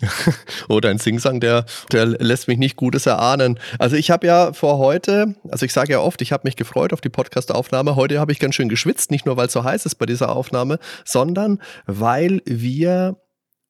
[0.68, 3.58] Oder ein Singsang, der, der lässt mich nicht Gutes erahnen.
[3.78, 6.92] Also ich habe ja vor heute, also ich sage ja oft, ich habe mich gefreut
[6.92, 7.96] auf die Podcast-Aufnahme.
[7.96, 10.34] Heute habe ich ganz schön geschwitzt, nicht nur weil es so heiß ist bei dieser
[10.34, 13.16] Aufnahme, sondern weil wir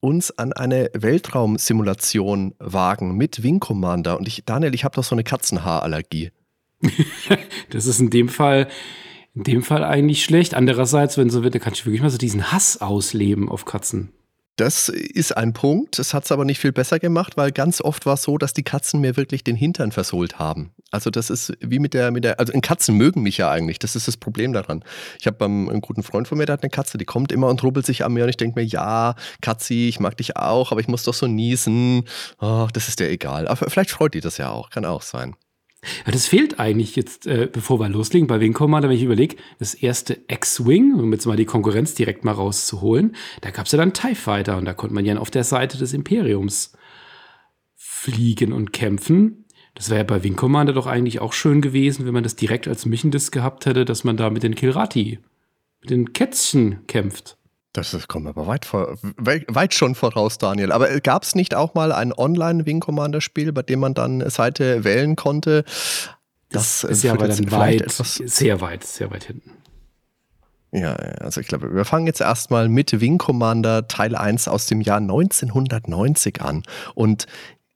[0.00, 4.18] uns an eine Weltraumsimulation wagen mit Wing Commander.
[4.18, 6.30] Und ich, Daniel, ich habe doch so eine Katzenhaarallergie.
[7.70, 8.68] das ist in dem Fall
[9.34, 10.54] in dem Fall eigentlich schlecht.
[10.54, 14.12] Andererseits, wenn so wird, dann kann ich wirklich mal so diesen Hass ausleben auf Katzen.
[14.56, 15.98] Das ist ein Punkt.
[15.98, 18.52] Das hat es aber nicht viel besser gemacht, weil ganz oft war es so, dass
[18.52, 20.72] die Katzen mir wirklich den Hintern versohlt haben.
[20.92, 23.80] Also das ist wie mit der, mit der, also Katzen mögen mich ja eigentlich.
[23.80, 24.84] Das ist das Problem daran.
[25.18, 27.64] Ich habe einen guten Freund von mir, der hat eine Katze, die kommt immer und
[27.64, 30.80] rubbelt sich an mir und ich denke mir, ja, Katzi, ich mag dich auch, aber
[30.80, 32.04] ich muss doch so niesen.
[32.40, 33.48] Oh, das ist dir egal.
[33.48, 35.34] Aber vielleicht freut die das ja auch, kann auch sein.
[36.06, 39.36] Ja, das fehlt eigentlich jetzt, äh, bevor wir loslegen bei Wing Commander, wenn ich überlege,
[39.58, 43.78] das erste X-Wing, um jetzt mal die Konkurrenz direkt mal rauszuholen, da gab es ja
[43.78, 46.72] dann TIE Fighter und da konnte man ja auf der Seite des Imperiums
[47.74, 49.44] fliegen und kämpfen.
[49.74, 52.68] Das wäre ja bei Wing Commander doch eigentlich auch schön gewesen, wenn man das direkt
[52.68, 55.18] als Mission gehabt hätte, dass man da mit den Kilrati,
[55.80, 57.36] mit den Kätzchen kämpft.
[57.74, 60.70] Das, das kommt aber weit, vor, weit schon voraus, Daniel.
[60.70, 65.64] Aber gab es nicht auch mal ein Online-Wing-Commander-Spiel, bei dem man dann Seite wählen konnte?
[66.50, 69.50] Das, das ist ja aber dann weit, sehr weit, sehr weit hinten.
[70.70, 74.80] Ja, also ich glaube, wir fangen jetzt erstmal mit Wing Commander Teil 1 aus dem
[74.80, 76.62] Jahr 1990 an.
[76.94, 77.26] Und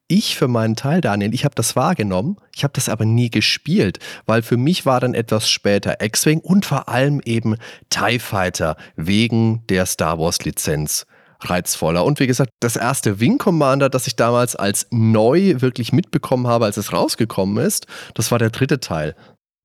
[0.08, 3.98] ich für meinen Teil, Daniel, ich habe das wahrgenommen, ich habe das aber nie gespielt,
[4.26, 7.56] weil für mich war dann etwas später X-Wing und vor allem eben
[7.90, 11.06] TIE Fighter wegen der Star Wars Lizenz
[11.40, 12.04] reizvoller.
[12.04, 16.64] Und wie gesagt, das erste Wing Commander, das ich damals als neu wirklich mitbekommen habe,
[16.64, 19.14] als es rausgekommen ist, das war der dritte Teil.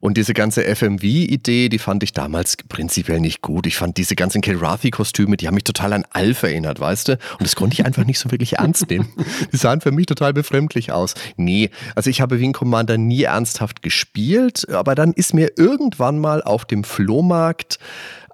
[0.04, 3.66] Und diese ganze FMV-Idee, die fand ich damals prinzipiell nicht gut.
[3.66, 7.12] Ich fand diese ganzen Kilrathi-Kostüme, die haben mich total an Alf erinnert, weißt du?
[7.14, 9.14] Und das konnte ich einfach nicht so wirklich ernst nehmen.
[9.54, 11.14] Die sahen für mich total befremdlich aus.
[11.38, 16.44] Nee, also ich habe Wing Commander nie ernsthaft gespielt, aber dann ist mir irgendwann mal
[16.44, 17.80] auf dem Flohmarkt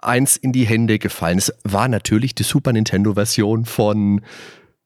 [0.01, 1.37] eins in die Hände gefallen.
[1.37, 4.21] Es war natürlich die Super Nintendo-Version von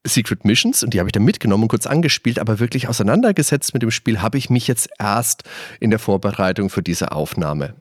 [0.05, 3.83] Secret Missions und die habe ich dann mitgenommen und kurz angespielt, aber wirklich auseinandergesetzt mit
[3.83, 5.43] dem Spiel habe ich mich jetzt erst
[5.79, 7.75] in der Vorbereitung für diese Aufnahme.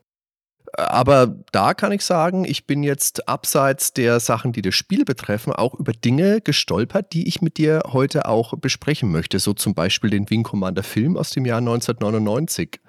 [0.75, 5.53] Aber da kann ich sagen, ich bin jetzt abseits der Sachen, die das Spiel betreffen,
[5.53, 9.39] auch über Dinge gestolpert, die ich mit dir heute auch besprechen möchte.
[9.39, 12.81] So zum Beispiel den Wing Commander Film aus dem Jahr 1999.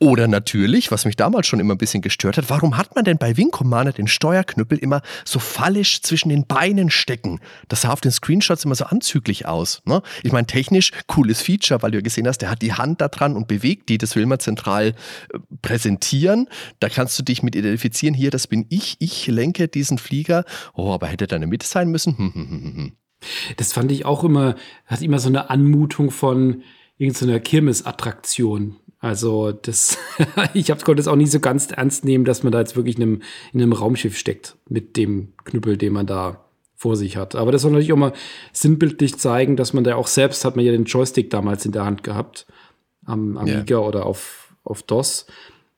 [0.00, 3.18] Oder natürlich, was mich damals schon immer ein bisschen gestört hat, warum hat man denn
[3.18, 7.40] bei Wing Commander den Steuerknüppel immer so fallisch zwischen den Beinen stecken?
[7.68, 9.80] Das sah auf den Screenshots immer so anzüglich aus.
[9.84, 10.02] Ne?
[10.24, 13.06] Ich meine, technisch cooles Feature, weil du ja gesehen hast, der hat die Hand da
[13.08, 13.98] dran und bewegt die.
[13.98, 16.48] Das will man zentral äh, präsentieren.
[16.80, 18.14] Da kannst du dich mit identifizieren.
[18.14, 20.46] Hier, das bin ich, ich lenke diesen Flieger.
[20.72, 22.16] Oh, aber hätte da eine Mitte sein müssen?
[22.16, 22.92] Hm, hm, hm,
[23.58, 26.62] das fand ich auch immer, hat immer so eine Anmutung von
[26.96, 28.76] irgendeiner Kirmesattraktion.
[28.98, 29.98] Also das,
[30.54, 32.96] ich hab, konnte es auch nie so ganz ernst nehmen, dass man da jetzt wirklich
[32.96, 36.46] in einem, in einem Raumschiff steckt mit dem Knüppel, den man da
[36.76, 37.36] vor sich hat.
[37.36, 38.14] Aber das soll natürlich auch mal
[38.54, 41.84] sinnbildlich zeigen, dass man da auch selbst hat man ja den Joystick damals in der
[41.84, 42.46] Hand gehabt
[43.04, 43.86] am Amiga yeah.
[43.86, 45.26] oder auf, auf DOS.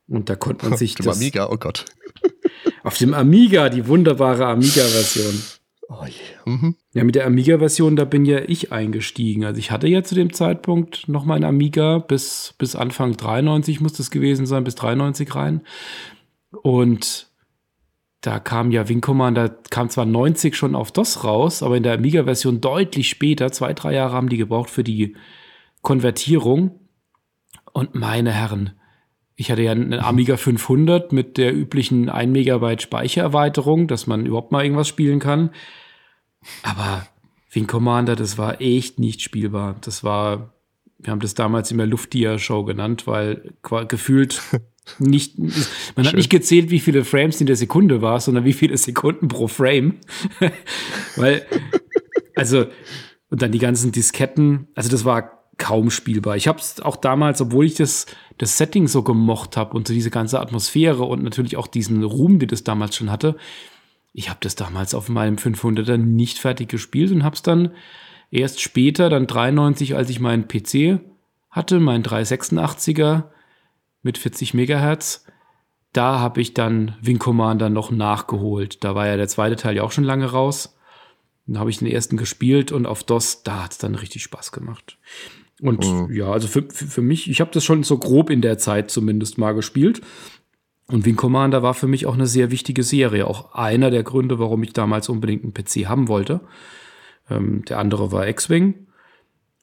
[0.08, 1.84] Und da konnte man sich auf dem Amiga, oh Gott.
[2.82, 5.42] auf dem Amiga, die wunderbare Amiga-Version.
[5.90, 6.10] Oh yeah.
[6.44, 6.74] mhm.
[6.92, 9.44] Ja, mit der Amiga-Version, da bin ja ich eingestiegen.
[9.44, 13.94] Also ich hatte ja zu dem Zeitpunkt noch mein Amiga bis, bis Anfang 93 muss
[13.94, 15.62] das gewesen sein, bis 93 rein.
[16.50, 17.28] Und
[18.20, 21.94] da kam ja Wing Commander, kam zwar 90 schon auf DOS raus, aber in der
[21.94, 25.16] Amiga-Version deutlich später, zwei, drei Jahre haben die gebraucht für die
[25.82, 26.80] Konvertierung.
[27.72, 28.77] Und meine Herren,
[29.40, 34.50] ich hatte ja einen Amiga 500 mit der üblichen 1 Megabyte Speichererweiterung, dass man überhaupt
[34.50, 35.50] mal irgendwas spielen kann.
[36.64, 37.06] Aber
[37.52, 39.76] Wing Commander, das war echt nicht spielbar.
[39.82, 40.54] Das war,
[40.98, 43.54] wir haben das damals immer Luftdia-Show genannt, weil
[43.86, 44.42] gefühlt
[44.98, 45.38] nicht,
[45.94, 49.28] man hat nicht gezählt, wie viele Frames in der Sekunde war, sondern wie viele Sekunden
[49.28, 50.00] pro Frame.
[51.14, 51.46] weil,
[52.34, 52.66] also,
[53.30, 56.36] und dann die ganzen Disketten, also das war kaum spielbar.
[56.36, 58.06] Ich habe es auch damals, obwohl ich das,
[58.38, 62.38] das Setting so gemocht habe und so diese ganze Atmosphäre und natürlich auch diesen Ruhm,
[62.38, 63.36] den das damals schon hatte,
[64.12, 67.72] ich habe das damals auf meinem 500er nicht fertig gespielt und habe es dann
[68.30, 71.00] erst später, dann 93, als ich meinen PC
[71.50, 73.24] hatte, meinen 386er
[74.02, 75.24] mit 40 Megahertz,
[75.92, 78.84] da habe ich dann Wing Commander noch nachgeholt.
[78.84, 80.76] Da war ja der zweite Teil ja auch schon lange raus.
[81.46, 84.52] Dann habe ich den ersten gespielt und auf DOS, da hat es dann richtig Spaß
[84.52, 84.98] gemacht.
[85.60, 86.14] Und mhm.
[86.14, 88.90] ja, also für, für, für mich, ich habe das schon so grob in der Zeit
[88.90, 90.00] zumindest mal gespielt.
[90.86, 93.26] Und Wing Commander war für mich auch eine sehr wichtige Serie.
[93.26, 96.40] Auch einer der Gründe, warum ich damals unbedingt einen PC haben wollte.
[97.28, 98.86] Ähm, der andere war X-Wing.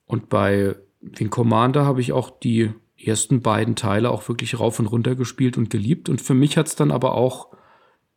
[0.05, 4.87] Und bei Wing Commander habe ich auch die ersten beiden Teile auch wirklich rauf und
[4.87, 6.09] runter gespielt und geliebt.
[6.09, 7.49] Und für mich hat es dann aber auch,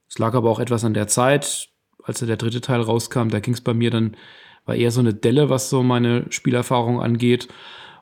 [0.08, 1.69] es lag aber auch etwas an der Zeit,
[2.02, 4.16] als der dritte Teil rauskam, da ging es bei mir dann,
[4.68, 7.48] war eher so eine Delle, was so meine Spielerfahrung angeht.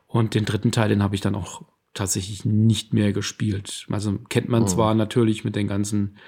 [0.07, 1.63] Und den dritten Teil, den habe ich dann auch
[1.95, 3.87] tatsächlich nicht mehr gespielt.
[3.91, 4.67] Also kennt man oh.
[4.67, 6.19] zwar natürlich mit den ganzen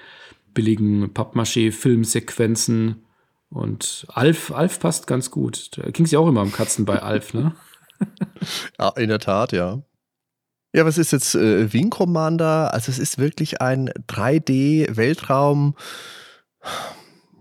[0.53, 3.05] billigen Pappmaché-Filmsequenzen
[3.49, 5.77] und Alf, Alf passt ganz gut.
[5.77, 7.55] Da ging es ja auch immer um Katzen bei Alf, ne?
[8.79, 9.81] ja, in der Tat, ja.
[10.73, 12.73] Ja, was ist jetzt äh, Wing Commander?
[12.73, 15.75] Also es ist wirklich ein 3D-Weltraum.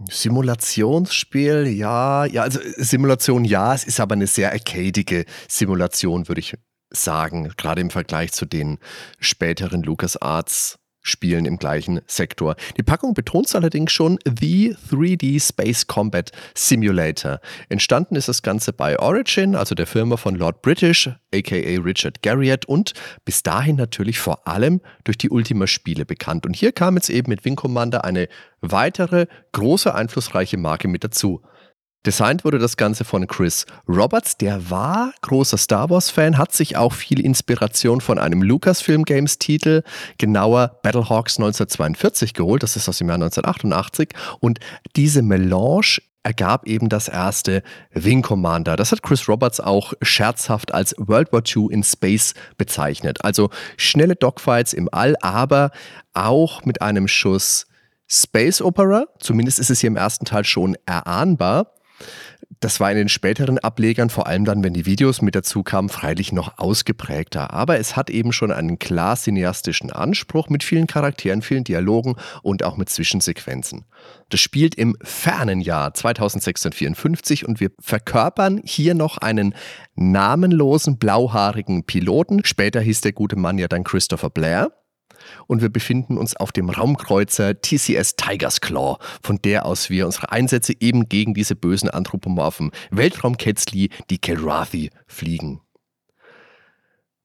[0.08, 6.54] Simulationsspiel, ja, ja, also Simulation, ja, es ist aber eine sehr arcadige Simulation, würde ich
[6.90, 8.78] sagen, gerade im Vergleich zu den
[9.18, 10.78] späteren LucasArts
[11.08, 12.54] Spielen im gleichen Sektor.
[12.76, 17.40] Die Packung betont allerdings schon The 3D Space Combat Simulator.
[17.68, 22.66] Entstanden ist das Ganze bei Origin, also der Firma von Lord British, aka Richard Garriott
[22.66, 22.92] und
[23.24, 26.46] bis dahin natürlich vor allem durch die Ultima-Spiele bekannt.
[26.46, 28.28] Und hier kam jetzt eben mit Wing Commander eine
[28.60, 31.42] weitere große einflussreiche Marke mit dazu.
[32.08, 36.94] Designt wurde das Ganze von Chris Roberts, der war großer Star Wars-Fan, hat sich auch
[36.94, 39.82] viel Inspiration von einem Lucasfilm Games-Titel,
[40.16, 44.14] genauer Battlehawks 1942 geholt, das ist aus dem Jahr 1988.
[44.40, 44.58] Und
[44.96, 47.62] diese Melange ergab eben das erste
[47.92, 48.76] Wing Commander.
[48.76, 53.22] Das hat Chris Roberts auch scherzhaft als World War II in Space bezeichnet.
[53.22, 55.72] Also schnelle Dogfights im All, aber
[56.14, 57.66] auch mit einem Schuss
[58.06, 59.04] Space Opera.
[59.20, 61.74] Zumindest ist es hier im ersten Teil schon erahnbar.
[62.60, 65.88] Das war in den späteren Ablegern, vor allem dann, wenn die Videos mit dazu kamen,
[65.88, 67.52] freilich noch ausgeprägter.
[67.52, 72.64] Aber es hat eben schon einen klar cineastischen Anspruch mit vielen Charakteren, vielen Dialogen und
[72.64, 73.84] auch mit Zwischensequenzen.
[74.28, 79.54] Das spielt im fernen Jahr 2654 und wir verkörpern hier noch einen
[79.94, 82.44] namenlosen blauhaarigen Piloten.
[82.44, 84.72] Später hieß der gute Mann ja dann Christopher Blair
[85.46, 90.32] und wir befinden uns auf dem Raumkreuzer TCS Tiger's Claw, von der aus wir unsere
[90.32, 95.60] Einsätze eben gegen diese bösen anthropomorphen Weltraumketzli, die Kelrathi, fliegen.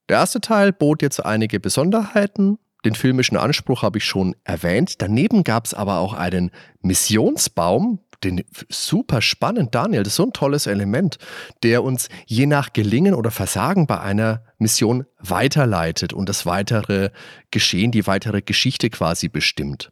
[0.09, 2.59] Der erste Teil bot jetzt einige Besonderheiten.
[2.85, 5.01] Den filmischen Anspruch habe ich schon erwähnt.
[5.01, 6.51] Daneben gab es aber auch einen
[6.81, 10.03] Missionsbaum, den super spannend, Daniel.
[10.03, 11.17] Das ist so ein tolles Element,
[11.63, 17.11] der uns je nach Gelingen oder Versagen bei einer Mission weiterleitet und das weitere
[17.51, 19.91] Geschehen, die weitere Geschichte quasi bestimmt.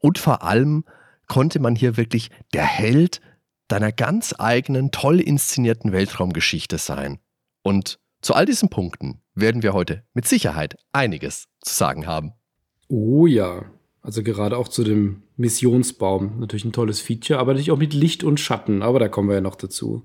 [0.00, 0.84] Und vor allem
[1.26, 3.20] konnte man hier wirklich der Held
[3.68, 7.18] deiner ganz eigenen, toll inszenierten Weltraumgeschichte sein.
[7.62, 12.32] Und zu all diesen Punkten werden wir heute mit Sicherheit einiges zu sagen haben.
[12.88, 13.64] Oh ja,
[14.02, 16.40] also gerade auch zu dem Missionsbaum.
[16.40, 18.82] Natürlich ein tolles Feature, aber natürlich auch mit Licht und Schatten.
[18.82, 20.02] Aber da kommen wir ja noch dazu.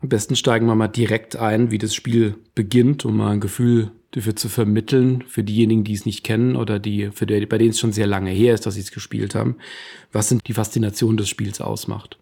[0.00, 3.90] Am besten steigen wir mal direkt ein, wie das Spiel beginnt, um mal ein Gefühl
[4.10, 7.70] dafür zu vermitteln, für diejenigen, die es nicht kennen oder die, für die, bei denen
[7.70, 9.56] es schon sehr lange her ist, dass sie es gespielt haben,
[10.12, 12.18] was sind die Faszination des Spiels ausmacht.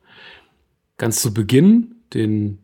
[0.97, 2.59] Ganz zu Beginn, den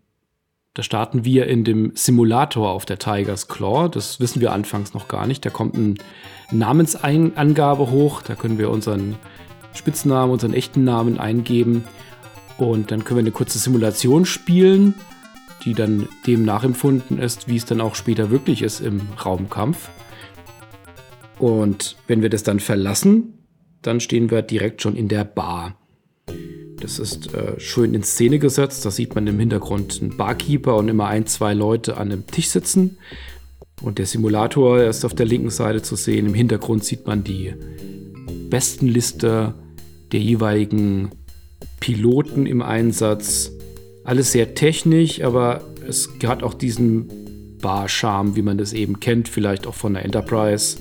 [0.79, 3.89] da starten wir in dem Simulator auf der Tigers Claw.
[3.89, 5.45] Das wissen wir anfangs noch gar nicht.
[5.45, 5.95] Da kommt eine
[6.51, 8.23] Namensangabe hoch.
[8.23, 9.17] Da können wir unseren
[9.75, 11.85] Spitznamen, unseren echten Namen eingeben.
[12.57, 14.95] Und dann können wir eine kurze Simulation spielen,
[15.65, 19.91] die dann dem nachempfunden ist, wie es dann auch später wirklich ist im Raumkampf.
[21.39, 23.35] Und wenn wir das dann verlassen,
[23.83, 25.77] dann stehen wir direkt schon in der Bar.
[26.81, 28.85] Das ist äh, schön in Szene gesetzt.
[28.85, 32.49] Da sieht man im Hintergrund einen Barkeeper und immer ein, zwei Leute an einem Tisch
[32.49, 32.99] sitzen.
[33.81, 36.27] Und der Simulator ist auf der linken Seite zu sehen.
[36.27, 37.55] Im Hintergrund sieht man die
[38.51, 39.55] besten Liste
[40.13, 41.11] der jeweiligen
[41.81, 43.53] Piloten im Einsatz.
[44.05, 49.67] Alles sehr technisch, aber es hat auch diesen Bar-Charme, wie man das eben kennt, vielleicht
[49.67, 50.79] auch von der Enterprise.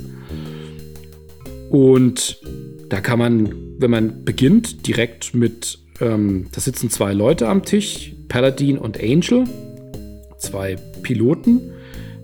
[1.70, 2.42] Und
[2.90, 8.14] da kann man, wenn man beginnt, direkt mit ähm, da sitzen zwei Leute am Tisch,
[8.28, 9.46] Paladin und Angel,
[10.38, 11.74] zwei Piloten.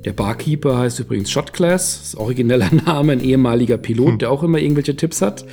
[0.06, 4.18] Der Barkeeper heißt übrigens Shotclass, ist origineller Name, ein ehemaliger Pilot, hm.
[4.20, 5.46] der auch immer irgendwelche Tipps hat.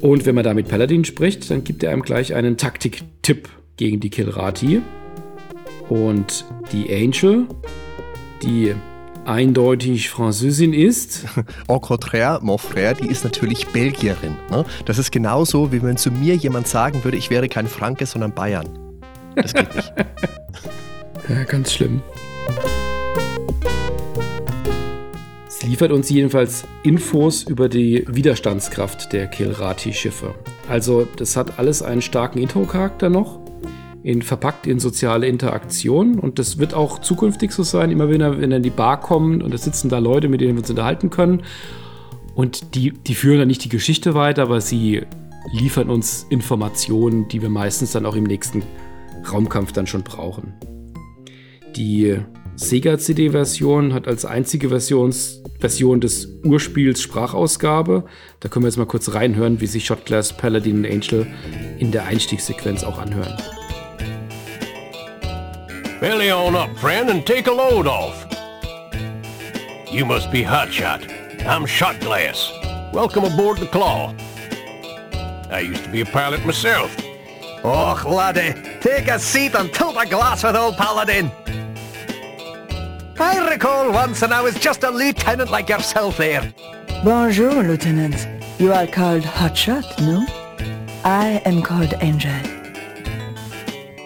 [0.00, 4.00] Und wenn man da mit Paladin spricht, dann gibt er einem gleich einen Taktik-Tipp gegen
[4.00, 4.82] die Kilrati.
[5.88, 7.46] Und die Angel,
[8.42, 8.74] die
[9.24, 11.24] eindeutig Französin ist.
[11.66, 14.36] Au contraire, mon frère, die ist natürlich Belgierin.
[14.50, 14.64] Ne?
[14.86, 18.32] Das ist genauso, wie wenn zu mir jemand sagen würde, ich wäre kein Franke, sondern
[18.32, 18.68] Bayern.
[19.34, 19.92] Das geht nicht.
[21.28, 22.02] ja, ganz schlimm.
[25.70, 30.34] Liefert uns jedenfalls Infos über die Widerstandskraft der Kilrati-Schiffe.
[30.68, 33.38] Also, das hat alles einen starken Intro-Charakter noch,
[34.02, 36.18] in, verpackt in soziale Interaktion.
[36.18, 38.98] Und das wird auch zukünftig so sein, immer wenn er, wenn er in die Bar
[38.98, 41.44] kommt und es sitzen da Leute, mit denen wir uns unterhalten können.
[42.34, 45.02] Und die, die führen dann nicht die Geschichte weiter, aber sie
[45.52, 48.64] liefern uns Informationen, die wir meistens dann auch im nächsten
[49.30, 50.52] Raumkampf dann schon brauchen.
[51.76, 52.18] Die
[52.56, 58.04] Sega CD-Version hat als einzige Versions Version des Urspiels Sprachausgabe.
[58.40, 61.26] Da können wir jetzt mal kurz reinhören, wie sich Shotglass, Paladin und Angel
[61.78, 63.36] in der Einstiegssequenz auch anhören.
[66.00, 68.26] Belly on up, friend, and take a load off.
[69.92, 71.06] You must be Hotshot.
[71.46, 72.50] I'm Shotglass.
[72.92, 74.14] Welcome aboard the Claw.
[75.50, 76.96] I used to be a pilot myself.
[77.62, 81.30] Och, laddie, take a seat and tilt a glass with old Paladin.
[83.22, 86.54] I recall once and I was just a lieutenant like yourself there.
[87.04, 88.26] Bonjour, Lieutenant.
[88.58, 90.24] You are called Hotshot, no?
[91.04, 92.32] I am called Angel.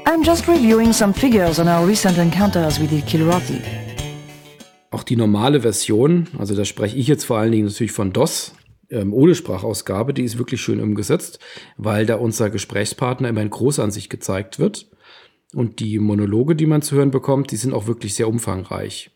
[0.04, 3.62] I'm just reviewing some figures on our recent encounters with the Kilrathi.
[4.90, 8.52] Auch die normale Version, also da spreche ich jetzt vor allen Dingen natürlich von DOS,
[8.90, 11.38] ähm, ohne Sprachausgabe, die ist wirklich schön umgesetzt,
[11.76, 14.88] weil da unser Gesprächspartner immer in Großansicht gezeigt wird.
[15.54, 19.10] Und die Monologe, die man zu hören bekommt, die sind auch wirklich sehr umfangreich.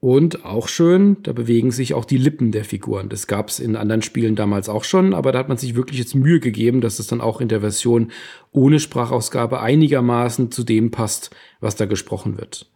[0.00, 3.08] Und auch schön, da bewegen sich auch die Lippen der Figuren.
[3.08, 6.00] Das gab es in anderen Spielen damals auch schon, aber da hat man sich wirklich
[6.00, 8.10] jetzt Mühe gegeben, dass es dann auch in der Version
[8.50, 12.68] ohne Sprachausgabe einigermaßen zu dem passt, was da gesprochen wird.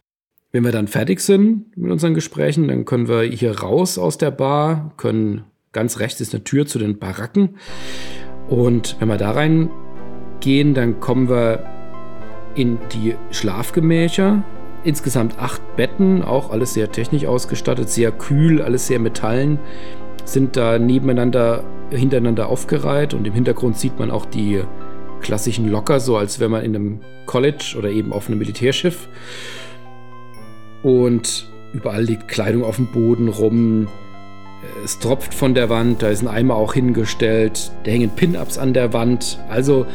[0.53, 4.31] Wenn wir dann fertig sind mit unseren Gesprächen, dann können wir hier raus aus der
[4.31, 7.57] Bar, können ganz rechts ist eine Tür zu den Baracken.
[8.47, 11.76] Und wenn wir da reingehen, dann kommen wir
[12.57, 14.43] in die Schlafgemächer.
[14.83, 19.59] Insgesamt acht Betten, auch alles sehr technisch ausgestattet, sehr kühl, alles sehr metallen,
[20.25, 24.61] sind da nebeneinander, hintereinander aufgereiht und im Hintergrund sieht man auch die
[25.21, 29.07] klassischen Locker, so als wenn man in einem College oder eben auf einem Militärschiff.
[30.83, 33.87] Und überall liegt Kleidung auf dem Boden rum.
[34.83, 38.73] Es tropft von der Wand, da ist ein Eimer auch hingestellt, da hängen Pin-Ups an
[38.73, 39.39] der Wand.
[39.49, 39.85] Also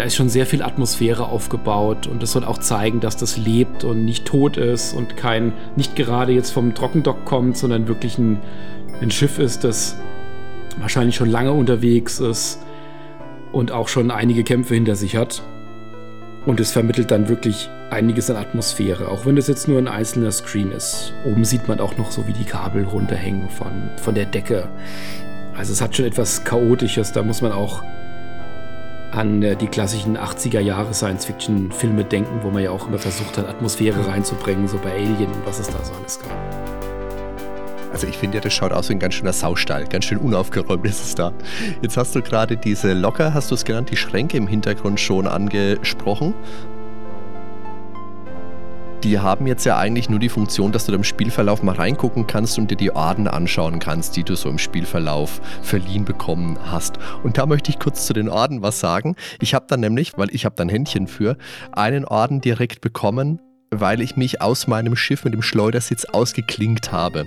[0.00, 3.84] da ist schon sehr viel Atmosphäre aufgebaut und das soll auch zeigen, dass das lebt
[3.84, 8.38] und nicht tot ist und kein, nicht gerade jetzt vom Trockendock kommt, sondern wirklich ein,
[9.02, 9.98] ein Schiff ist, das
[10.78, 12.62] wahrscheinlich schon lange unterwegs ist
[13.52, 15.42] und auch schon einige Kämpfe hinter sich hat.
[16.46, 20.32] Und es vermittelt dann wirklich einiges an Atmosphäre, auch wenn das jetzt nur ein einzelner
[20.32, 21.12] Screen ist.
[21.26, 24.66] Oben sieht man auch noch so, wie die Kabel runterhängen von, von der Decke.
[25.54, 27.82] Also es hat schon etwas Chaotisches, da muss man auch
[29.12, 33.48] an äh, die klassischen 80er Jahre Science-Fiction-Filme denken, wo man ja auch immer versucht hat,
[33.48, 36.30] Atmosphäre reinzubringen, so bei Alien und was es da so alles gab.
[37.92, 39.84] Also ich finde ja, das schaut aus wie ein ganz schöner Saustall.
[39.84, 41.32] Ganz schön unaufgeräumt ist es da.
[41.82, 45.26] Jetzt hast du gerade diese Locker, hast du es genannt, die Schränke im Hintergrund schon
[45.26, 46.34] angesprochen
[49.04, 52.58] die haben jetzt ja eigentlich nur die Funktion, dass du im Spielverlauf mal reingucken kannst
[52.58, 56.98] und dir die Orden anschauen kannst, die du so im Spielverlauf verliehen bekommen hast.
[57.22, 59.16] Und da möchte ich kurz zu den Orden was sagen.
[59.40, 61.36] Ich habe dann nämlich, weil ich habe dann Händchen für,
[61.72, 63.40] einen Orden direkt bekommen,
[63.70, 67.24] weil ich mich aus meinem Schiff mit dem Schleudersitz ausgeklinkt habe.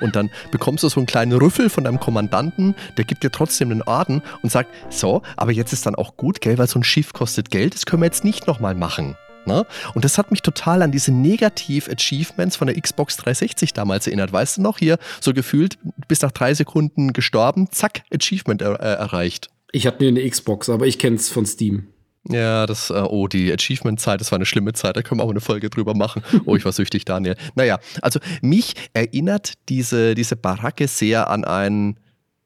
[0.00, 3.70] Und dann bekommst du so einen kleinen Rüffel von deinem Kommandanten, der gibt dir trotzdem
[3.70, 6.84] einen Orden und sagt, so, aber jetzt ist dann auch gut, gell, weil so ein
[6.84, 9.16] Schiff kostet Geld, das können wir jetzt nicht nochmal machen.
[9.46, 9.66] Ne?
[9.94, 14.32] Und das hat mich total an diese Negativ-Achievements von der Xbox 360 damals erinnert.
[14.32, 18.94] Weißt du noch, hier so gefühlt bis nach drei Sekunden gestorben, zack, Achievement er äh,
[18.94, 19.50] erreicht.
[19.72, 21.88] Ich hatte eine Xbox, aber ich kenne es von Steam.
[22.28, 25.30] Ja, das, äh, oh, die Achievement-Zeit, das war eine schlimme Zeit, da können wir auch
[25.30, 26.22] eine Folge drüber machen.
[26.46, 27.36] Oh, ich war süchtig, Daniel.
[27.54, 31.96] Naja, also mich erinnert diese, diese Baracke sehr an ein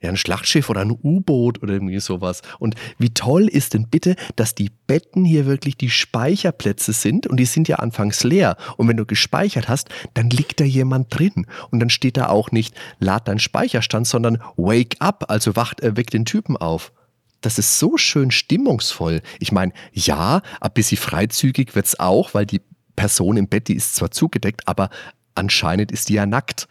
[0.01, 2.43] ja, ein Schlachtschiff oder ein U-Boot oder irgendwie sowas.
[2.59, 7.39] Und wie toll ist denn bitte, dass die Betten hier wirklich die Speicherplätze sind und
[7.39, 8.57] die sind ja anfangs leer.
[8.77, 11.47] Und wenn du gespeichert hast, dann liegt da jemand drin.
[11.71, 15.97] Und dann steht da auch nicht, lad deinen Speicherstand, sondern wake up, also wacht, äh,
[15.97, 16.93] weck den Typen auf.
[17.41, 19.21] Das ist so schön stimmungsvoll.
[19.41, 22.63] Ich meine, ja, ein bisschen freizügig wird's auch, weil die
[22.95, 24.91] Person im Bett, die ist zwar zugedeckt, aber
[25.35, 26.69] anscheinend ist die ja nackt.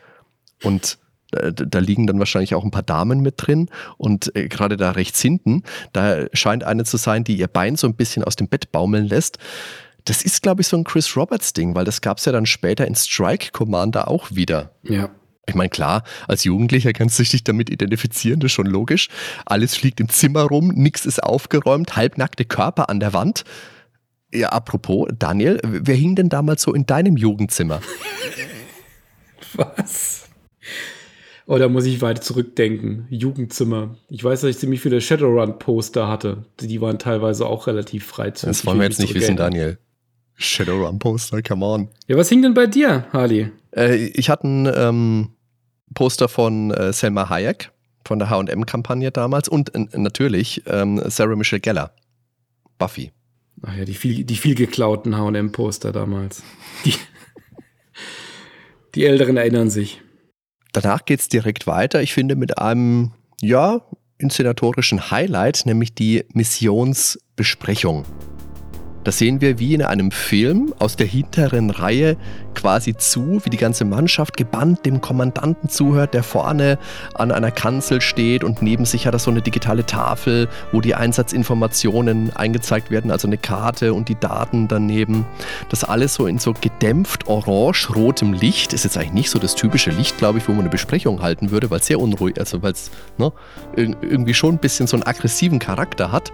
[0.63, 0.97] Und
[1.31, 4.91] da, da, liegen dann wahrscheinlich auch ein paar Damen mit drin und äh, gerade da
[4.91, 8.47] rechts hinten, da scheint eine zu sein, die ihr Bein so ein bisschen aus dem
[8.47, 9.37] Bett baumeln lässt.
[10.05, 12.87] das ist, glaube ich, so ein Chris Roberts-Ding, weil das gab es ja dann später
[12.87, 14.71] in Strike Commander auch wieder.
[14.83, 15.09] Ja.
[15.47, 19.07] Ich meine, klar, als Jugendlicher kannst du dich damit identifizieren, das ist schon logisch.
[19.45, 23.45] Alles fliegt im Zimmer rum, nichts ist aufgeräumt, halbnackte Körper an der Wand.
[24.33, 27.79] Ja, apropos, Daniel, wer hing denn damals so in deinem Jugendzimmer?
[29.53, 30.26] Was?
[31.49, 33.07] Oh, da muss ich weit zurückdenken.
[33.09, 33.95] Jugendzimmer.
[34.09, 36.43] Ich weiß, dass ich ziemlich viele Shadowrun-Poster hatte.
[36.59, 38.49] Die waren teilweise auch relativ freizügig.
[38.49, 39.77] Das wollen wir jetzt nicht wissen, Daniel.
[40.35, 41.87] Shadowrun-Poster, come on.
[42.07, 43.49] Ja, was hing denn bei dir, Harley?
[43.73, 45.29] Äh, ich hatte ein ähm,
[45.93, 47.71] Poster von äh, Selma Hayek,
[48.03, 51.93] von der HM-Kampagne damals und äh, natürlich ähm, Sarah Michelle Geller.
[52.77, 53.13] Buffy.
[53.61, 56.43] Ach ja, die viel, die viel geklauten HM-Poster damals.
[56.83, 56.93] Die,
[58.95, 60.01] die Älteren erinnern sich.
[60.81, 62.03] Danach geht es direkt weiter.
[62.03, 63.81] Ich finde mit einem, ja,
[64.19, 68.05] inszenatorischen Highlight, nämlich die Missionsbesprechung.
[69.07, 72.17] Da sehen wir wie in einem Film aus der hinteren Reihe
[72.55, 76.77] quasi zu, wie die ganze Mannschaft gebannt dem Kommandanten zuhört, der vorne
[77.13, 80.93] an einer Kanzel steht und neben sich hat er so eine digitale Tafel, wo die
[80.93, 85.25] Einsatzinformationen eingezeigt werden, also eine Karte und die Daten daneben.
[85.69, 88.73] Das alles so in so gedämpft orange-rotem Licht.
[88.73, 91.49] Ist jetzt eigentlich nicht so das typische Licht, glaube ich, wo man eine Besprechung halten
[91.49, 93.31] würde, weil es sehr unruhig, also weil es ne,
[93.77, 96.33] irgendwie schon ein bisschen so einen aggressiven Charakter hat.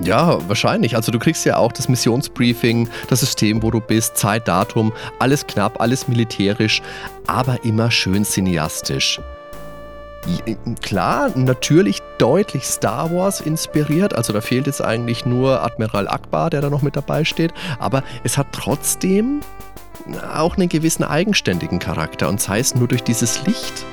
[0.00, 0.94] Ja, wahrscheinlich.
[0.94, 5.46] Also du kriegst ja auch das Missionsbriefing, das System, wo du bist, Zeit, Datum, alles
[5.46, 6.82] knapp, alles militärisch,
[7.26, 9.20] aber immer schön cineastisch.
[10.82, 16.60] Klar, natürlich deutlich Star Wars inspiriert, also da fehlt jetzt eigentlich nur Admiral Akbar, der
[16.60, 19.40] da noch mit dabei steht, aber es hat trotzdem
[20.34, 23.86] auch einen gewissen eigenständigen Charakter und sei es nur durch dieses Licht.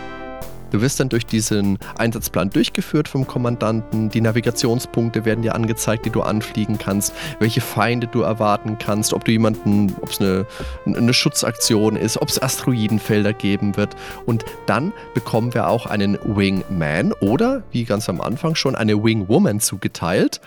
[0.71, 4.09] Du wirst dann durch diesen Einsatzplan durchgeführt vom Kommandanten.
[4.09, 9.25] Die Navigationspunkte werden dir angezeigt, die du anfliegen kannst, welche Feinde du erwarten kannst, ob
[9.25, 10.45] du jemanden, ob es eine,
[10.85, 13.95] eine Schutzaktion ist, ob es Asteroidenfelder geben wird.
[14.25, 19.59] Und dann bekommen wir auch einen Wingman oder, wie ganz am Anfang schon, eine Wingwoman
[19.59, 20.41] zugeteilt,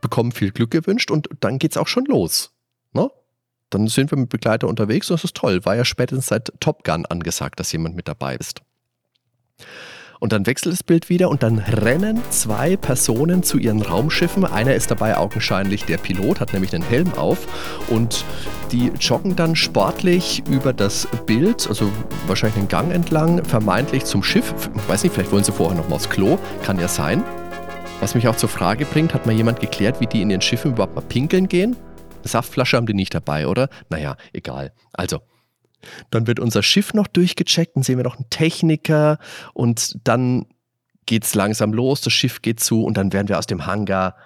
[0.00, 2.52] bekommen viel Glück gewünscht und dann geht es auch schon los.
[2.92, 3.10] Ne?
[3.70, 5.64] Dann sind wir mit Begleiter unterwegs und das ist toll.
[5.64, 8.62] War ja spätestens seit Top Gun angesagt, dass jemand mit dabei ist.
[10.20, 14.46] Und dann wechselt das Bild wieder und dann rennen zwei Personen zu ihren Raumschiffen.
[14.46, 17.46] Einer ist dabei augenscheinlich der Pilot, hat nämlich den Helm auf
[17.90, 18.24] und
[18.72, 21.90] die joggen dann sportlich über das Bild, also
[22.26, 24.54] wahrscheinlich den Gang entlang, vermeintlich zum Schiff.
[24.74, 27.22] Ich weiß nicht, vielleicht wollen sie vorher noch mal aufs Klo, kann ja sein.
[28.00, 30.72] Was mich auch zur Frage bringt, hat mal jemand geklärt, wie die in ihren Schiffen
[30.72, 31.76] überhaupt mal pinkeln gehen?
[32.22, 33.68] Saftflasche haben die nicht dabei, oder?
[33.90, 34.72] Naja, egal.
[34.94, 35.20] Also,
[36.10, 39.18] dann wird unser Schiff noch durchgecheckt, dann sehen wir noch einen Techniker
[39.52, 40.46] und dann
[41.06, 44.16] geht es langsam los, das Schiff geht zu und dann werden wir aus dem Hangar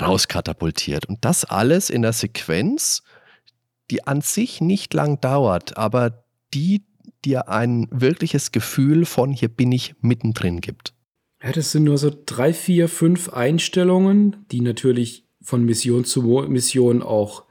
[0.00, 1.06] rauskatapultiert.
[1.06, 3.02] Und das alles in der Sequenz,
[3.90, 6.84] die an sich nicht lang dauert, aber die
[7.24, 10.94] dir ein wirkliches Gefühl von hier bin ich mittendrin gibt.
[11.42, 17.02] Ja, das sind nur so drei, vier, fünf Einstellungen, die natürlich von Mission zu Mission
[17.02, 17.44] auch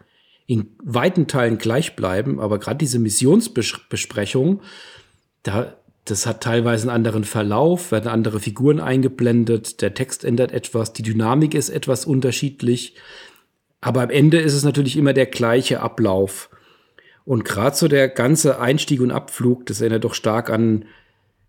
[0.50, 4.62] in weiten Teilen gleich bleiben, aber gerade diese Missionsbesprechung,
[5.44, 10.92] da, das hat teilweise einen anderen Verlauf, werden andere Figuren eingeblendet, der Text ändert etwas,
[10.92, 12.96] die Dynamik ist etwas unterschiedlich,
[13.80, 16.50] aber am Ende ist es natürlich immer der gleiche Ablauf.
[17.26, 20.86] Und gerade so der ganze Einstieg und Abflug, das erinnert doch stark an,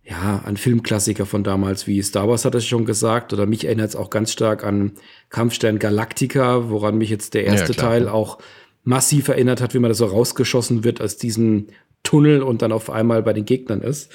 [0.04, 3.88] ja, an Filmklassiker von damals, wie Star Wars hat es schon gesagt, oder mich erinnert
[3.88, 4.92] es auch ganz stark an
[5.30, 8.40] Kampfstern Galactica, woran mich jetzt der erste ja, Teil auch
[8.82, 11.68] massiv erinnert hat, wie man da so rausgeschossen wird aus diesem
[12.02, 14.10] Tunnel und dann auf einmal bei den Gegnern ist.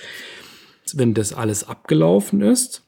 [0.93, 2.83] Wenn das alles abgelaufen ist,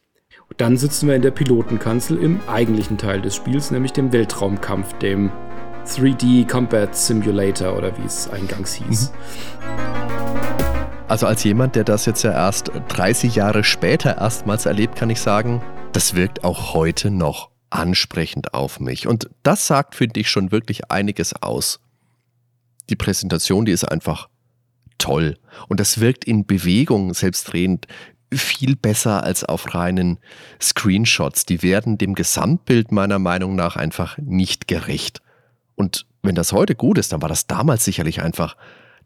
[0.58, 5.32] dann sitzen wir in der Pilotenkanzel im eigentlichen Teil des Spiels, nämlich dem Weltraumkampf, dem
[5.86, 9.12] 3D Combat Simulator oder wie es eingangs hieß.
[11.08, 15.22] Also als jemand, der das jetzt ja erst 30 Jahre später erstmals erlebt, kann ich
[15.22, 15.62] sagen,
[15.94, 19.08] das wirkt auch heute noch ansprechend auf mich.
[19.08, 21.80] Und das sagt, finde ich, schon wirklich einiges aus.
[22.90, 24.30] Die Präsentation, die ist einfach
[24.98, 25.38] toll.
[25.68, 27.88] Und das wirkt in Bewegung selbstredend
[28.34, 30.20] viel besser als auf reinen
[30.62, 31.46] Screenshots.
[31.46, 35.22] Die werden dem Gesamtbild meiner Meinung nach einfach nicht gerecht.
[35.76, 38.58] Und wenn das heute gut ist, dann war das damals sicherlich einfach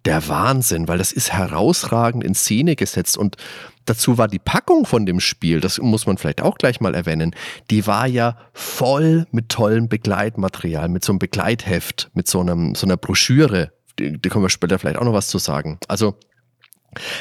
[0.06, 3.38] der Wahnsinn, weil das ist herausragend in Szene gesetzt und
[3.86, 7.36] dazu war die Packung von dem Spiel, das muss man vielleicht auch gleich mal erwähnen,
[7.70, 12.86] die war ja voll mit tollem Begleitmaterial, mit so einem Begleitheft, mit so, einem, so
[12.86, 13.72] einer Broschüre.
[13.98, 15.80] Da können wir später vielleicht auch noch was zu sagen.
[15.88, 16.16] Also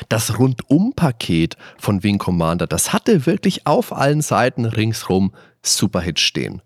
[0.08, 6.62] das Rundum-Paket von Wing Commander, das hatte wirklich auf allen Seiten ringsrum Superhits stehen.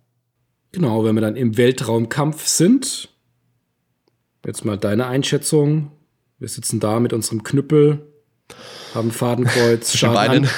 [0.72, 3.14] Genau, wenn wir dann im Weltraumkampf sind,
[4.44, 5.90] Jetzt mal deine Einschätzung.
[6.38, 8.13] Wir sitzen da mit unserem Knüppel,
[8.94, 10.48] haben Fadenkreuz, Schaden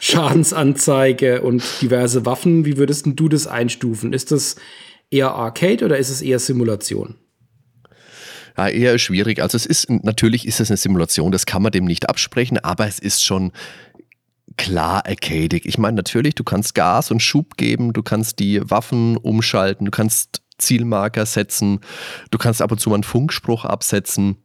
[0.00, 2.64] Schadensanzeige und diverse Waffen.
[2.64, 4.12] Wie würdest du das einstufen?
[4.12, 4.56] Ist das
[5.10, 7.14] eher Arcade oder ist es eher Simulation?
[8.56, 9.40] Ja, eher schwierig.
[9.40, 12.86] Also es ist, natürlich ist es eine Simulation, das kann man dem nicht absprechen, aber
[12.88, 13.52] es ist schon
[14.56, 15.66] klar arcadig.
[15.66, 19.90] Ich meine, natürlich, du kannst Gas und Schub geben, du kannst die Waffen umschalten, du
[19.90, 21.80] kannst Zielmarker setzen,
[22.30, 24.36] du kannst ab und zu mal einen Funkspruch absetzen.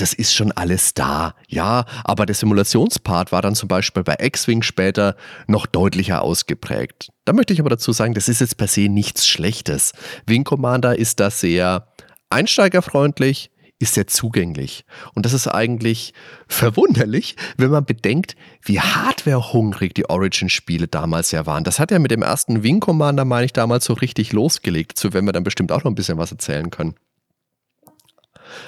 [0.00, 4.62] Das ist schon alles da, ja, aber der Simulationspart war dann zum Beispiel bei X-Wing
[4.62, 5.14] später
[5.46, 7.10] noch deutlicher ausgeprägt.
[7.26, 9.92] Da möchte ich aber dazu sagen, das ist jetzt per se nichts Schlechtes.
[10.26, 11.86] Wing Commander ist da sehr
[12.30, 14.86] einsteigerfreundlich, ist sehr zugänglich.
[15.14, 16.14] Und das ist eigentlich
[16.48, 21.64] verwunderlich, wenn man bedenkt, wie hardwarehungrig die Origin-Spiele damals ja waren.
[21.64, 24.92] Das hat ja mit dem ersten Wing Commander, meine ich, damals so richtig losgelegt.
[24.92, 26.94] Dazu werden wir dann bestimmt auch noch ein bisschen was erzählen können.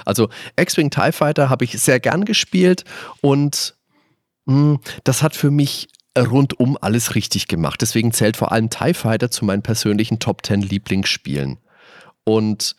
[0.04, 2.84] Also X-Wing TIE Fighter habe ich sehr gern gespielt
[3.20, 3.74] und
[4.46, 7.80] mh, hm, das hat für mich rundum alles richtig gemacht.
[7.80, 11.58] Deswegen zählt vor allem TIE Fighter zu meinen persönlichen Top 10 Lieblingsspielen.
[12.24, 12.76] Und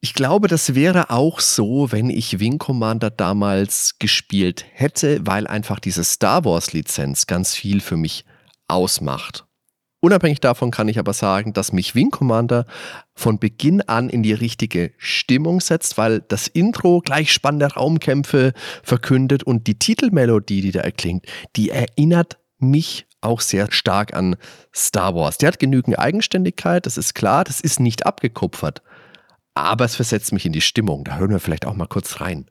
[0.00, 5.80] ich glaube, das wäre auch so, wenn ich Wing Commander damals gespielt hätte, weil einfach
[5.80, 8.24] diese Star Wars Lizenz ganz viel für mich
[8.68, 9.46] ausmacht.
[10.04, 12.66] Unabhängig davon kann ich aber sagen, dass mich Wing Commander
[13.14, 19.44] von Beginn an in die richtige Stimmung setzt, weil das Intro gleich spannende Raumkämpfe verkündet
[19.44, 21.24] und die Titelmelodie, die da erklingt,
[21.56, 24.36] die erinnert mich auch sehr stark an
[24.74, 25.38] Star Wars.
[25.38, 28.82] Die hat genügend Eigenständigkeit, das ist klar, das ist nicht abgekupfert
[29.54, 31.04] aber es versetzt mich in die Stimmung.
[31.04, 32.46] Da hören wir vielleicht auch mal kurz rein.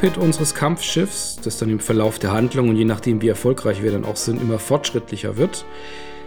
[0.00, 3.92] Cockpit unseres Kampfschiffs, das dann im Verlauf der Handlung und je nachdem wie erfolgreich wir
[3.92, 5.66] dann auch sind, immer fortschrittlicher wird.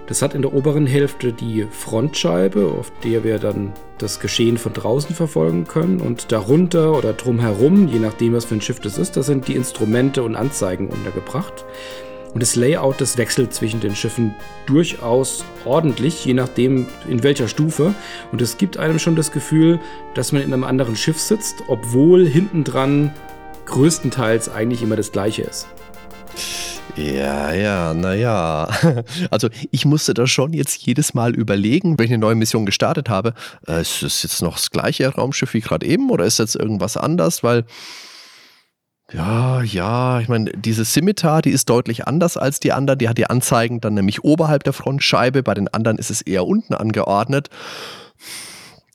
[0.06, 4.74] Das hat in der oberen Hälfte die Frontscheibe, auf der wir dann das Geschehen von
[4.74, 6.02] draußen verfolgen können.
[6.02, 9.56] Und darunter oder drumherum, je nachdem was für ein Schiff das ist, da sind die
[9.56, 11.66] Instrumente und Anzeigen untergebracht.
[12.36, 14.36] Und das Layout, das wechselt zwischen den Schiffen
[14.68, 17.96] durchaus ordentlich, je nachdem in welcher Stufe.
[18.32, 19.80] Und es gibt einem schon das Gefühl,
[20.14, 23.12] dass man in einem anderen Schiff sitzt, obwohl hinten dran
[23.66, 25.68] größtenteils eigentlich immer das gleiche ist.
[26.96, 28.68] Ja, ja, naja.
[29.32, 33.10] Also ich musste da schon jetzt jedes Mal überlegen, wenn ich eine neue Mission gestartet
[33.10, 33.34] habe,
[33.68, 36.98] äh, ist es jetzt noch das gleiche Raumschiff wie gerade eben oder ist jetzt irgendwas
[36.98, 37.44] anders?
[37.44, 37.66] Weil,
[39.12, 43.00] ja, ja, ich meine, diese Scimitar, die ist deutlich anders als die anderen.
[43.00, 46.46] Die hat die Anzeigen dann nämlich oberhalb der Frontscheibe, bei den anderen ist es eher
[46.46, 47.50] unten angeordnet.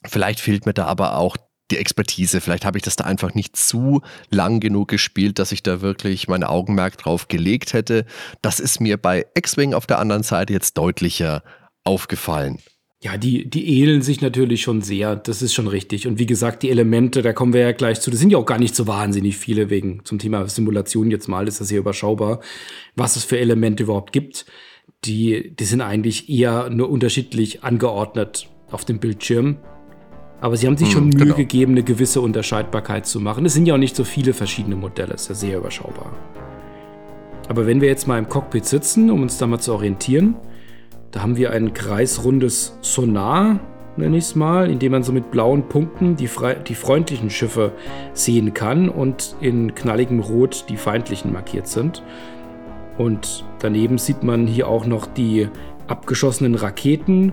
[0.04, 1.36] Vielleicht fehlt mir da aber auch
[1.70, 2.40] die Expertise.
[2.40, 6.28] Vielleicht habe ich das da einfach nicht zu lang genug gespielt, dass ich da wirklich
[6.28, 8.04] mein Augenmerk drauf gelegt hätte.
[8.42, 11.42] Das ist mir bei X-Wing auf der anderen Seite jetzt deutlicher
[11.84, 12.58] aufgefallen.
[13.00, 15.14] Ja, die, die ähneln sich natürlich schon sehr.
[15.14, 16.08] Das ist schon richtig.
[16.08, 18.10] Und wie gesagt, die Elemente, da kommen wir ja gleich zu.
[18.10, 21.46] Das sind ja auch gar nicht so wahnsinnig viele wegen zum Thema Simulation jetzt mal.
[21.46, 22.40] Ist das hier überschaubar,
[22.96, 24.46] was es für Elemente überhaupt gibt.
[25.04, 29.58] Die, die sind eigentlich eher nur unterschiedlich angeordnet auf dem Bildschirm.
[30.40, 31.36] Aber sie haben sich schon hm, Mühe genau.
[31.36, 33.44] gegeben, eine gewisse Unterscheidbarkeit zu machen.
[33.44, 36.12] Es sind ja auch nicht so viele verschiedene Modelle, ist ja sehr überschaubar.
[37.48, 40.36] Aber wenn wir jetzt mal im Cockpit sitzen, um uns da mal zu orientieren,
[41.10, 43.58] da haben wir ein kreisrundes Sonar,
[43.96, 46.28] nenne ich es mal, in dem man so mit blauen Punkten die,
[46.68, 47.72] die freundlichen Schiffe
[48.12, 52.02] sehen kann und in knalligem Rot die feindlichen markiert sind.
[52.96, 55.48] Und daneben sieht man hier auch noch die
[55.86, 57.32] abgeschossenen Raketen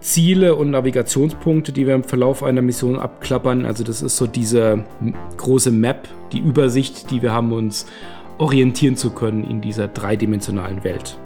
[0.00, 3.66] Ziele und Navigationspunkte, die wir im Verlauf einer Mission abklappern.
[3.66, 4.84] Also das ist so diese
[5.36, 7.86] große Map, die Übersicht, die wir haben, uns
[8.38, 11.18] orientieren zu können in dieser dreidimensionalen Welt.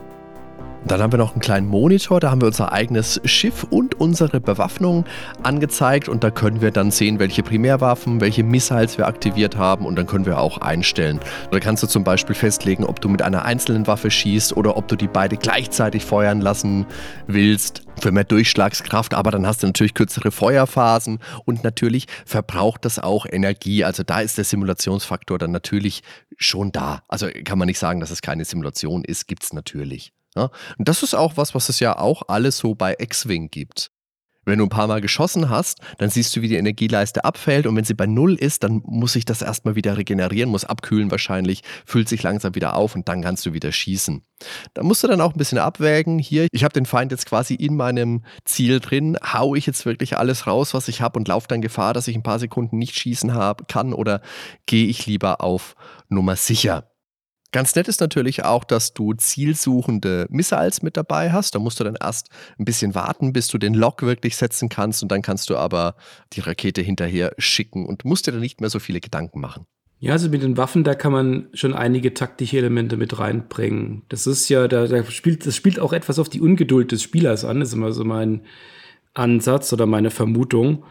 [0.84, 4.40] Dann haben wir noch einen kleinen Monitor, da haben wir unser eigenes Schiff und unsere
[4.40, 5.04] Bewaffnung
[5.42, 9.96] angezeigt und da können wir dann sehen, welche Primärwaffen, welche Missiles wir aktiviert haben und
[9.96, 11.20] dann können wir auch einstellen.
[11.52, 14.88] Da kannst du zum Beispiel festlegen, ob du mit einer einzelnen Waffe schießt oder ob
[14.88, 16.86] du die beide gleichzeitig feuern lassen
[17.28, 22.98] willst für mehr Durchschlagskraft, aber dann hast du natürlich kürzere Feuerphasen und natürlich verbraucht das
[22.98, 23.84] auch Energie.
[23.84, 26.02] Also da ist der Simulationsfaktor dann natürlich
[26.38, 27.02] schon da.
[27.06, 30.12] Also kann man nicht sagen, dass es keine Simulation ist, gibt es natürlich.
[30.36, 30.50] Ja?
[30.78, 33.90] Und das ist auch was, was es ja auch alles so bei X-Wing gibt.
[34.44, 37.76] Wenn du ein paar Mal geschossen hast, dann siehst du, wie die Energieleiste abfällt und
[37.76, 41.62] wenn sie bei Null ist, dann muss sich das erstmal wieder regenerieren, muss abkühlen wahrscheinlich,
[41.86, 44.22] füllt sich langsam wieder auf und dann kannst du wieder schießen.
[44.74, 46.18] Da musst du dann auch ein bisschen abwägen.
[46.18, 50.18] Hier, ich habe den Feind jetzt quasi in meinem Ziel drin, hau ich jetzt wirklich
[50.18, 52.98] alles raus, was ich habe und laufe dann Gefahr, dass ich ein paar Sekunden nicht
[52.98, 54.22] schießen hab, kann oder
[54.66, 55.76] gehe ich lieber auf
[56.08, 56.91] Nummer sicher.
[57.52, 61.54] Ganz nett ist natürlich auch, dass du zielsuchende Missiles mit dabei hast.
[61.54, 65.02] Da musst du dann erst ein bisschen warten, bis du den Lock wirklich setzen kannst
[65.02, 65.94] und dann kannst du aber
[66.32, 69.66] die Rakete hinterher schicken und musst dir dann nicht mehr so viele Gedanken machen.
[70.00, 74.02] Ja, also mit den Waffen, da kann man schon einige taktische Elemente mit reinbringen.
[74.08, 77.44] Das ist ja, da, da spielt, das spielt auch etwas auf die Ungeduld des Spielers
[77.44, 77.60] an.
[77.60, 78.40] Das ist immer so mein
[79.14, 80.84] Ansatz oder meine Vermutung.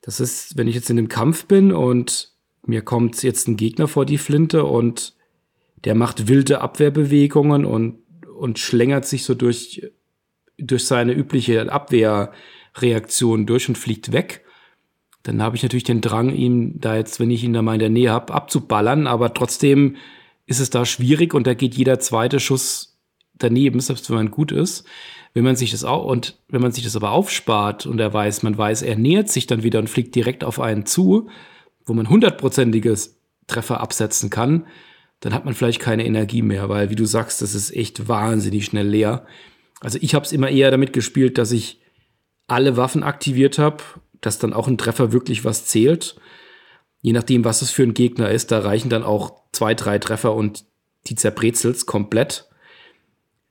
[0.00, 2.32] Das ist, wenn ich jetzt in einem Kampf bin und
[2.64, 5.14] mir kommt jetzt ein Gegner vor die Flinte und
[5.84, 7.98] der macht wilde Abwehrbewegungen und,
[8.38, 9.82] und schlängert sich so durch,
[10.58, 14.44] durch seine übliche Abwehrreaktion durch und fliegt weg.
[15.22, 17.80] Dann habe ich natürlich den Drang, ihm da jetzt, wenn ich ihn da mal in
[17.80, 19.96] der Nähe habe, abzuballern, aber trotzdem
[20.46, 22.98] ist es da schwierig und da geht jeder zweite Schuss
[23.34, 24.84] daneben, selbst wenn man gut ist.
[25.34, 28.42] Wenn man sich das auch, und wenn man sich das aber aufspart und er weiß,
[28.42, 31.30] man weiß, er nähert sich dann wieder und fliegt direkt auf einen zu,
[31.86, 34.66] wo man hundertprozentiges Treffer absetzen kann,
[35.22, 38.64] dann hat man vielleicht keine Energie mehr, weil, wie du sagst, das ist echt wahnsinnig
[38.64, 39.24] schnell leer.
[39.80, 41.80] Also ich habe es immer eher damit gespielt, dass ich
[42.48, 43.84] alle Waffen aktiviert habe,
[44.20, 46.16] dass dann auch ein Treffer wirklich was zählt.
[47.02, 50.34] Je nachdem, was es für ein Gegner ist, da reichen dann auch zwei, drei Treffer
[50.34, 50.64] und
[51.06, 52.48] die zerbrezels komplett.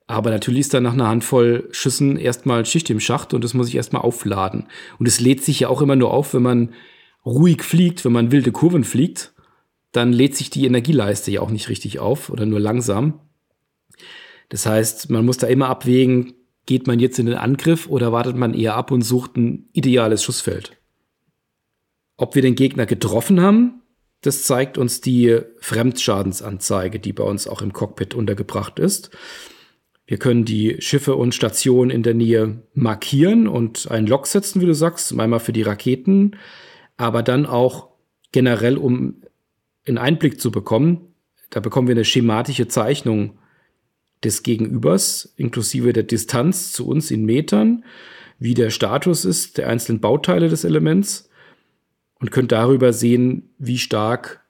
[0.07, 3.69] Aber natürlich ist dann nach einer Handvoll Schüssen erstmal Schicht im Schacht und das muss
[3.69, 4.67] ich erstmal aufladen.
[4.99, 6.73] Und es lädt sich ja auch immer nur auf, wenn man
[7.25, 9.33] ruhig fliegt, wenn man wilde Kurven fliegt
[9.91, 13.19] dann lädt sich die Energieleiste ja auch nicht richtig auf oder nur langsam.
[14.49, 16.33] Das heißt, man muss da immer abwägen,
[16.65, 20.23] geht man jetzt in den Angriff oder wartet man eher ab und sucht ein ideales
[20.23, 20.77] Schussfeld.
[22.17, 23.81] Ob wir den Gegner getroffen haben,
[24.21, 29.09] das zeigt uns die Fremdschadensanzeige, die bei uns auch im Cockpit untergebracht ist.
[30.05, 34.65] Wir können die Schiffe und Stationen in der Nähe markieren und einen Log setzen, wie
[34.65, 36.35] du sagst, einmal für die Raketen,
[36.97, 37.89] aber dann auch
[38.31, 39.23] generell, um
[39.87, 41.13] einen Einblick zu bekommen.
[41.49, 43.37] Da bekommen wir eine schematische Zeichnung
[44.23, 47.83] des Gegenübers, inklusive der Distanz zu uns in Metern,
[48.39, 51.29] wie der Status ist der einzelnen Bauteile des Elements
[52.19, 54.43] und könnt darüber sehen, wie stark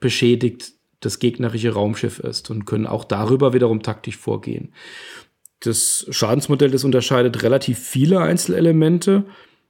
[0.00, 4.72] beschädigt das gegnerische Raumschiff ist und können auch darüber wiederum taktisch vorgehen.
[5.60, 9.24] Das Schadensmodell, das unterscheidet relativ viele Einzelelemente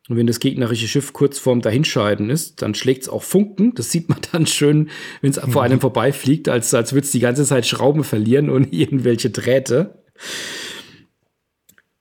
[0.09, 3.75] und wenn das gegnerische Schiff kurz vorm Dahinscheiden ist, dann schlägt es auch Funken.
[3.75, 4.89] Das sieht man dann schön,
[5.21, 5.53] wenn es mhm.
[5.53, 10.03] vor einem vorbeifliegt, als, als würde es die ganze Zeit Schrauben verlieren und irgendwelche Drähte.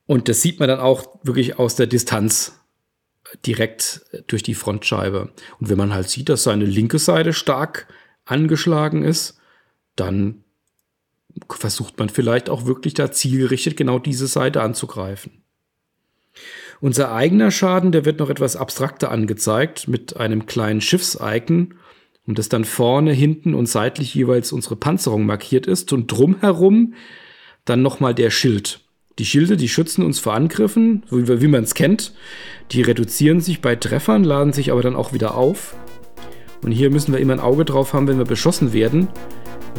[0.06, 2.54] Und das sieht man dann auch wirklich aus der Distanz
[3.46, 5.34] direkt durch die Frontscheibe.
[5.60, 7.88] Und wenn man halt sieht, dass seine linke Seite stark
[8.24, 9.38] angeschlagen ist,
[9.98, 10.46] dann
[11.50, 15.44] versucht man vielleicht auch wirklich da zielgerichtet genau diese Seite anzugreifen.
[16.80, 21.74] Unser eigener Schaden, der wird noch etwas abstrakter angezeigt mit einem kleinen Schiffsicon,
[22.28, 26.94] und das dann vorne, hinten und seitlich jeweils unsere Panzerung markiert ist und drumherum
[27.64, 28.82] dann nochmal der Schild.
[29.18, 32.14] Die Schilde, die schützen uns vor Angriffen, wie, wie man es kennt.
[32.72, 35.76] Die reduzieren sich bei Treffern, laden sich aber dann auch wieder auf.
[36.62, 39.08] Und hier müssen wir immer ein Auge drauf haben, wenn wir beschossen werden,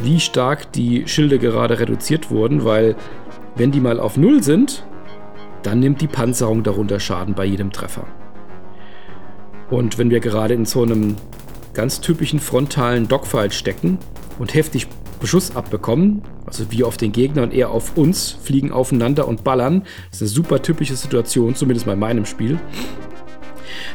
[0.01, 2.95] wie stark die Schilde gerade reduziert wurden, weil
[3.55, 4.83] wenn die mal auf Null sind,
[5.63, 8.05] dann nimmt die Panzerung darunter Schaden bei jedem Treffer.
[9.69, 11.15] Und wenn wir gerade in so einem
[11.73, 13.99] ganz typischen frontalen Dogfight stecken
[14.39, 14.87] und heftig
[15.19, 19.83] Beschuss abbekommen, also wir auf den Gegner und er auf uns, fliegen aufeinander und ballern,
[20.09, 22.59] das ist eine super typische Situation, zumindest bei meinem Spiel,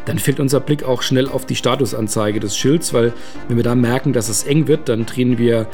[0.05, 3.12] dann fällt unser Blick auch schnell auf die Statusanzeige des Schilds, weil
[3.48, 5.66] wenn wir da merken, dass es eng wird, dann drehen wir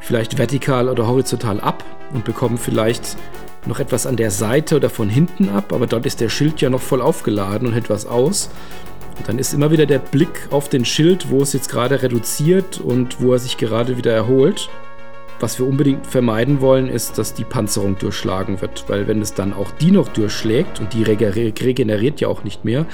[0.00, 3.16] vielleicht vertikal oder horizontal ab und bekommen vielleicht
[3.66, 6.70] noch etwas an der Seite oder von hinten ab, aber dort ist der Schild ja
[6.70, 8.50] noch voll aufgeladen und hält was aus.
[9.18, 12.80] Und dann ist immer wieder der Blick auf den Schild, wo es jetzt gerade reduziert
[12.80, 14.68] und wo er sich gerade wieder erholt.
[15.40, 19.52] Was wir unbedingt vermeiden wollen, ist, dass die Panzerung durchschlagen wird, weil wenn es dann
[19.52, 22.86] auch die noch durchschlägt und die regeneriert ja auch nicht mehr,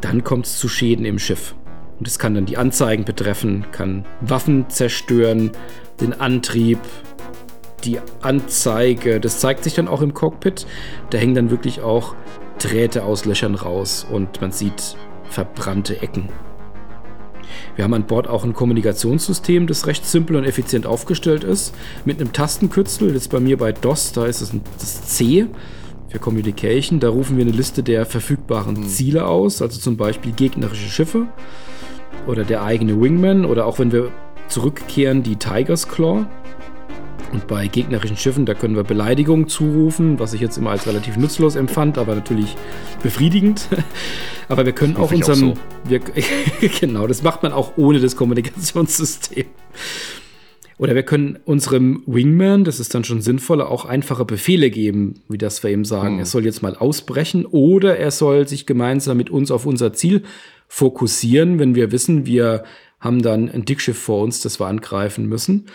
[0.00, 1.54] dann kommt es zu Schäden im Schiff.
[1.98, 5.52] Und es kann dann die Anzeigen betreffen, kann Waffen zerstören,
[6.00, 6.80] den Antrieb,
[7.84, 10.66] die Anzeige, das zeigt sich dann auch im Cockpit.
[11.10, 12.14] Da hängen dann wirklich auch
[12.58, 16.28] Drähte aus Löchern raus und man sieht verbrannte Ecken.
[17.76, 22.20] Wir haben an Bord auch ein Kommunikationssystem, das recht simpel und effizient aufgestellt ist, mit
[22.20, 23.12] einem Tastenkürzel.
[23.12, 25.46] Jetzt bei mir bei DOS, da ist es das C.
[26.08, 27.00] für Communication.
[27.00, 28.88] Da rufen wir eine Liste der verfügbaren mhm.
[28.88, 31.26] Ziele aus, also zum Beispiel gegnerische Schiffe
[32.26, 34.10] oder der eigene Wingman oder auch wenn wir
[34.48, 36.26] zurückkehren, die Tiger's Claw.
[37.32, 41.16] Und bei gegnerischen Schiffen, da können wir Beleidigungen zurufen, was ich jetzt immer als relativ
[41.16, 42.56] nutzlos empfand, aber natürlich
[43.02, 43.68] befriedigend.
[44.48, 45.52] aber wir können auch unserem.
[45.52, 45.90] Auch so.
[45.90, 46.00] wir,
[46.80, 49.46] genau, das macht man auch ohne das Kommunikationssystem.
[50.76, 55.38] Oder wir können unserem Wingman, das ist dann schon sinnvoller, auch einfache Befehle geben, wie
[55.38, 56.14] das wir ihm sagen.
[56.14, 56.18] Hm.
[56.18, 60.22] Er soll jetzt mal ausbrechen oder er soll sich gemeinsam mit uns auf unser Ziel
[60.68, 62.64] fokussieren, wenn wir wissen, wir
[62.98, 65.66] haben dann ein Dickschiff vor uns, das wir angreifen müssen.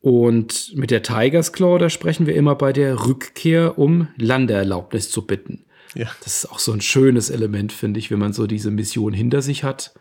[0.00, 5.26] Und mit der Tigers Claw, da sprechen wir immer bei der Rückkehr, um Landeerlaubnis zu
[5.26, 5.64] bitten.
[5.94, 6.08] Ja.
[6.22, 9.42] Das ist auch so ein schönes Element, finde ich, wenn man so diese Mission hinter
[9.42, 9.94] sich hat,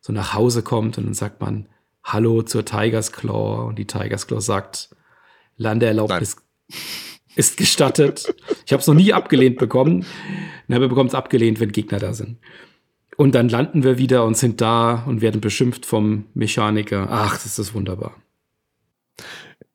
[0.00, 1.66] so nach Hause kommt und dann sagt man
[2.04, 4.90] Hallo zur Tigers Claw und die Tigers Claw sagt,
[5.56, 6.78] Landeerlaubnis Nein.
[7.34, 8.34] ist gestattet.
[8.64, 10.06] Ich habe es noch nie abgelehnt bekommen.
[10.68, 12.38] Na, wir bekommen es abgelehnt, wenn Gegner da sind.
[13.16, 17.08] Und dann landen wir wieder und sind da und werden beschimpft vom Mechaniker.
[17.10, 18.14] Ach, das ist wunderbar.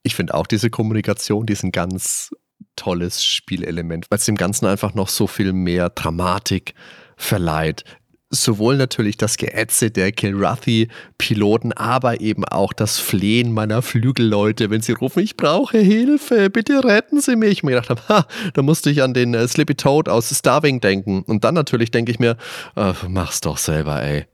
[0.06, 2.30] Ich finde auch diese Kommunikation, die ist ein ganz
[2.76, 6.76] tolles Spielelement, weil es dem Ganzen einfach noch so viel mehr Dramatik
[7.18, 7.84] verleiht
[8.30, 14.92] sowohl natürlich das Geätze der Kilrathi-Piloten, aber eben auch das Flehen meiner Flügelleute, wenn sie
[14.94, 17.52] rufen, ich brauche Hilfe, bitte retten Sie mich.
[17.52, 20.82] Ich mir gedacht habe, ha, da musste ich an den äh, Slippy Toad aus Starving
[20.82, 21.22] denken.
[21.22, 22.36] Und dann natürlich denke ich mir,
[22.76, 24.26] äh, mach's doch selber, ey.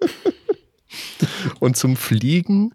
[1.60, 2.72] Und zum Fliegen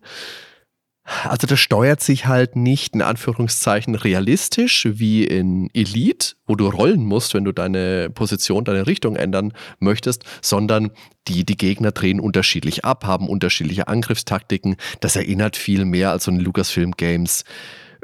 [1.05, 7.05] also das steuert sich halt nicht in Anführungszeichen realistisch wie in Elite, wo du rollen
[7.05, 10.89] musst, wenn du deine Position, deine Richtung ändern möchtest, sondern
[11.27, 14.77] die, die Gegner drehen unterschiedlich ab, haben unterschiedliche Angriffstaktiken.
[14.99, 17.43] Das erinnert viel mehr als so eine Lucasfilm Games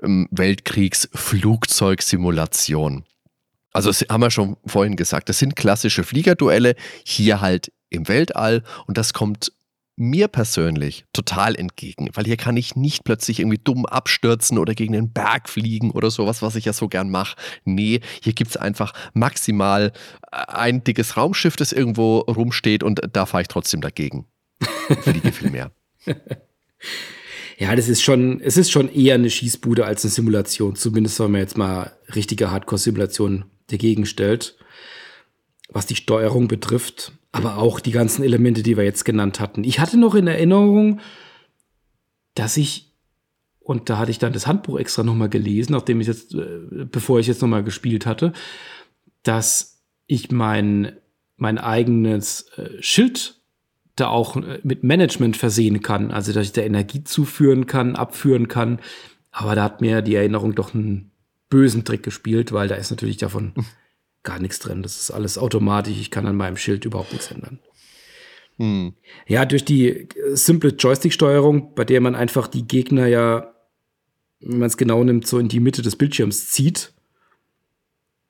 [0.03, 3.05] ähm, Weltkriegs-Flugzeugsimulation.
[3.73, 8.63] Also das haben wir schon vorhin gesagt, das sind klassische Fliegerduelle, hier halt im Weltall
[8.85, 9.51] und das kommt
[10.01, 14.93] mir persönlich total entgegen, weil hier kann ich nicht plötzlich irgendwie dumm abstürzen oder gegen
[14.93, 17.37] den Berg fliegen oder sowas, was ich ja so gern mache.
[17.63, 19.93] Nee, hier gibt es einfach maximal
[20.31, 24.25] äh, ein dickes Raumschiff, das irgendwo rumsteht und da fahre ich trotzdem dagegen.
[25.01, 25.71] Fliege viel mehr.
[27.57, 30.75] Ja, das ist schon, es ist schon eher eine Schießbude als eine Simulation.
[30.75, 34.57] Zumindest wenn man jetzt mal richtige Hardcore-Simulation dagegen stellt.
[35.69, 39.63] Was die Steuerung betrifft, aber auch die ganzen Elemente, die wir jetzt genannt hatten.
[39.63, 40.99] Ich hatte noch in Erinnerung,
[42.35, 42.93] dass ich,
[43.59, 47.19] und da hatte ich dann das Handbuch extra nochmal gelesen, nachdem ich jetzt, äh, bevor
[47.19, 48.33] ich jetzt nochmal gespielt hatte,
[49.23, 50.93] dass ich mein,
[51.37, 53.41] mein eigenes äh, Schild
[53.95, 56.11] da auch äh, mit Management versehen kann.
[56.11, 58.79] Also, dass ich da Energie zuführen kann, abführen kann.
[59.31, 61.11] Aber da hat mir die Erinnerung doch einen
[61.49, 63.53] bösen Trick gespielt, weil da ist natürlich davon
[64.23, 64.83] gar nichts drin.
[64.83, 65.99] Das ist alles automatisch.
[65.99, 67.59] Ich kann an meinem Schild überhaupt nichts ändern.
[68.57, 68.93] Hm.
[69.27, 73.53] Ja, durch die äh, simple Joystick-Steuerung, bei der man einfach die Gegner ja,
[74.39, 76.93] wenn man es genau nimmt, so in die Mitte des Bildschirms zieht.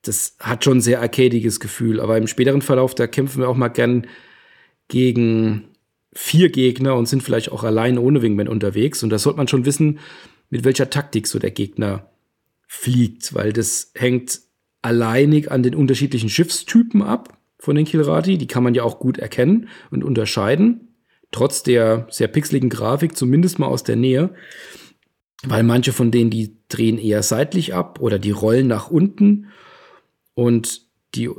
[0.02, 2.00] Das hat schon ein sehr arcadiges Gefühl.
[2.00, 4.06] Aber im späteren Verlauf, da kämpfen wir auch mal gern
[4.88, 5.68] gegen
[6.14, 9.02] vier Gegner und sind vielleicht auch allein ohne Wingman unterwegs.
[9.02, 10.00] Und da sollte man schon wissen,
[10.50, 12.10] mit welcher Taktik so der Gegner
[12.66, 14.40] fliegt, weil das hängt
[14.82, 18.36] alleinig an den unterschiedlichen Schiffstypen ab von den Kilrati.
[18.36, 20.88] Die kann man ja auch gut erkennen und unterscheiden.
[21.30, 24.34] Trotz der sehr pixeligen Grafik, zumindest mal aus der Nähe.
[25.44, 29.46] Weil manche von denen, die drehen eher seitlich ab oder die rollen nach unten.
[30.34, 30.82] Und
[31.14, 31.30] die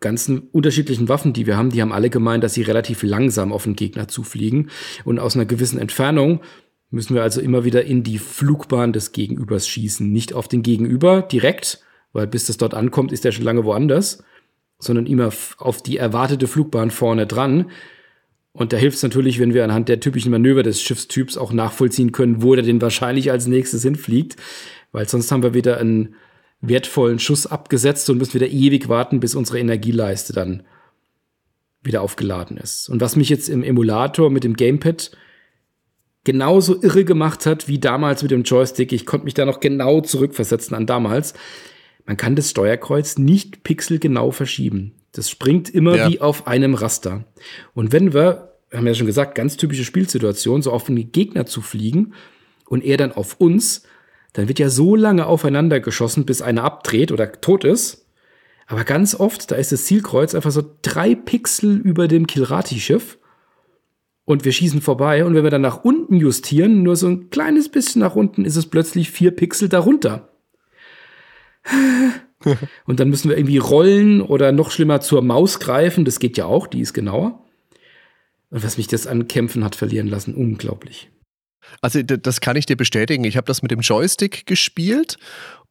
[0.00, 3.64] ganzen unterschiedlichen Waffen, die wir haben, die haben alle gemeint, dass sie relativ langsam auf
[3.64, 4.70] den Gegner zufliegen.
[5.04, 6.40] Und aus einer gewissen Entfernung
[6.90, 10.10] müssen wir also immer wieder in die Flugbahn des Gegenübers schießen.
[10.10, 11.80] Nicht auf den Gegenüber direkt,
[12.12, 14.22] weil bis das dort ankommt, ist er schon lange woanders,
[14.78, 17.70] sondern immer auf die erwartete Flugbahn vorne dran.
[18.52, 22.12] Und da hilft es natürlich, wenn wir anhand der typischen Manöver des Schiffstyps auch nachvollziehen
[22.12, 24.36] können, wo der denn wahrscheinlich als nächstes hinfliegt,
[24.92, 26.16] weil sonst haben wir wieder einen
[26.60, 30.62] wertvollen Schuss abgesetzt und müssen wieder ewig warten, bis unsere Energieleiste dann
[31.82, 32.88] wieder aufgeladen ist.
[32.88, 35.10] Und was mich jetzt im Emulator mit dem Gamepad
[36.24, 40.00] genauso irre gemacht hat wie damals mit dem Joystick, ich konnte mich da noch genau
[40.00, 41.34] zurückversetzen an damals,
[42.04, 44.92] man kann das Steuerkreuz nicht pixelgenau verschieben.
[45.12, 46.08] Das springt immer ja.
[46.08, 47.24] wie auf einem Raster.
[47.74, 51.46] Und wenn wir, haben wir ja schon gesagt, ganz typische Spielsituation, so auf den Gegner
[51.46, 52.14] zu fliegen
[52.66, 53.84] und er dann auf uns,
[54.32, 58.06] dann wird ja so lange aufeinander geschossen, bis einer abdreht oder tot ist.
[58.66, 63.18] Aber ganz oft, da ist das Zielkreuz einfach so drei Pixel über dem Kilrati-Schiff.
[64.24, 65.24] Und wir schießen vorbei.
[65.26, 68.56] Und wenn wir dann nach unten justieren, nur so ein kleines bisschen nach unten, ist
[68.56, 70.31] es plötzlich vier Pixel darunter.
[72.86, 76.04] und dann müssen wir irgendwie rollen oder noch schlimmer zur Maus greifen.
[76.04, 77.44] Das geht ja auch, die ist genauer.
[78.50, 81.10] Und was mich das an Kämpfen hat verlieren lassen, unglaublich.
[81.80, 83.24] Also das kann ich dir bestätigen.
[83.24, 85.16] Ich habe das mit dem Joystick gespielt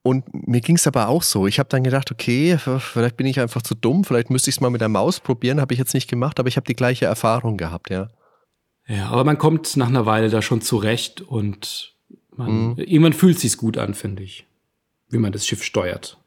[0.03, 1.45] und mir ging es aber auch so.
[1.45, 4.61] Ich habe dann gedacht, okay, vielleicht bin ich einfach zu dumm, vielleicht müsste ich es
[4.61, 5.61] mal mit der Maus probieren.
[5.61, 8.09] Habe ich jetzt nicht gemacht, aber ich habe die gleiche Erfahrung gehabt, ja.
[8.87, 11.95] Ja, aber man kommt nach einer Weile da schon zurecht und
[12.35, 12.77] man, mhm.
[12.77, 14.47] irgendwann fühlt es sich gut an, finde ich,
[15.11, 16.17] wie man das Schiff steuert.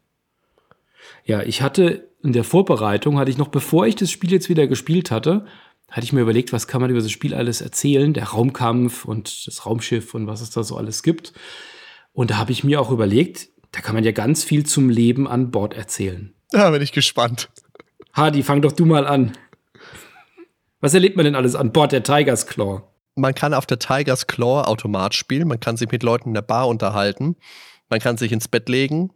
[1.25, 4.67] Ja, ich hatte in der Vorbereitung, hatte ich noch, bevor ich das Spiel jetzt wieder
[4.67, 5.45] gespielt hatte,
[5.91, 9.47] hatte ich mir überlegt, was kann man über das Spiel alles erzählen, der Raumkampf und
[9.47, 11.33] das Raumschiff und was es da so alles gibt.
[12.13, 15.27] Und da habe ich mir auch überlegt, da kann man ja ganz viel zum Leben
[15.27, 16.33] an Bord erzählen.
[16.51, 17.49] Da bin ich gespannt.
[18.13, 19.33] Hadi, fang doch du mal an.
[20.79, 22.83] Was erlebt man denn alles an Bord der Tiger's Claw?
[23.15, 26.41] Man kann auf der Tiger's Claw Automat spielen, man kann sich mit Leuten in der
[26.41, 27.37] Bar unterhalten,
[27.89, 29.11] man kann sich ins Bett legen,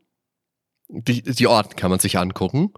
[0.88, 2.74] die, die Orten kann man sich angucken,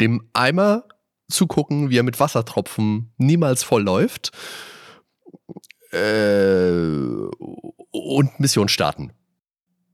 [0.00, 0.84] dem Eimer
[1.28, 4.32] zugucken, wie er mit Wassertropfen niemals vollläuft
[5.92, 6.70] äh,
[7.90, 9.12] und Mission starten.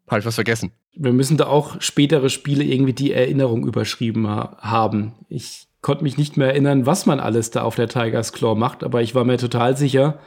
[0.09, 0.73] Habe ich was vergessen?
[0.93, 5.15] Wir müssen da auch spätere Spiele irgendwie die Erinnerung überschrieben haben.
[5.29, 8.83] Ich konnte mich nicht mehr erinnern, was man alles da auf der Tiger's Claw macht,
[8.83, 10.19] aber ich war mir total sicher,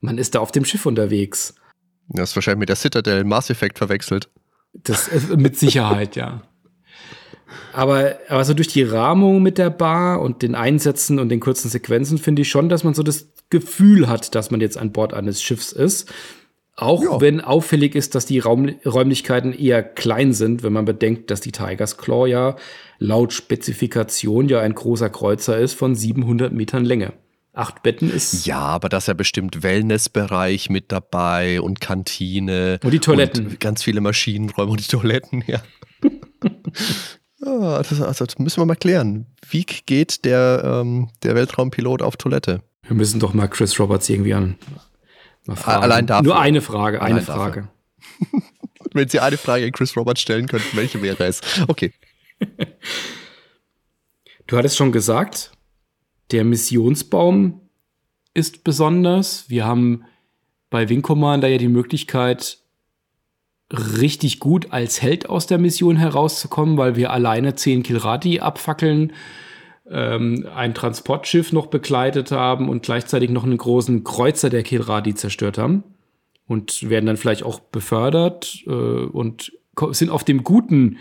[0.00, 1.54] man ist da auf dem Schiff unterwegs.
[2.08, 4.28] Das ist wahrscheinlich mit der Citadel Mass Effect verwechselt.
[4.72, 6.42] Das äh, mit Sicherheit, ja.
[7.72, 11.68] Aber, aber so durch die Rahmung mit der Bar und den Einsätzen und den kurzen
[11.68, 15.14] Sequenzen finde ich schon, dass man so das Gefühl hat, dass man jetzt an Bord
[15.14, 16.12] eines Schiffs ist.
[16.76, 17.20] Auch ja.
[17.20, 21.52] wenn auffällig ist, dass die Raum Räumlichkeiten eher klein sind, wenn man bedenkt, dass die
[21.52, 22.56] Tigers Claw ja
[22.98, 27.12] laut Spezifikation ja ein großer Kreuzer ist von 700 Metern Länge.
[27.54, 28.46] Acht Betten ist.
[28.46, 32.80] Ja, aber das ist ja bestimmt Wellnessbereich mit dabei und Kantine.
[32.82, 33.46] Und die Toiletten.
[33.46, 35.62] Und ganz viele Maschinenräume und die Toiletten, ja.
[37.44, 39.26] ja das, also das müssen wir mal klären.
[39.48, 42.62] Wie geht der, ähm, der Weltraumpilot auf Toilette?
[42.82, 44.58] Wir müssen doch mal Chris Roberts irgendwie an,
[45.46, 46.24] Allein dafür.
[46.24, 47.68] Nur eine Frage, eine Allein Frage.
[48.92, 51.40] Wenn Sie eine Frage an Chris Roberts stellen könnten, welche wäre es?
[51.68, 51.92] Okay.
[54.46, 55.52] Du hattest schon gesagt,
[56.30, 57.60] der Missionsbaum
[58.32, 59.48] ist besonders.
[59.48, 60.04] Wir haben
[60.70, 62.58] bei Wing Commander ja die Möglichkeit,
[63.72, 69.12] richtig gut als Held aus der Mission herauszukommen, weil wir alleine 10 Kilrati abfackeln
[69.90, 75.58] ähm, ein Transportschiff noch begleitet haben und gleichzeitig noch einen großen Kreuzer der Kilradi zerstört
[75.58, 75.84] haben
[76.46, 79.52] und werden dann vielleicht auch befördert äh, und
[79.90, 80.98] sind auf dem guten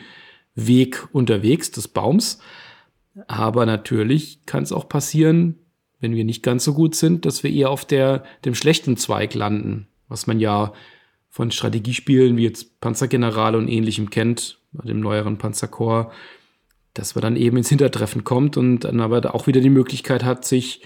[0.56, 2.40] Weg unterwegs des Baums.
[3.28, 5.60] Aber natürlich kann es auch passieren,
[6.00, 9.34] wenn wir nicht ganz so gut sind, dass wir eher auf der, dem schlechten Zweig
[9.34, 10.74] landen, was man ja
[11.30, 16.14] von Strategiespielen wie jetzt Panzergeneral und ähnlichem kennt, bei dem neueren Panzerkorps
[16.94, 20.46] dass man dann eben ins Hintertreffen kommt und dann aber auch wieder die Möglichkeit hat,
[20.46, 20.82] sich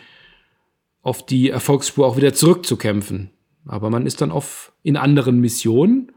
[1.01, 3.31] auf die Erfolgsspur auch wieder zurückzukämpfen.
[3.65, 6.11] Aber man ist dann auf, in anderen Missionen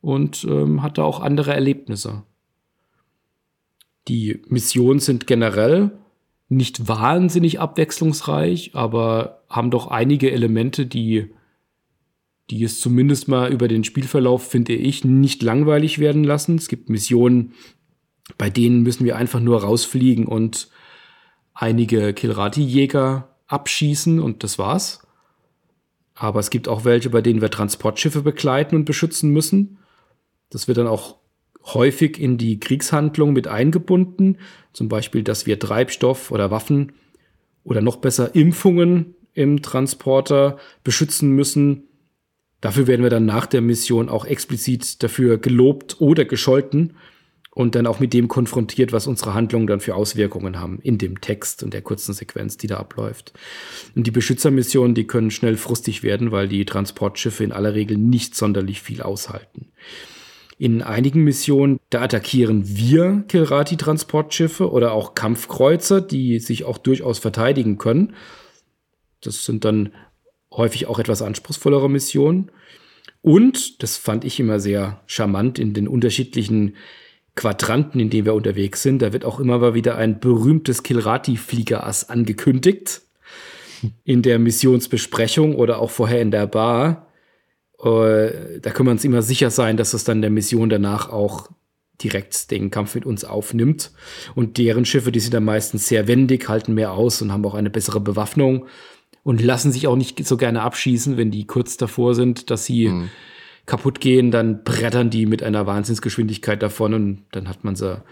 [0.00, 2.22] und ähm, hat da auch andere Erlebnisse.
[4.08, 5.92] Die Missionen sind generell
[6.48, 11.32] nicht wahnsinnig abwechslungsreich, aber haben doch einige Elemente, die,
[12.50, 16.56] die es zumindest mal über den Spielverlauf, finde ich, nicht langweilig werden lassen.
[16.56, 17.54] Es gibt Missionen,
[18.36, 20.68] bei denen müssen wir einfach nur rausfliegen und
[21.54, 25.06] einige Kilrati-Jäger abschießen und das war's.
[26.14, 29.78] Aber es gibt auch welche, bei denen wir Transportschiffe begleiten und beschützen müssen.
[30.50, 31.16] Das wird dann auch
[31.66, 34.38] häufig in die Kriegshandlung mit eingebunden.
[34.72, 36.92] Zum Beispiel, dass wir Treibstoff oder Waffen
[37.62, 41.84] oder noch besser Impfungen im Transporter beschützen müssen.
[42.60, 46.94] Dafür werden wir dann nach der Mission auch explizit dafür gelobt oder gescholten
[47.50, 51.20] und dann auch mit dem konfrontiert, was unsere Handlungen dann für Auswirkungen haben in dem
[51.20, 53.32] Text und der kurzen Sequenz, die da abläuft.
[53.94, 58.34] Und die Beschützermissionen, die können schnell frustig werden, weil die Transportschiffe in aller Regel nicht
[58.34, 59.68] sonderlich viel aushalten.
[60.56, 67.76] In einigen Missionen, da attackieren wir Kilrati-Transportschiffe oder auch Kampfkreuzer, die sich auch durchaus verteidigen
[67.76, 68.14] können.
[69.20, 69.92] Das sind dann
[70.52, 72.50] häufig auch etwas anspruchsvollere Missionen.
[73.20, 76.76] Und, das fand ich immer sehr charmant in den unterschiedlichen
[77.34, 79.02] Quadranten, in denen wir unterwegs sind.
[79.02, 83.02] Da wird auch immer mal wieder ein berühmtes Kilrati-Fliegerass angekündigt.
[84.04, 87.08] In der Missionsbesprechung oder auch vorher in der Bar.
[87.84, 91.48] Äh, da können wir uns immer sicher sein, dass es dann der Mission danach auch
[92.02, 93.92] direkt den Kampf mit uns aufnimmt.
[94.34, 97.54] Und deren Schiffe, die sind dann meistens sehr wendig, halten mehr aus und haben auch
[97.54, 98.66] eine bessere Bewaffnung
[99.22, 102.88] und lassen sich auch nicht so gerne abschießen, wenn die kurz davor sind, dass sie
[102.88, 103.10] mhm
[103.66, 108.02] kaputt gehen, dann brettern die mit einer Wahnsinnsgeschwindigkeit davon und dann hat man sie,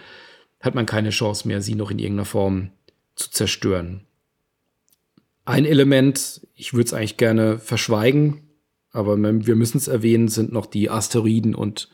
[0.61, 2.71] hat man keine Chance mehr, sie noch in irgendeiner Form
[3.15, 4.07] zu zerstören.
[5.45, 8.43] Ein Element, ich würde es eigentlich gerne verschweigen,
[8.93, 11.89] aber wir müssen es erwähnen, sind noch die Asteroiden und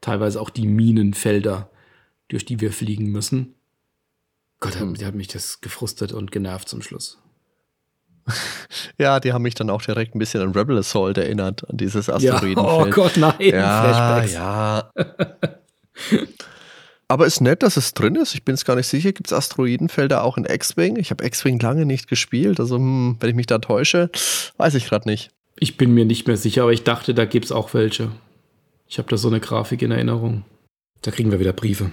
[0.00, 1.70] teilweise auch die Minenfelder,
[2.28, 3.54] durch die wir fliegen müssen.
[4.60, 4.96] Gott, hm.
[5.04, 7.18] hat mich das gefrustet und genervt zum Schluss.
[8.96, 12.08] Ja, die haben mich dann auch direkt ein bisschen an Rebel Assault erinnert, an dieses
[12.08, 12.56] Asteroidenfeld.
[12.56, 13.34] Ja, oh Gott, nein.
[13.40, 14.32] Ja, Flashbacks.
[14.32, 14.92] ja.
[17.08, 18.34] Aber ist nett, dass es drin ist.
[18.34, 19.12] Ich bin es gar nicht sicher.
[19.12, 20.96] Gibt es Asteroidenfelder auch in X-Wing?
[20.96, 22.60] Ich habe X-Wing lange nicht gespielt.
[22.60, 24.10] Also, hm, wenn ich mich da täusche,
[24.56, 25.30] weiß ich gerade nicht.
[25.64, 28.10] Ich bin mir nicht mehr sicher, aber ich dachte, da gibt es auch welche.
[28.86, 30.44] Ich habe da so eine Grafik in Erinnerung.
[31.00, 31.90] Da kriegen wir wieder Briefe.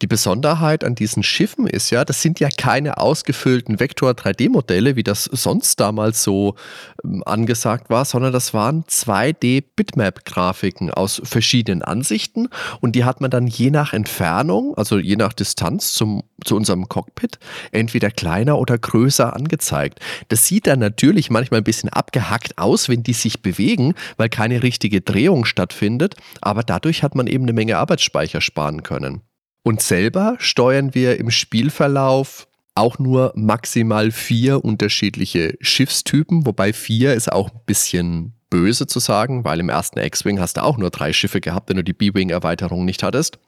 [0.00, 5.24] Die Besonderheit an diesen Schiffen ist ja, das sind ja keine ausgefüllten Vektor-3D-Modelle, wie das
[5.24, 6.54] sonst damals so
[7.02, 12.48] ähm, angesagt war, sondern das waren 2D-Bitmap-Grafiken aus verschiedenen Ansichten
[12.80, 16.88] und die hat man dann je nach Entfernung, also je nach Distanz zum, zu unserem
[16.88, 17.40] Cockpit,
[17.72, 19.98] entweder kleiner oder größer angezeigt.
[20.28, 24.62] Das sieht dann natürlich manchmal ein bisschen abgehackt aus, wenn die sich bewegen, weil keine
[24.62, 29.22] richtige Drehung stattfindet, aber dadurch hat man eben eine Menge Arbeitsspeicher sparen können.
[29.68, 37.30] Und selber steuern wir im Spielverlauf auch nur maximal vier unterschiedliche Schiffstypen, wobei vier ist
[37.30, 41.12] auch ein bisschen böse zu sagen, weil im ersten X-Wing hast du auch nur drei
[41.12, 43.38] Schiffe gehabt, wenn du die B-Wing-Erweiterung nicht hattest.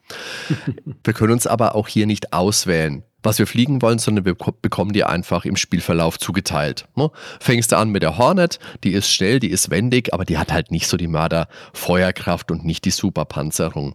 [1.04, 4.92] wir können uns aber auch hier nicht auswählen was wir fliegen wollen, sondern wir bekommen
[4.92, 6.86] die einfach im Spielverlauf zugeteilt.
[6.96, 7.10] Ne?
[7.40, 10.52] Fängst du an mit der Hornet, die ist schnell, die ist wendig, aber die hat
[10.52, 13.94] halt nicht so die Mörder-Feuerkraft und nicht die Superpanzerung.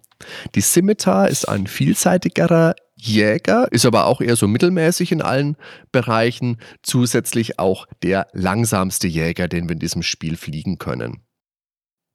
[0.56, 5.58] Die Scimitar ist ein vielseitigerer Jäger, ist aber auch eher so mittelmäßig in allen
[5.92, 6.60] Bereichen.
[6.82, 11.22] Zusätzlich auch der langsamste Jäger, den wir in diesem Spiel fliegen können.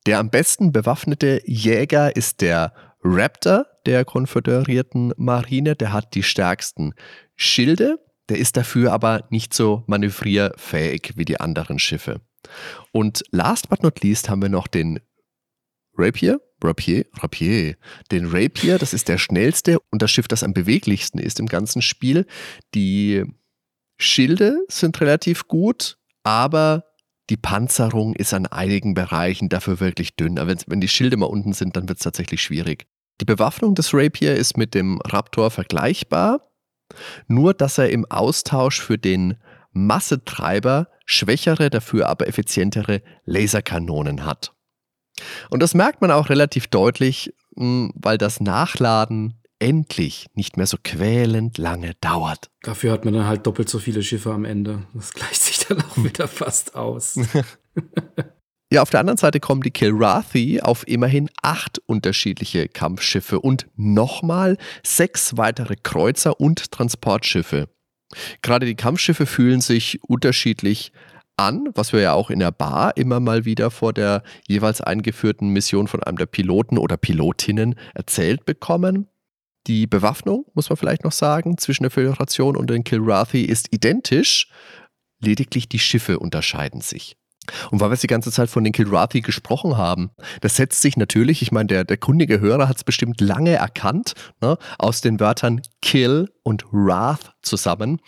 [0.06, 6.94] Der am besten bewaffnete Jäger ist der Raptor der konföderierten Marine, der hat die stärksten
[7.36, 12.20] Schilde, der ist dafür aber nicht so manövrierfähig wie die anderen Schiffe.
[12.92, 15.00] Und last but not least haben wir noch den
[15.96, 17.76] Rapier, Rapier, Rapier,
[18.10, 21.82] den Rapier, das ist der schnellste und das Schiff, das am beweglichsten ist im ganzen
[21.82, 22.26] Spiel.
[22.74, 23.24] Die
[23.98, 26.84] Schilde sind relativ gut, aber
[27.30, 30.38] die Panzerung ist an einigen Bereichen dafür wirklich dünn.
[30.38, 32.86] Aber wenn die Schilde mal unten sind, dann wird es tatsächlich schwierig.
[33.20, 36.50] Die Bewaffnung des Rapier ist mit dem Raptor vergleichbar,
[37.28, 39.36] nur dass er im Austausch für den
[39.72, 44.54] Massetreiber schwächere, dafür aber effizientere Laserkanonen hat.
[45.50, 50.78] Und das merkt man auch relativ deutlich, hm, weil das Nachladen endlich nicht mehr so
[50.82, 52.50] quälend lange dauert.
[52.62, 54.86] Dafür hat man dann halt doppelt so viele Schiffe am Ende.
[54.94, 57.18] Das gleicht sich dann auch wieder fast aus.
[58.72, 64.56] ja, auf der anderen Seite kommen die Kilrathi auf immerhin acht unterschiedliche Kampfschiffe und nochmal
[64.84, 67.68] sechs weitere Kreuzer und Transportschiffe.
[68.42, 70.92] Gerade die Kampfschiffe fühlen sich unterschiedlich
[71.36, 75.48] an, was wir ja auch in der Bar immer mal wieder vor der jeweils eingeführten
[75.48, 79.08] Mission von einem der Piloten oder Pilotinnen erzählt bekommen.
[79.66, 84.48] Die Bewaffnung, muss man vielleicht noch sagen, zwischen der Föderation und den Kilrathi ist identisch,
[85.20, 87.16] lediglich die Schiffe unterscheiden sich.
[87.70, 90.96] Und weil wir jetzt die ganze Zeit von den Kilrathi gesprochen haben, das setzt sich
[90.96, 95.20] natürlich, ich meine, der, der kundige Hörer hat es bestimmt lange erkannt, ne, aus den
[95.20, 98.00] Wörtern Kill und Wrath zusammen.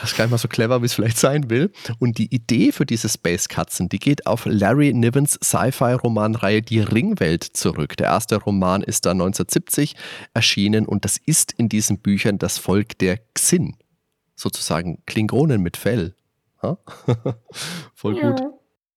[0.00, 1.72] Das ist gar nicht mal so clever, wie es vielleicht sein will.
[1.98, 7.42] Und die Idee für diese Space Katzen, die geht auf Larry Nivens Sci-Fi-Romanreihe Die Ringwelt
[7.42, 7.96] zurück.
[7.96, 9.96] Der erste Roman ist da 1970
[10.32, 13.76] erschienen und das ist in diesen Büchern das Volk der Xin.
[14.36, 16.14] Sozusagen Klingonen mit Fell.
[17.94, 18.30] Voll ja.
[18.30, 18.42] gut.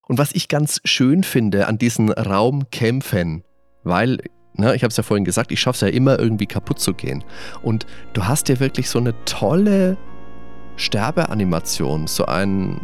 [0.07, 3.43] Und was ich ganz schön finde an diesen Raumkämpfen,
[3.83, 4.19] weil
[4.53, 6.93] Ne, ich habe es ja vorhin gesagt, ich schaffe es ja immer irgendwie kaputt zu
[6.93, 7.23] gehen.
[7.61, 9.97] Und du hast ja wirklich so eine tolle
[10.75, 12.81] Sterbeanimation, so, ein,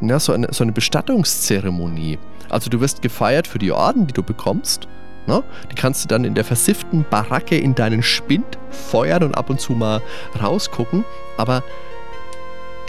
[0.00, 2.18] ja, so, eine, so eine Bestattungszeremonie.
[2.48, 4.88] Also du wirst gefeiert für die Orden, die du bekommst.
[5.26, 5.44] Ne?
[5.70, 9.60] Die kannst du dann in der versifften Baracke in deinen Spind feuern und ab und
[9.60, 10.00] zu mal
[10.42, 11.04] rausgucken.
[11.36, 11.62] Aber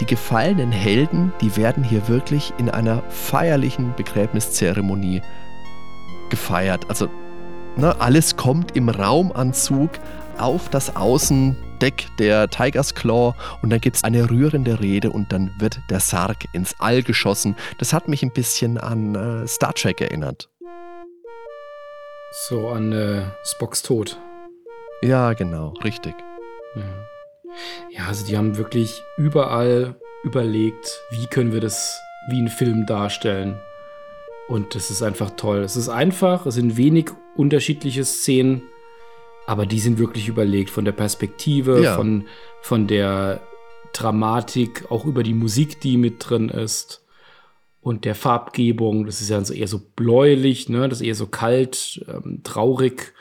[0.00, 5.22] die gefallenen Helden, die werden hier wirklich in einer feierlichen Begräbniszeremonie
[6.30, 6.88] gefeiert.
[6.88, 7.08] Also
[7.76, 9.90] ne, alles kommt im Raumanzug
[10.38, 15.32] auf das Außen Deck der Tiger's Claw und dann gibt es eine rührende Rede und
[15.32, 17.56] dann wird der Sarg ins All geschossen.
[17.78, 20.48] Das hat mich ein bisschen an äh, Star Trek erinnert.
[22.48, 24.18] So an äh, Spocks Tod.
[25.02, 26.14] Ja, genau, richtig.
[26.76, 27.01] Ja.
[27.90, 33.58] Ja, also die haben wirklich überall überlegt, wie können wir das wie ein Film darstellen.
[34.48, 35.58] Und das ist einfach toll.
[35.58, 38.62] Es ist einfach, es sind wenig unterschiedliche Szenen,
[39.46, 41.96] aber die sind wirklich überlegt von der Perspektive, ja.
[41.96, 42.26] von,
[42.60, 43.40] von der
[43.92, 47.04] Dramatik, auch über die Musik, die mit drin ist
[47.80, 49.06] und der Farbgebung.
[49.06, 50.88] Das ist ja so eher so bläulich, ne?
[50.88, 53.12] das ist eher so kalt, ähm, traurig.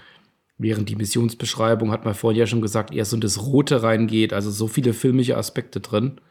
[0.62, 4.32] Während die Missionsbeschreibung, hat man vorhin ja schon gesagt, eher so in das Rote reingeht.
[4.32, 6.22] Also so viele filmische Aspekte drin.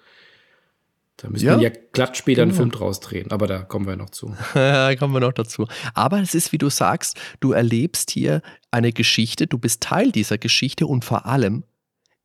[1.16, 2.52] Da müssen ja, wir ja glatt später genau.
[2.52, 4.32] einen Film draus drehen, aber da kommen wir noch zu.
[4.54, 5.66] da kommen wir noch dazu.
[5.94, 10.38] Aber es ist, wie du sagst, du erlebst hier eine Geschichte, du bist Teil dieser
[10.38, 11.64] Geschichte und vor allem,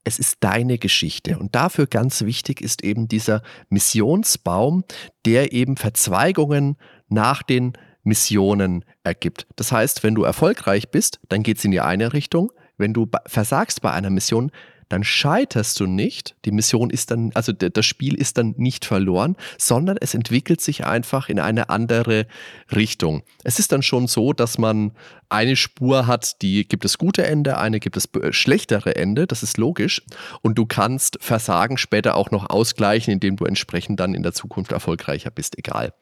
[0.03, 1.39] es ist deine Geschichte.
[1.39, 4.83] Und dafür ganz wichtig ist eben dieser Missionsbaum,
[5.25, 6.77] der eben Verzweigungen
[7.09, 7.73] nach den
[8.05, 9.45] Missionen ergibt.
[9.57, 12.51] Das heißt, wenn du erfolgreich bist, dann geht es in die eine Richtung.
[12.77, 14.51] Wenn du versagst bei einer Mission,
[14.89, 16.35] dann scheiterst du nicht.
[16.45, 20.85] Die Mission ist dann, also das Spiel ist dann nicht verloren, sondern es entwickelt sich
[20.85, 22.27] einfach in eine andere
[22.73, 23.23] Richtung.
[23.43, 24.91] Es ist dann schon so, dass man
[25.27, 29.57] eine Spur hat, die gibt es gute Ende, eine gibt es schlechtere Ende, das ist
[29.57, 30.03] logisch.
[30.41, 34.71] Und du kannst Versagen später auch noch ausgleichen, indem du entsprechend dann in der Zukunft
[34.71, 35.93] erfolgreicher bist, egal.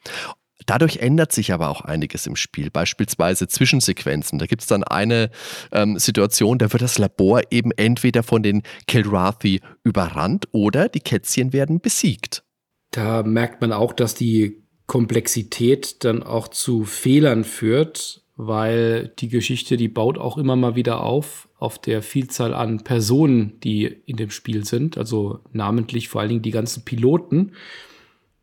[0.66, 4.40] Dadurch ändert sich aber auch einiges im Spiel, beispielsweise Zwischensequenzen.
[4.40, 5.30] Da gibt es dann eine
[5.72, 11.54] ähm, Situation, da wird das Labor eben entweder von den Kilrathi überrannt oder die Kätzchen
[11.54, 12.44] werden besiegt.
[12.92, 19.78] Da merkt man auch, dass die Komplexität dann auch zu Fehlern führt, weil die Geschichte,
[19.78, 24.30] die baut auch immer mal wieder auf, auf der Vielzahl an Personen, die in dem
[24.30, 27.54] Spiel sind, also namentlich vor allen Dingen die ganzen Piloten.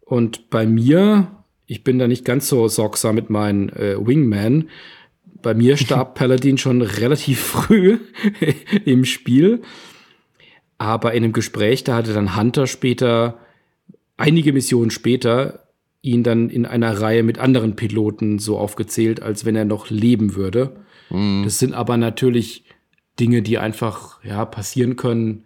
[0.01, 1.40] Und bei mir
[1.71, 4.69] ich bin da nicht ganz so sorgsam mit meinen äh, Wingman.
[5.41, 7.99] Bei mir starb Paladin schon relativ früh
[8.85, 9.63] im Spiel.
[10.79, 13.39] Aber in einem Gespräch, da hatte dann Hunter später,
[14.17, 15.69] einige Missionen später,
[16.03, 20.35] ihn dann in einer Reihe mit anderen Piloten so aufgezählt, als wenn er noch leben
[20.35, 20.77] würde.
[21.09, 21.43] Mhm.
[21.45, 22.65] Das sind aber natürlich
[23.21, 25.45] Dinge, die einfach ja, passieren können,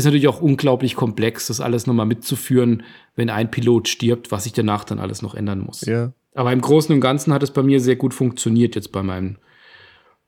[0.00, 2.82] ist natürlich auch unglaublich komplex, das alles nochmal mitzuführen,
[3.14, 5.82] wenn ein Pilot stirbt, was sich danach dann alles noch ändern muss.
[5.82, 6.12] Ja.
[6.34, 9.38] Aber im Großen und Ganzen hat es bei mir sehr gut funktioniert jetzt bei meinem,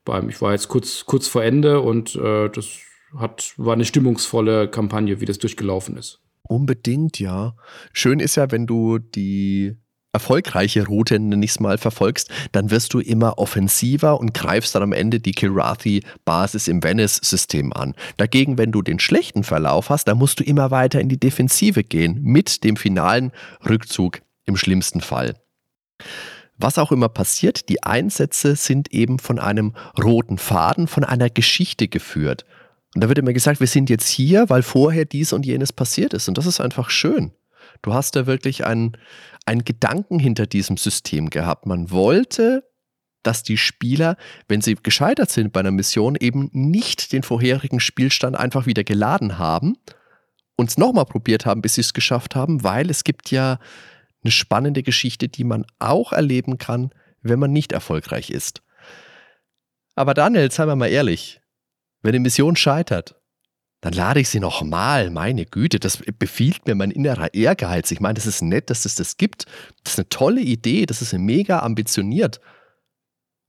[0.05, 2.79] beim, ich war jetzt kurz, kurz vor Ende und äh, das
[3.17, 6.19] hat, war eine stimmungsvolle Kampagne, wie das durchgelaufen ist.
[6.43, 7.55] Unbedingt, ja.
[7.93, 9.77] Schön ist ja, wenn du die
[10.13, 14.93] erfolgreiche Route, nenne ich mal, verfolgst, dann wirst du immer offensiver und greifst dann am
[14.93, 17.95] Ende die Kilrathi-Basis im Venice-System an.
[18.17, 21.83] Dagegen, wenn du den schlechten Verlauf hast, dann musst du immer weiter in die Defensive
[21.83, 23.31] gehen, mit dem finalen
[23.67, 25.35] Rückzug im schlimmsten Fall.
[26.57, 31.87] Was auch immer passiert, die Einsätze sind eben von einem roten Faden, von einer Geschichte
[31.87, 32.45] geführt.
[32.93, 36.13] Und da wird immer gesagt, wir sind jetzt hier, weil vorher dies und jenes passiert
[36.13, 36.27] ist.
[36.27, 37.31] Und das ist einfach schön.
[37.81, 38.97] Du hast da wirklich einen,
[39.45, 41.65] einen Gedanken hinter diesem System gehabt.
[41.65, 42.69] Man wollte,
[43.23, 44.17] dass die Spieler,
[44.47, 49.37] wenn sie gescheitert sind bei einer Mission, eben nicht den vorherigen Spielstand einfach wieder geladen
[49.37, 49.77] haben
[50.55, 53.59] und es nochmal probiert haben, bis sie es geschafft haben, weil es gibt ja
[54.23, 56.91] eine spannende Geschichte, die man auch erleben kann,
[57.21, 58.61] wenn man nicht erfolgreich ist.
[59.95, 61.41] Aber Daniel, seien wir mal ehrlich,
[62.01, 63.15] wenn eine Mission scheitert,
[63.83, 65.09] dann lade ich sie nochmal.
[65.09, 67.91] Meine Güte, das befiehlt mir mein innerer Ehrgeiz.
[67.91, 69.45] Ich meine, das ist nett, dass es das gibt.
[69.83, 72.39] Das ist eine tolle Idee, das ist mega ambitioniert.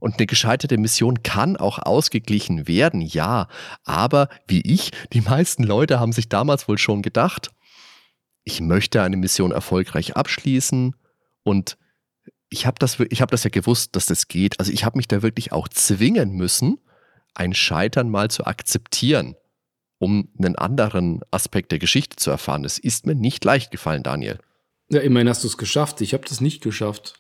[0.00, 3.46] Und eine gescheiterte Mission kann auch ausgeglichen werden, ja.
[3.84, 7.52] Aber wie ich, die meisten Leute haben sich damals wohl schon gedacht,
[8.42, 10.96] ich möchte eine Mission erfolgreich abschließen
[11.44, 11.78] und
[12.48, 14.58] ich habe das, hab das ja gewusst, dass das geht.
[14.58, 16.80] Also ich habe mich da wirklich auch zwingen müssen,
[17.34, 19.36] ein Scheitern mal zu akzeptieren
[20.04, 22.64] um einen anderen Aspekt der Geschichte zu erfahren.
[22.66, 24.38] Es ist mir nicht leicht gefallen, Daniel.
[24.90, 26.02] Ja, immerhin hast du es geschafft.
[26.02, 27.14] Ich habe das nicht geschafft.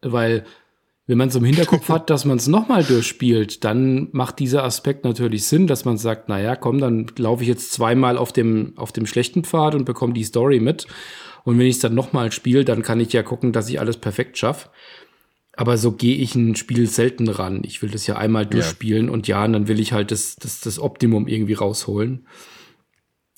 [0.00, 0.44] Weil,
[1.06, 5.04] wenn man es im Hinterkopf hat, dass man es nochmal durchspielt, dann macht dieser Aspekt
[5.04, 8.90] natürlich Sinn, dass man sagt, naja, komm, dann laufe ich jetzt zweimal auf dem, auf
[8.90, 10.86] dem schlechten Pfad und bekomme die Story mit.
[11.44, 13.98] Und wenn ich es dann nochmal spiele, dann kann ich ja gucken, dass ich alles
[13.98, 14.70] perfekt schaffe.
[15.56, 17.62] Aber so gehe ich ein Spiel selten ran.
[17.64, 19.12] Ich will das ja einmal durchspielen ja.
[19.12, 22.26] und ja, und dann will ich halt das, das, das Optimum irgendwie rausholen.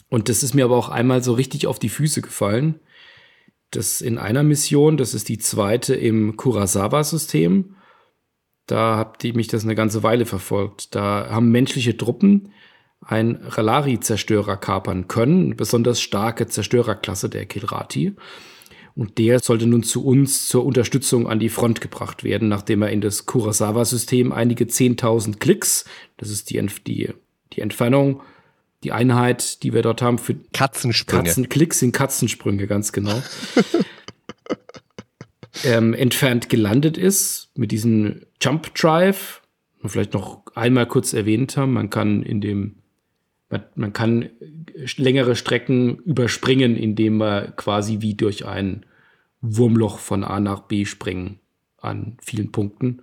[0.08, 2.80] Und das ist mir aber auch einmal so richtig auf die Füße gefallen.
[3.70, 7.76] Das in einer Mission, das ist die zweite im Kurosawa-System.
[8.66, 10.94] Da habt ihr mich das eine ganze Weile verfolgt.
[10.94, 12.52] Da haben menschliche Truppen
[13.00, 18.16] ein Ralari-Zerstörer kapern können, eine besonders starke Zerstörerklasse der Kilrati.
[18.96, 22.90] Und der sollte nun zu uns zur Unterstützung an die Front gebracht werden, nachdem er
[22.90, 25.84] in das Kurosawa-System einige 10.000 Klicks,
[26.16, 27.10] das ist die, die,
[27.52, 28.22] die Entfernung,
[28.84, 31.24] die Einheit, die wir dort haben für Katzensprünge.
[31.24, 33.22] Katzen, Klicks sind Katzensprünge, ganz genau.
[35.64, 39.42] ähm, entfernt gelandet ist mit diesem Jump Drive.
[39.82, 42.76] Und vielleicht noch einmal kurz erwähnt haben, man kann in dem
[43.48, 44.30] man, man kann
[44.96, 48.84] längere Strecken überspringen, indem man quasi wie durch ein
[49.40, 51.40] Wurmloch von A nach B springen
[51.80, 53.02] an vielen Punkten.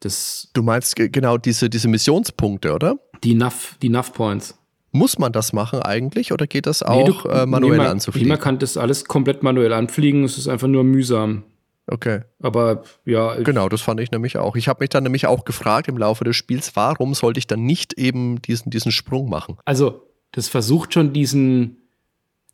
[0.00, 2.98] Das du meinst genau diese, diese Missionspunkte, oder?
[3.24, 4.58] Die NAV, die NAV Points.
[4.90, 7.86] Muss man das machen eigentlich oder geht das auch nee, du, äh, manuell nee, man,
[7.88, 8.28] anzufliegen?
[8.28, 11.44] Man kann das alles komplett manuell anfliegen, es ist einfach nur mühsam.
[11.90, 12.20] Okay.
[12.40, 13.34] Aber ja.
[13.36, 14.56] Genau, das fand ich nämlich auch.
[14.56, 17.64] Ich habe mich dann nämlich auch gefragt im Laufe des Spiels, warum sollte ich dann
[17.64, 19.56] nicht eben diesen, diesen Sprung machen?
[19.64, 21.78] Also, das versucht schon diesen,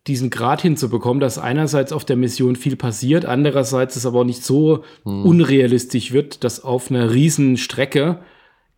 [0.07, 4.43] diesen Grad hinzubekommen, dass einerseits auf der Mission viel passiert, andererseits es aber auch nicht
[4.43, 5.25] so hm.
[5.25, 8.19] unrealistisch wird, dass auf einer riesen Strecke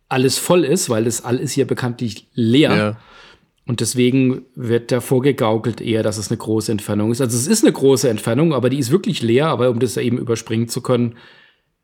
[0.08, 2.76] alles voll ist, weil das All ist ja bekanntlich leer.
[2.76, 2.96] Ja.
[3.66, 7.20] Und deswegen wird davor gegaukelt eher, dass es eine große Entfernung ist.
[7.20, 9.48] Also es ist eine große Entfernung, aber die ist wirklich leer.
[9.48, 11.16] Aber um das eben überspringen zu können,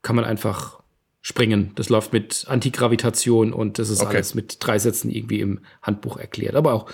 [0.00, 0.82] kann man einfach
[1.26, 1.72] springen.
[1.74, 4.16] Das läuft mit Antigravitation und das ist okay.
[4.16, 6.54] alles mit drei Sätzen irgendwie im Handbuch erklärt.
[6.54, 6.90] Aber auch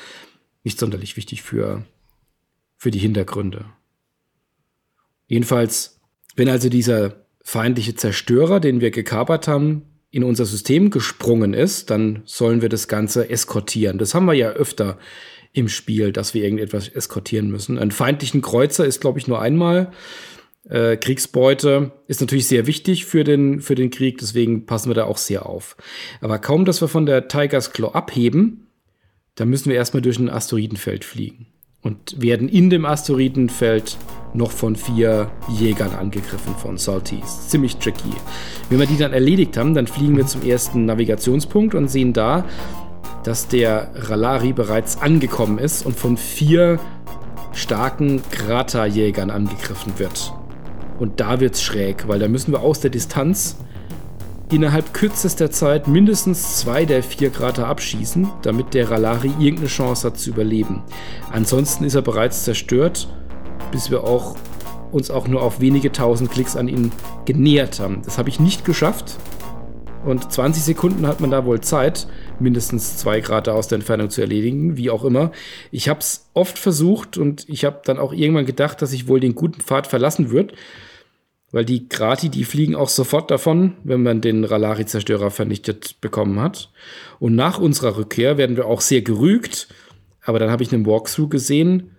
[0.63, 1.85] nicht sonderlich wichtig für,
[2.77, 3.65] für die Hintergründe.
[5.27, 5.99] Jedenfalls,
[6.37, 12.23] wenn also dieser feindliche Zerstörer, den wir gekapert haben, in unser System gesprungen ist, dann
[12.25, 13.99] sollen wir das Ganze eskortieren.
[13.99, 14.97] Das haben wir ja öfter
[15.53, 17.81] im Spiel, dass wir irgendetwas eskortieren müssen.
[17.81, 19.91] Einen feindlichen Kreuzer ist, glaube ich, nur einmal.
[20.69, 25.05] Äh, Kriegsbeute ist natürlich sehr wichtig für den, für den Krieg, deswegen passen wir da
[25.05, 25.77] auch sehr auf.
[26.21, 28.67] Aber kaum, dass wir von der Tigers Claw abheben,
[29.37, 31.47] dann müssen wir erstmal durch ein Asteroidenfeld fliegen
[31.83, 33.97] und werden in dem Asteroidenfeld
[34.35, 37.49] noch von vier Jägern angegriffen von Salties.
[37.49, 38.13] Ziemlich tricky.
[38.69, 42.45] Wenn wir die dann erledigt haben, dann fliegen wir zum ersten Navigationspunkt und sehen da,
[43.25, 46.79] dass der Ralari bereits angekommen ist und von vier
[47.53, 50.33] starken Kraterjägern angegriffen wird.
[51.01, 53.57] Und da wird's schräg, weil da müssen wir aus der Distanz
[54.53, 60.19] innerhalb kürzester Zeit mindestens zwei der vier Krater abschießen, damit der Ralari irgendeine Chance hat
[60.19, 60.83] zu überleben.
[61.33, 63.09] Ansonsten ist er bereits zerstört,
[63.73, 64.37] bis wir auch
[64.93, 66.93] uns auch nur auf wenige tausend Klicks an ihn
[67.25, 68.03] genähert haben.
[68.05, 69.17] Das habe ich nicht geschafft.
[70.05, 74.21] Und 20 Sekunden hat man da wohl Zeit, mindestens zwei Krater aus der Entfernung zu
[74.21, 75.31] erledigen, wie auch immer.
[75.71, 79.21] Ich habe es oft versucht und ich habe dann auch irgendwann gedacht, dass ich wohl
[79.21, 80.55] den guten Pfad verlassen würde.
[81.53, 86.71] Weil die Grati, die fliegen auch sofort davon, wenn man den Ralari-Zerstörer vernichtet bekommen hat.
[87.19, 89.69] Und nach unserer Rückkehr werden wir auch sehr gerügt.
[90.23, 91.97] Aber dann habe ich einen Walkthrough gesehen,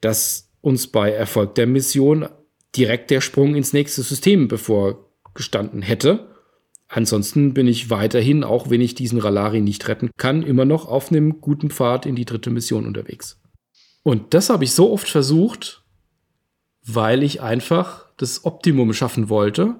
[0.00, 2.28] dass uns bei Erfolg der Mission
[2.74, 6.28] direkt der Sprung ins nächste System bevorgestanden hätte.
[6.88, 11.10] Ansonsten bin ich weiterhin, auch wenn ich diesen Ralari nicht retten kann, immer noch auf
[11.10, 13.40] einem guten Pfad in die dritte Mission unterwegs.
[14.02, 15.84] Und das habe ich so oft versucht,
[16.84, 19.76] weil ich einfach das Optimum schaffen wollte.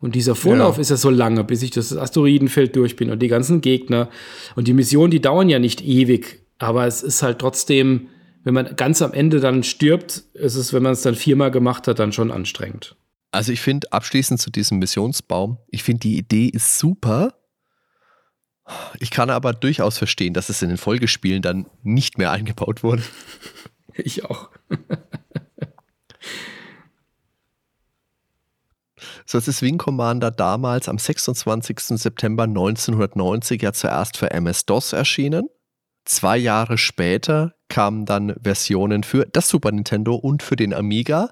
[0.00, 0.80] Und dieser Vorlauf ja.
[0.80, 4.08] ist ja so lange, bis ich das Asteroidenfeld durch bin und die ganzen Gegner.
[4.54, 8.08] Und die Missionen, die dauern ja nicht ewig, aber es ist halt trotzdem,
[8.44, 11.88] wenn man ganz am Ende dann stirbt, ist es, wenn man es dann viermal gemacht
[11.88, 12.96] hat, dann schon anstrengend.
[13.30, 17.34] Also ich finde abschließend zu diesem Missionsbaum, ich finde die Idee ist super.
[19.00, 23.02] Ich kann aber durchaus verstehen, dass es in den Folgespielen dann nicht mehr eingebaut wurde.
[24.00, 24.50] Ich auch.
[29.30, 31.80] So, ist Wing Commander damals am 26.
[32.00, 35.50] September 1990 ja zuerst für MS-DOS erschienen.
[36.06, 41.28] Zwei Jahre später kamen dann Versionen für das Super Nintendo und für den Amiga.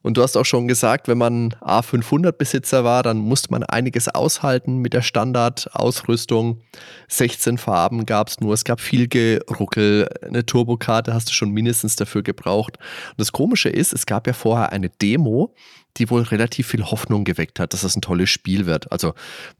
[0.00, 4.78] Und du hast auch schon gesagt, wenn man A500-Besitzer war, dann musste man einiges aushalten
[4.78, 6.62] mit der Standardausrüstung.
[7.08, 10.08] 16 Farben gab es nur, es gab viel Geruckel.
[10.22, 12.78] Eine Turbokarte hast du schon mindestens dafür gebraucht.
[12.78, 15.54] Und das Komische ist, es gab ja vorher eine Demo,
[15.96, 18.90] die wohl relativ viel Hoffnung geweckt hat, dass das ein tolles Spiel wird.
[18.90, 19.14] Also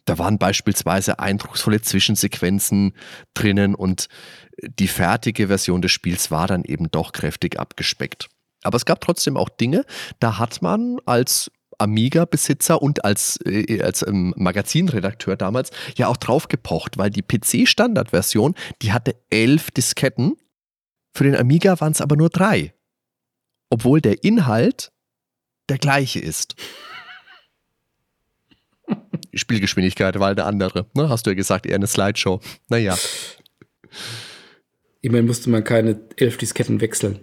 [0.05, 2.95] da waren beispielsweise eindrucksvolle Zwischensequenzen
[3.35, 4.09] drinnen und
[4.63, 8.29] die fertige Version des Spiels war dann eben doch kräftig abgespeckt.
[8.63, 9.85] Aber es gab trotzdem auch Dinge,
[10.21, 16.49] da hat man als Amiga-Besitzer und als, äh, als ähm, Magazinredakteur damals ja auch drauf
[16.49, 20.37] gepocht, weil die PC-Standardversion, die hatte elf Disketten.
[21.17, 22.75] Für den Amiga waren es aber nur drei.
[23.71, 24.93] Obwohl der Inhalt
[25.69, 26.55] der gleiche ist.
[29.35, 30.87] Spielgeschwindigkeit war eine andere.
[30.95, 31.09] Ne?
[31.09, 32.41] Hast du ja gesagt, eher eine Slideshow.
[32.69, 32.97] Naja.
[35.01, 37.21] Immerhin musste man keine elf Disketten wechseln.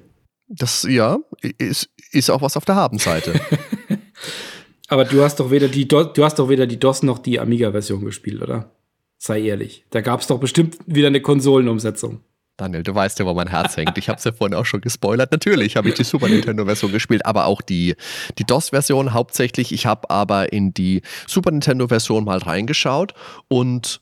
[0.47, 1.19] Das, ja,
[1.57, 3.39] ist, ist auch was auf der Habenseite.
[4.87, 8.03] Aber du hast doch weder die, du hast doch weder die DOS noch die Amiga-Version
[8.03, 8.75] gespielt, oder?
[9.17, 9.85] Sei ehrlich.
[9.89, 12.19] Da gab es doch bestimmt wieder eine Konsolenumsetzung.
[12.61, 13.97] Daniel, du weißt ja, wo mein Herz hängt.
[13.97, 15.31] Ich habe es ja vorhin auch schon gespoilert.
[15.31, 17.95] Natürlich habe ich die Super Nintendo-Version gespielt, aber auch die,
[18.37, 19.71] die DOS-Version hauptsächlich.
[19.71, 23.15] Ich habe aber in die Super Nintendo-Version mal reingeschaut
[23.47, 23.99] und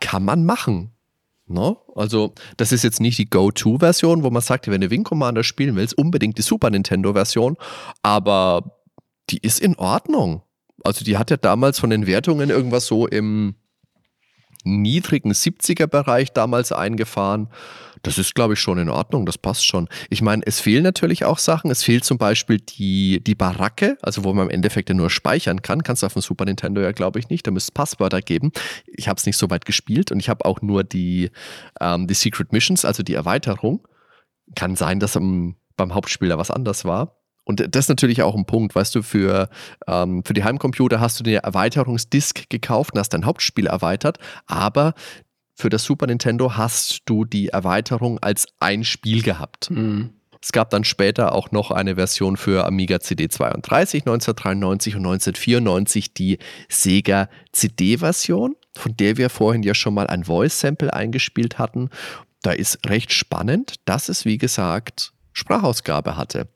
[0.00, 0.92] kann man machen.
[1.46, 1.70] No?
[1.72, 1.76] Ne?
[1.94, 5.76] Also, das ist jetzt nicht die Go-To-Version, wo man sagt, wenn du Wing Commander spielen
[5.76, 7.58] willst, unbedingt die Super Nintendo-Version,
[8.02, 8.80] aber
[9.28, 10.40] die ist in Ordnung.
[10.84, 13.56] Also, die hat ja damals von den Wertungen irgendwas so im
[14.64, 17.48] niedrigen 70er-Bereich damals eingefahren.
[18.02, 19.88] Das ist, glaube ich, schon in Ordnung, das passt schon.
[20.10, 21.70] Ich meine, es fehlen natürlich auch Sachen.
[21.70, 25.62] Es fehlt zum Beispiel die, die Baracke, also wo man im Endeffekt ja nur speichern
[25.62, 25.84] kann.
[25.84, 27.46] Kannst du auf dem Super Nintendo ja, glaube ich, nicht.
[27.46, 28.50] Da müsste es Passwörter geben.
[28.86, 31.30] Ich habe es nicht so weit gespielt und ich habe auch nur die,
[31.80, 33.86] ähm, die Secret Missions, also die Erweiterung.
[34.56, 37.21] Kann sein, dass am, beim Hauptspieler was anders war.
[37.44, 39.48] Und das ist natürlich auch ein Punkt, weißt du, für,
[39.86, 44.94] ähm, für die Heimcomputer hast du den Erweiterungsdisk gekauft und hast dein Hauptspiel erweitert, aber
[45.54, 49.70] für das Super Nintendo hast du die Erweiterung als ein Spiel gehabt.
[49.70, 50.10] Mhm.
[50.42, 56.38] Es gab dann später auch noch eine Version für Amiga CD32 1993 und 1994 die
[56.68, 61.90] Sega CD-Version, von der wir vorhin ja schon mal ein Voice-Sample eingespielt hatten.
[62.42, 66.48] Da ist recht spannend, dass es, wie gesagt, Sprachausgabe hatte.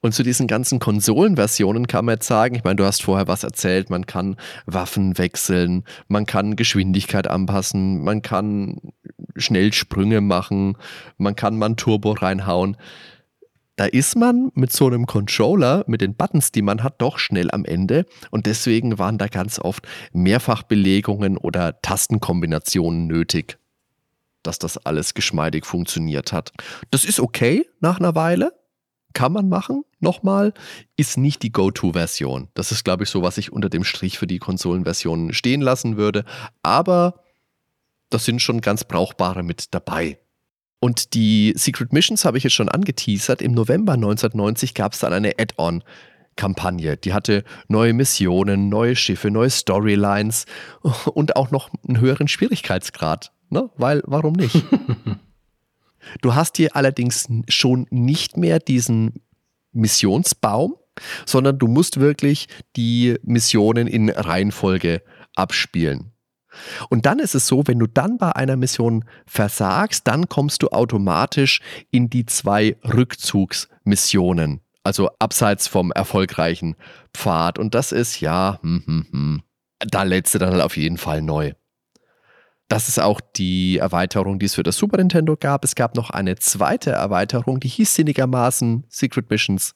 [0.00, 3.44] Und zu diesen ganzen Konsolenversionen kann man jetzt sagen, ich meine, du hast vorher was
[3.44, 4.36] erzählt, man kann
[4.66, 8.80] Waffen wechseln, man kann Geschwindigkeit anpassen, man kann
[9.36, 10.76] schnell Sprünge machen,
[11.16, 12.76] man kann mal ein Turbo reinhauen.
[13.76, 17.50] Da ist man mit so einem Controller, mit den Buttons, die man hat, doch schnell
[17.50, 18.04] am Ende.
[18.30, 23.58] Und deswegen waren da ganz oft Mehrfachbelegungen oder Tastenkombinationen nötig,
[24.42, 26.52] dass das alles geschmeidig funktioniert hat.
[26.90, 28.52] Das ist okay nach einer Weile
[29.12, 30.52] kann man machen, nochmal,
[30.96, 32.48] ist nicht die Go-To-Version.
[32.54, 35.96] Das ist, glaube ich, so, was ich unter dem Strich für die Konsolenversionen stehen lassen
[35.96, 36.24] würde.
[36.62, 37.20] Aber
[38.10, 40.18] das sind schon ganz brauchbare mit dabei.
[40.80, 43.40] Und die Secret Missions habe ich jetzt schon angeteasert.
[43.40, 46.96] Im November 1990 gab es dann eine Add-on-Kampagne.
[46.96, 50.46] Die hatte neue Missionen, neue Schiffe, neue Storylines
[51.14, 53.32] und auch noch einen höheren Schwierigkeitsgrad.
[53.48, 53.70] Ne?
[53.76, 54.56] Weil, warum nicht?
[56.20, 59.22] Du hast hier allerdings schon nicht mehr diesen
[59.72, 60.76] Missionsbaum,
[61.24, 65.02] sondern du musst wirklich die Missionen in Reihenfolge
[65.34, 66.12] abspielen.
[66.90, 70.68] Und dann ist es so, wenn du dann bei einer Mission versagst, dann kommst du
[70.68, 76.76] automatisch in die zwei Rückzugsmissionen, also abseits vom erfolgreichen
[77.14, 77.58] Pfad.
[77.58, 79.42] Und das ist ja, hm, hm, hm.
[79.78, 81.52] da lädst du dann halt auf jeden Fall neu.
[82.72, 85.62] Das ist auch die Erweiterung, die es für das Super Nintendo gab.
[85.62, 89.74] Es gab noch eine zweite Erweiterung, die hieß sinnigermaßen Secret Missions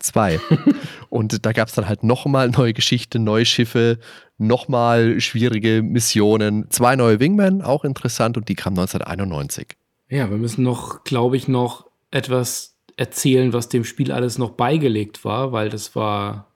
[0.00, 0.38] 2.
[1.08, 3.98] und da gab es dann halt nochmal neue Geschichte, neue Schiffe,
[4.36, 9.68] nochmal schwierige Missionen, zwei neue Wingmen, auch interessant, und die kamen 1991.
[10.10, 15.24] Ja, wir müssen noch, glaube ich, noch etwas erzählen, was dem Spiel alles noch beigelegt
[15.24, 16.52] war, weil das war.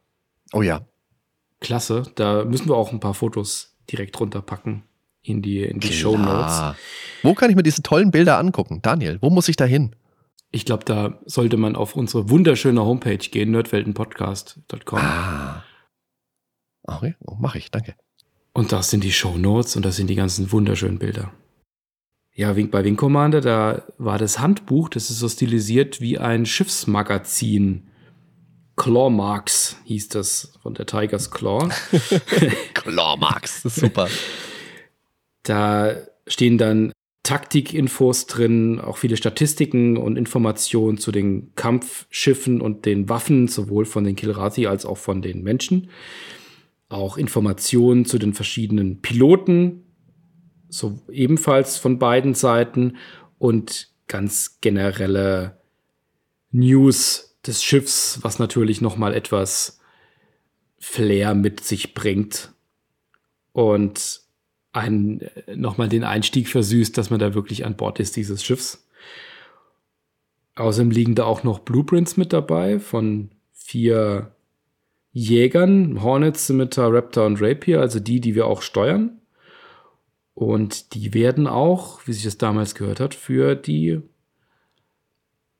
[0.52, 0.82] Oh ja.
[1.60, 2.02] Klasse.
[2.14, 4.82] Da müssen wir auch ein paar Fotos direkt runterpacken
[5.28, 6.76] in die, in die Show Notes.
[7.22, 8.80] Wo kann ich mir diese tollen Bilder angucken?
[8.82, 9.94] Daniel, wo muss ich da hin?
[10.52, 14.98] Ich glaube, da sollte man auf unsere wunderschöne Homepage gehen, nerdweltenpodcast.com.
[14.98, 15.64] Ah.
[16.84, 17.94] Okay, oh, mache ich, danke.
[18.52, 21.32] Und das sind die Show Notes und das sind die ganzen wunderschönen Bilder.
[22.32, 27.88] Ja, bei Wing Commander, da war das Handbuch, das ist so stilisiert wie ein Schiffsmagazin.
[28.76, 31.68] Claw Marks hieß das von der Tigers Claw.
[32.74, 34.08] Claw Marks, das ist super.
[35.46, 35.94] Da
[36.26, 36.92] stehen dann
[37.22, 44.04] Taktikinfos drin, auch viele Statistiken und Informationen zu den Kampfschiffen und den Waffen, sowohl von
[44.04, 45.90] den Kilrathi als auch von den Menschen.
[46.88, 49.84] Auch Informationen zu den verschiedenen Piloten,
[50.68, 52.96] so ebenfalls von beiden Seiten
[53.38, 55.60] und ganz generelle
[56.50, 59.80] News des Schiffs, was natürlich noch mal etwas
[60.78, 62.52] Flair mit sich bringt.
[63.52, 64.25] Und
[64.76, 68.86] einen äh, nochmal den Einstieg versüßt, dass man da wirklich an Bord ist dieses Schiffs.
[70.54, 74.32] Außerdem liegen da auch noch Blueprints mit dabei von vier
[75.12, 79.20] Jägern, Hornet, Scimitar, Raptor und Rapier, also die, die wir auch steuern.
[80.34, 84.02] Und die werden auch, wie sich das damals gehört hat, für die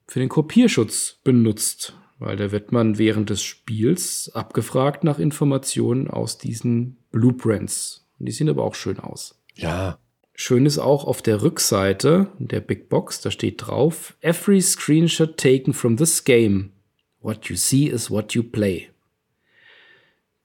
[0.08, 6.38] für den Kopierschutz benutzt, weil da wird man während des Spiels abgefragt nach Informationen aus
[6.38, 8.05] diesen Blueprints.
[8.18, 9.38] Die sehen aber auch schön aus.
[9.54, 9.98] Ja.
[10.34, 15.72] Schön ist auch auf der Rückseite der Big Box, da steht drauf: Every screenshot taken
[15.72, 16.72] from this game.
[17.20, 18.90] What you see is what you play.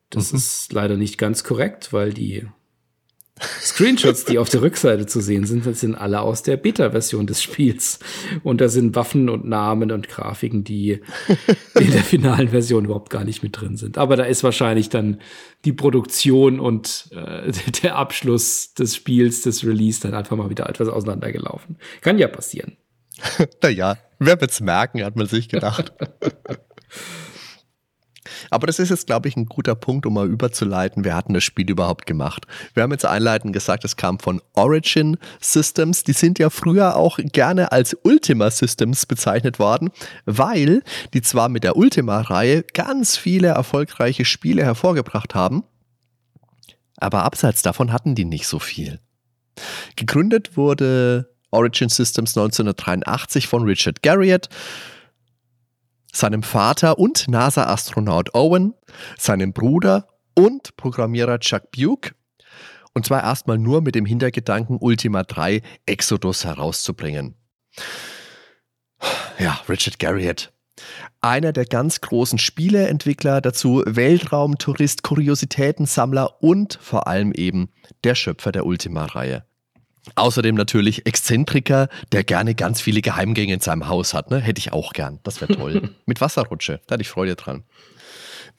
[0.10, 0.38] Das mhm.
[0.38, 2.48] ist leider nicht ganz korrekt, weil die
[3.40, 7.42] Screenshots, die auf der Rückseite zu sehen sind, das sind alle aus der Beta-Version des
[7.42, 8.00] Spiels.
[8.44, 11.02] Und da sind Waffen und Namen und Grafiken, die
[11.80, 13.98] in der finalen Version überhaupt gar nicht mit drin sind.
[13.98, 15.22] Aber da ist wahrscheinlich dann
[15.66, 17.52] die Produktion und äh,
[17.84, 21.78] der Abschluss des Spiels, des Release, dann einfach mal wieder etwas auseinandergelaufen.
[22.02, 22.78] Kann ja passieren.
[23.64, 25.94] naja, wer wird's merken, hat man sich gedacht.
[28.52, 31.06] Aber das ist jetzt, glaube ich, ein guter Punkt, um mal überzuleiten.
[31.06, 32.46] Wer hat denn das Spiel überhaupt gemacht?
[32.74, 36.04] Wir haben jetzt einleitend gesagt, es kam von Origin Systems.
[36.04, 39.90] Die sind ja früher auch gerne als Ultima Systems bezeichnet worden,
[40.26, 40.84] weil
[41.14, 45.64] die zwar mit der Ultima-Reihe ganz viele erfolgreiche Spiele hervorgebracht haben,
[46.98, 49.00] aber abseits davon hatten die nicht so viel.
[49.96, 54.50] Gegründet wurde Origin Systems 1983 von Richard Garriott
[56.12, 58.74] seinem Vater und NASA-Astronaut Owen,
[59.18, 62.12] seinem Bruder und Programmierer Chuck Buke.
[62.94, 67.36] Und zwar erstmal nur mit dem Hintergedanken, Ultima 3 Exodus herauszubringen.
[69.40, 70.52] Ja, Richard Garriott.
[71.22, 77.70] Einer der ganz großen Spieleentwickler, dazu Weltraumtourist, Kuriositätensammler und vor allem eben
[78.04, 79.46] der Schöpfer der Ultima-Reihe.
[80.16, 84.32] Außerdem natürlich Exzentriker, der gerne ganz viele Geheimgänge in seinem Haus hat.
[84.32, 84.40] Ne?
[84.40, 85.20] Hätte ich auch gern.
[85.24, 85.90] Das wäre toll.
[86.06, 86.82] Mit Wasserrutsche.
[86.88, 87.64] Da hatte ich Freude dran.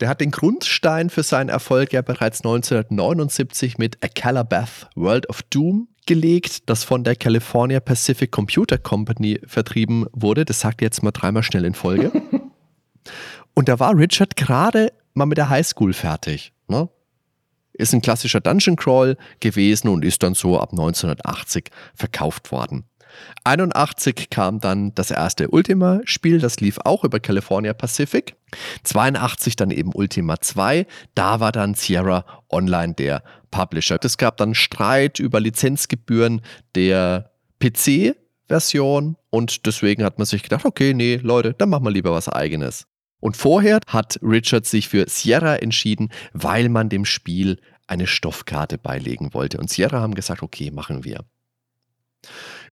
[0.00, 5.42] Der hat den Grundstein für seinen Erfolg ja bereits 1979 mit A Calabath World of
[5.42, 10.44] Doom gelegt, das von der California Pacific Computer Company vertrieben wurde.
[10.44, 12.10] Das sagt jetzt mal dreimal schnell in Folge.
[13.54, 16.52] Und da war Richard gerade mal mit der Highschool fertig.
[16.68, 16.88] Ne?
[17.82, 21.64] Ist ein klassischer Dungeon Crawl gewesen und ist dann so ab 1980
[21.96, 22.84] verkauft worden.
[23.42, 28.36] 81 kam dann das erste Ultima-Spiel, das lief auch über California Pacific.
[28.84, 33.98] 82 dann eben Ultima 2, da war dann Sierra Online der Publisher.
[34.00, 36.40] Es gab dann Streit über Lizenzgebühren
[36.76, 42.12] der PC-Version und deswegen hat man sich gedacht, okay, nee, Leute, dann machen wir lieber
[42.12, 42.84] was eigenes.
[43.22, 47.60] Und vorher hat Richard sich für Sierra entschieden, weil man dem Spiel
[47.92, 49.58] eine Stoffkarte beilegen wollte.
[49.58, 51.24] Und Sierra haben gesagt, okay, machen wir.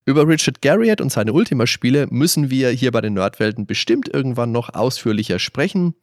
[0.07, 4.75] Über Richard Garriott und seine Ultima-Spiele müssen wir hier bei den Nerdwelten bestimmt irgendwann noch
[4.75, 5.95] ausführlicher sprechen.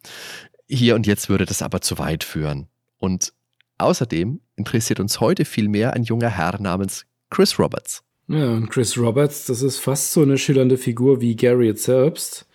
[0.68, 2.68] Hier und jetzt würde das aber zu weit führen.
[2.98, 3.32] Und
[3.78, 8.04] außerdem interessiert uns heute vielmehr ein junger Herr namens Chris Roberts.
[8.28, 12.46] Ja, und Chris Roberts, das ist fast so eine schillernde Figur wie Garriott selbst.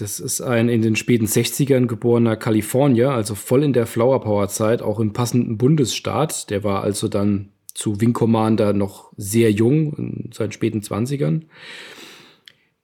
[0.00, 4.48] Das ist ein in den späten 60ern geborener Kalifornier, also voll in der Flower Power
[4.48, 6.48] Zeit, auch im passenden Bundesstaat.
[6.48, 11.42] Der war also dann zu Wing Commander noch sehr jung, in seinen späten 20ern.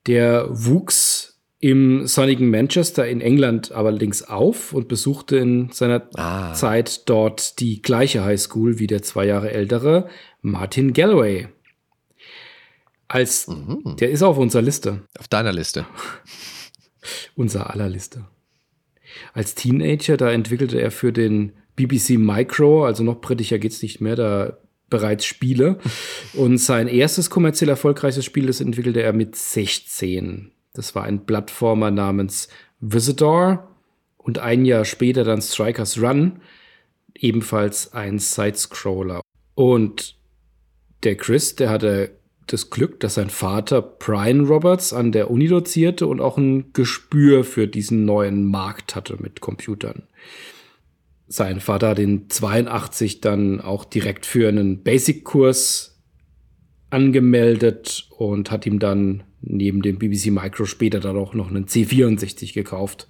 [0.06, 6.52] Der wuchs im sonnigen Manchester in England allerdings auf und besuchte in seiner ah.
[6.52, 10.08] Zeit dort die gleiche High School wie der zwei Jahre ältere
[10.42, 11.48] Martin Galloway.
[13.08, 13.96] Als mhm.
[13.98, 15.00] der ist auf unserer Liste.
[15.18, 15.86] Auf deiner Liste.
[17.34, 18.24] unser aller Liste.
[19.32, 24.16] Als Teenager, da entwickelte er für den BBC Micro, also noch britischer geht's nicht mehr,
[24.16, 25.78] da bereits Spiele.
[26.34, 30.52] Und sein erstes kommerziell erfolgreiches Spiel, das entwickelte er mit 16.
[30.72, 32.48] Das war ein Plattformer namens
[32.80, 33.68] Visitor
[34.18, 36.40] und ein Jahr später dann Strikers Run,
[37.14, 39.22] ebenfalls ein Sidescroller.
[39.54, 40.16] Und
[41.02, 42.10] der Chris, der hatte
[42.46, 47.44] das Glück, dass sein Vater Brian Roberts an der Uni dozierte und auch ein Gespür
[47.44, 50.04] für diesen neuen Markt hatte mit Computern.
[51.28, 56.00] Sein Vater hat ihn 82 dann auch direkt für einen Basic-Kurs
[56.90, 62.54] angemeldet und hat ihm dann neben dem BBC Micro später dann auch noch einen C64
[62.54, 63.08] gekauft,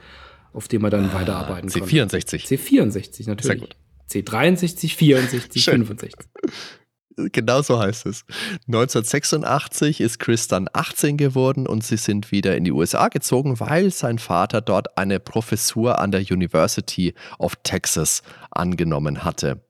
[0.55, 1.99] auf dem er dann ah, weiterarbeiten C64.
[1.99, 2.17] konnte.
[2.19, 2.47] C64.
[2.47, 3.63] C64, natürlich.
[4.09, 5.85] C63, 64, Schön.
[5.85, 6.27] 65.
[7.17, 8.25] Genau so heißt es.
[8.67, 13.91] 1986 ist Chris dann 18 geworden und sie sind wieder in die USA gezogen, weil
[13.91, 19.63] sein Vater dort eine Professur an der University of Texas angenommen hatte.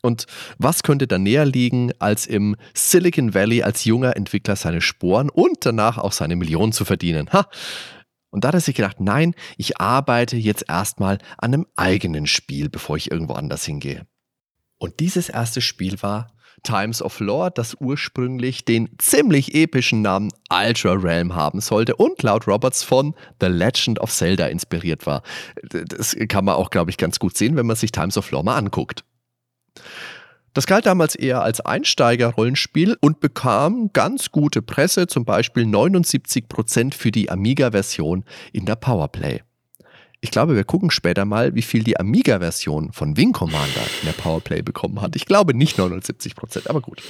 [0.00, 0.26] Und
[0.58, 5.66] was könnte da näher liegen, als im Silicon Valley als junger Entwickler seine Sporen und
[5.66, 7.32] danach auch seine Millionen zu verdienen?
[7.32, 7.48] Ha!
[8.30, 12.68] Und da hat er sich gedacht, nein, ich arbeite jetzt erstmal an einem eigenen Spiel,
[12.68, 14.06] bevor ich irgendwo anders hingehe.
[14.78, 16.35] Und dieses erste Spiel war
[16.66, 22.46] Times of Lore, das ursprünglich den ziemlich epischen Namen Ultra Realm haben sollte und laut
[22.48, 25.22] Roberts von The Legend of Zelda inspiriert war.
[25.62, 28.44] Das kann man auch, glaube ich, ganz gut sehen, wenn man sich Times of Lore
[28.44, 29.04] mal anguckt.
[30.54, 37.12] Das galt damals eher als Einsteiger-Rollenspiel und bekam ganz gute Presse, zum Beispiel 79% für
[37.12, 39.42] die Amiga-Version in der Powerplay.
[40.26, 44.12] Ich glaube, wir gucken später mal, wie viel die Amiga-Version von Wing Commander in der
[44.12, 45.14] Powerplay bekommen hat.
[45.14, 47.00] Ich glaube nicht 79 Prozent, aber gut.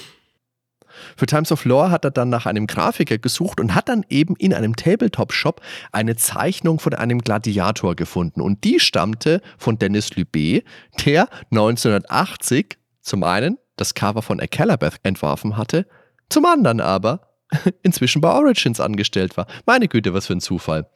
[1.16, 4.36] Für Times of Lore hat er dann nach einem Grafiker gesucht und hat dann eben
[4.36, 5.62] in einem Tabletop-Shop
[5.92, 8.42] eine Zeichnung von einem Gladiator gefunden.
[8.42, 10.62] Und die stammte von Dennis Lübé,
[11.06, 15.86] der 1980 zum einen das Cover von Acalabeth entworfen hatte,
[16.28, 17.22] zum anderen aber
[17.82, 19.46] inzwischen bei Origins angestellt war.
[19.66, 20.88] Meine Güte, was für ein Zufall.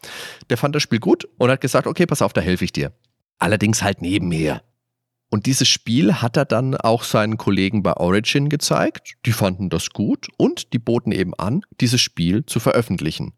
[0.48, 2.92] Der fand das Spiel gut und hat gesagt, okay, pass auf, da helfe ich dir.
[3.38, 4.62] Allerdings halt nebenher.
[5.30, 9.14] Und dieses Spiel hat er dann auch seinen Kollegen bei Origin gezeigt.
[9.26, 13.32] Die fanden das gut und die boten eben an, dieses Spiel zu veröffentlichen.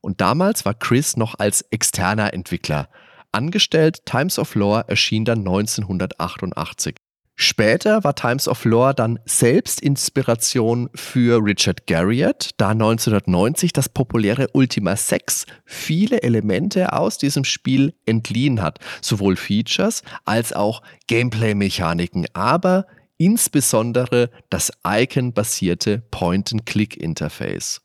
[0.00, 2.88] Und damals war Chris noch als externer Entwickler
[3.32, 4.06] angestellt.
[4.06, 6.96] Times of Lore erschien dann 1988.
[7.36, 14.46] Später war Times of Lore dann selbst Inspiration für Richard Garriott, da 1990 das populäre
[14.52, 22.86] Ultima 6 viele Elemente aus diesem Spiel entliehen hat, sowohl Features als auch Gameplay-Mechaniken, aber
[23.18, 27.80] insbesondere das Icon-basierte Point-and-Click-Interface.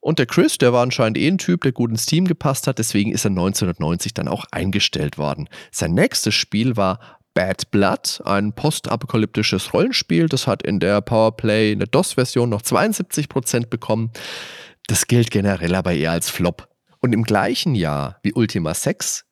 [0.00, 2.78] Und der Chris, der war anscheinend eh ein Typ, der gut ins Team gepasst hat,
[2.78, 5.48] deswegen ist er 1990 dann auch eingestellt worden.
[5.72, 10.28] Sein nächstes Spiel war Bad Blood, ein postapokalyptisches Rollenspiel.
[10.28, 14.10] Das hat in der Powerplay, in der DOS-Version noch 72% bekommen.
[14.88, 16.68] Das gilt generell aber eher als Flop.
[16.98, 19.24] Und im gleichen Jahr wie Ultima 6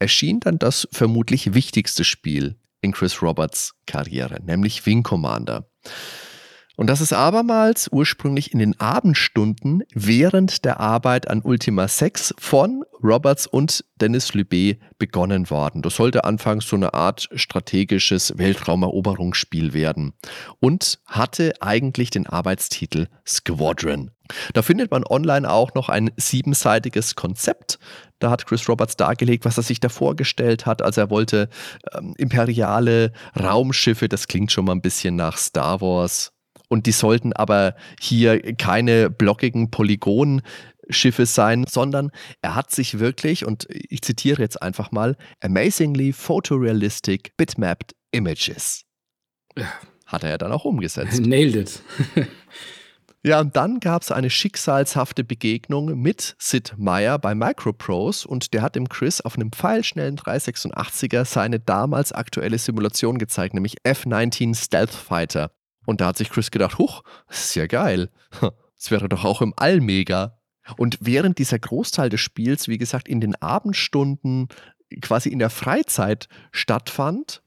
[0.00, 5.70] erschien dann das vermutlich wichtigste Spiel in Chris Roberts Karriere, nämlich Wing Commander.
[6.78, 12.84] Und das ist abermals ursprünglich in den Abendstunden während der Arbeit an Ultima 6 von
[13.02, 15.82] Roberts und Dennis Lübé begonnen worden.
[15.82, 20.12] Das sollte anfangs so eine Art strategisches Weltraumeroberungsspiel werden
[20.60, 24.12] und hatte eigentlich den Arbeitstitel Squadron.
[24.54, 27.80] Da findet man online auch noch ein siebenseitiges Konzept.
[28.20, 30.80] Da hat Chris Roberts dargelegt, was er sich da vorgestellt hat.
[30.82, 31.48] Also er wollte
[31.92, 36.32] ähm, imperiale Raumschiffe, das klingt schon mal ein bisschen nach Star Wars,
[36.68, 42.10] und die sollten aber hier keine blockigen Polygonschiffe sein, sondern
[42.42, 48.84] er hat sich wirklich, und ich zitiere jetzt einfach mal, amazingly photorealistic bitmapped images.
[50.06, 51.20] Hat er ja dann auch umgesetzt.
[51.26, 51.82] Nailed it.
[53.24, 58.62] Ja, und dann gab es eine schicksalshafte Begegnung mit Sid Meier bei Microprose und der
[58.62, 64.92] hat dem Chris auf einem pfeilschnellen 386er seine damals aktuelle Simulation gezeigt, nämlich F-19 Stealth
[64.92, 65.50] Fighter.
[65.88, 68.10] Und da hat sich Chris gedacht, huch, das ist ja geil.
[68.76, 70.38] Das wäre doch auch im All mega.
[70.76, 74.46] Und während dieser Großteil des Spiels, wie gesagt, in den Abendstunden
[75.00, 77.42] quasi in der Freizeit stattfand,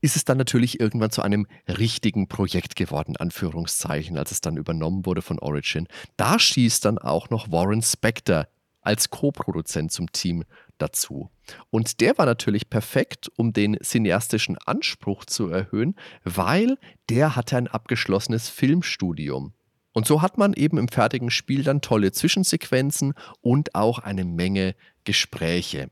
[0.00, 5.06] ist es dann natürlich irgendwann zu einem richtigen Projekt geworden, Anführungszeichen, als es dann übernommen
[5.06, 5.86] wurde von Origin.
[6.16, 8.48] Da schießt dann auch noch Warren Spector
[8.80, 10.42] als Co-Produzent zum Team
[10.78, 11.30] dazu.
[11.70, 15.94] Und der war natürlich perfekt, um den cineastischen Anspruch zu erhöhen,
[16.24, 19.52] weil der hatte ein abgeschlossenes Filmstudium.
[19.92, 24.74] Und so hat man eben im fertigen Spiel dann tolle Zwischensequenzen und auch eine Menge
[25.04, 25.90] Gespräche.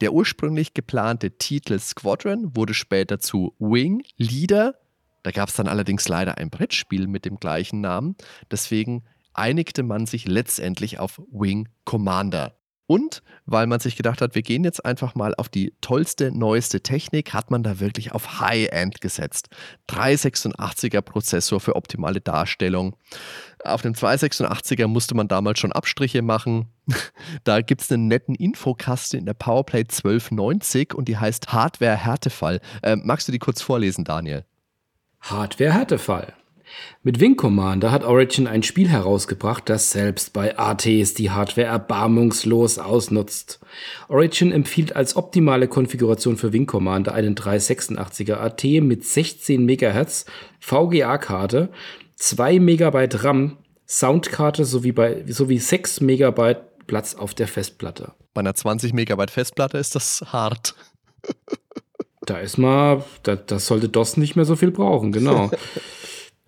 [0.00, 4.74] Der ursprünglich geplante Titel Squadron wurde später zu Wing Leader.
[5.22, 8.16] Da gab es dann allerdings leider ein Brettspiel mit dem gleichen Namen.
[8.50, 12.56] Deswegen einigte man sich letztendlich auf Wing Commander.
[12.90, 16.80] Und weil man sich gedacht hat, wir gehen jetzt einfach mal auf die tollste, neueste
[16.80, 19.48] Technik, hat man da wirklich auf High-End gesetzt.
[19.88, 22.96] 386er Prozessor für optimale Darstellung.
[23.62, 26.66] Auf dem 286er musste man damals schon Abstriche machen.
[27.44, 32.60] Da gibt es einen netten Infokasten in der PowerPlay 1290 und die heißt Hardware-Härtefall.
[32.82, 34.44] Äh, magst du die kurz vorlesen, Daniel?
[35.20, 36.34] Hardware-Härtefall.
[37.02, 42.78] Mit Wing Commander hat Origin ein Spiel herausgebracht, das selbst bei ATs die Hardware erbarmungslos
[42.78, 43.60] ausnutzt.
[44.08, 50.26] Origin empfiehlt als optimale Konfiguration für Wing Commander einen 386er AT mit 16 MHz
[50.58, 51.70] VGA-Karte,
[52.16, 53.56] 2 MB RAM,
[53.86, 56.56] Soundkarte sowie, bei, sowie 6 MB
[56.86, 58.12] Platz auf der Festplatte.
[58.34, 60.74] Bei einer 20 MB Festplatte ist das hart.
[62.26, 65.50] da ist mal, da, das sollte DOS nicht mehr so viel brauchen, genau.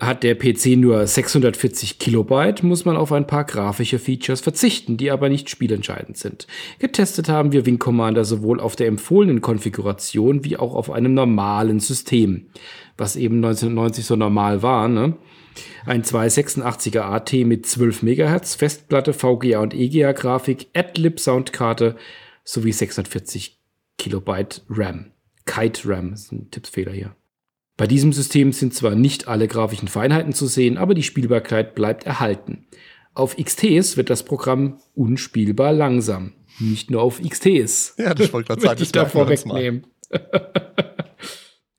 [0.03, 5.13] Hat der PC nur 640 Kilobyte, muss man auf ein paar grafische Features verzichten, die
[5.13, 6.49] aber nicht spielentscheidend sind.
[6.81, 11.79] Getestet haben wir Wing Commander sowohl auf der empfohlenen Konfiguration wie auch auf einem normalen
[11.79, 12.49] System,
[12.97, 14.89] was eben 1990 so normal war.
[14.89, 15.17] Ne?
[15.87, 21.95] Ein 286er AT mit 12 MHz, Festplatte, VGA und EGA Grafik, Adlib Soundkarte
[22.43, 23.61] sowie 640
[23.99, 25.13] Kilobyte RAM.
[25.47, 27.15] Kite RAM ist ein Tippfehler hier.
[27.83, 32.05] Bei diesem System sind zwar nicht alle grafischen Feinheiten zu sehen, aber die Spielbarkeit bleibt
[32.05, 32.69] erhalten.
[33.13, 36.33] Auf XTs wird das Programm unspielbar langsam.
[36.61, 37.97] Nicht nur auf XTs.
[37.99, 38.83] Ja, das wollte ich gerade sagen.
[38.85, 39.89] ich da vorwegnehmen.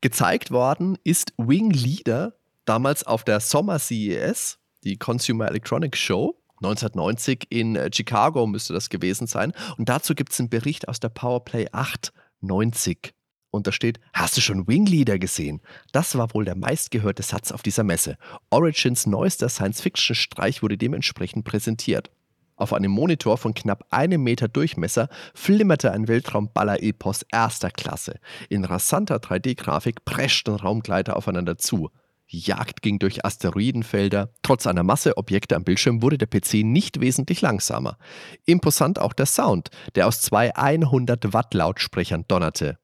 [0.02, 2.36] Gezeigt worden ist Wing Leader
[2.66, 6.36] damals auf der Sommer CES, die Consumer Electronics Show.
[6.58, 9.54] 1990 in äh, Chicago müsste das gewesen sein.
[9.78, 12.12] Und dazu gibt es einen Bericht aus der Powerplay 8
[12.42, 13.14] 90.
[13.54, 15.62] Und da steht, hast du schon Wingleader gesehen?
[15.92, 18.18] Das war wohl der meistgehörte Satz auf dieser Messe.
[18.50, 22.10] Origins neuester Science-Fiction-Streich wurde dementsprechend präsentiert.
[22.56, 28.20] Auf einem Monitor von knapp einem Meter Durchmesser flimmerte ein Weltraumballer-Epos erster Klasse.
[28.50, 31.92] In rasanter 3D-Grafik preschten Raumgleiter aufeinander zu.
[32.26, 34.34] Jagd ging durch Asteroidenfelder.
[34.42, 38.00] Trotz einer Masse Objekte am Bildschirm wurde der PC nicht wesentlich langsamer.
[38.46, 42.80] Imposant auch der Sound, der aus zwei 100 Watt Lautsprechern donnerte.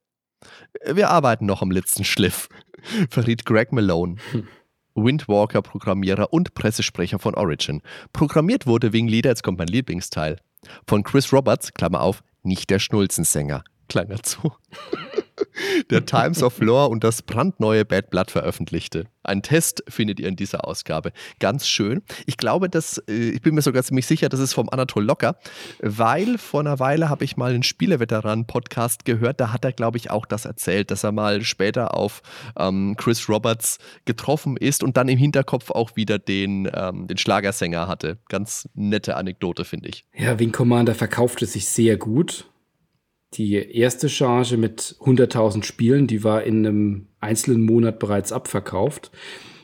[0.86, 2.50] Wir arbeiten noch am letzten Schliff,
[3.10, 4.16] verriet Greg Malone.
[4.96, 7.82] Windwalker-Programmierer und Pressesprecher von Origin.
[8.12, 10.38] Programmiert wurde Wing Leader, jetzt kommt mein Lieblingsteil,
[10.88, 14.54] von Chris Roberts, Klammer auf, nicht der Schnulzensänger, Klammer zu
[15.90, 19.06] der Times of Lore und das brandneue Bad Blood veröffentlichte.
[19.24, 21.12] Ein Test findet ihr in dieser Ausgabe.
[21.40, 22.02] Ganz schön.
[22.26, 25.38] Ich glaube, dass, äh, ich bin mir sogar ziemlich sicher, das ist vom Anatol Locker,
[25.82, 30.10] weil vor einer Weile habe ich mal einen Spieleveteranen-Podcast gehört, da hat er, glaube ich,
[30.10, 32.22] auch das erzählt, dass er mal später auf
[32.58, 37.88] ähm, Chris Roberts getroffen ist und dann im Hinterkopf auch wieder den, ähm, den Schlagersänger
[37.88, 38.18] hatte.
[38.30, 40.06] Ganz nette Anekdote, finde ich.
[40.16, 42.50] Ja, Wing Commander verkaufte sich sehr gut
[43.34, 49.12] die erste Charge mit 100.000 Spielen, die war in einem einzelnen Monat bereits abverkauft.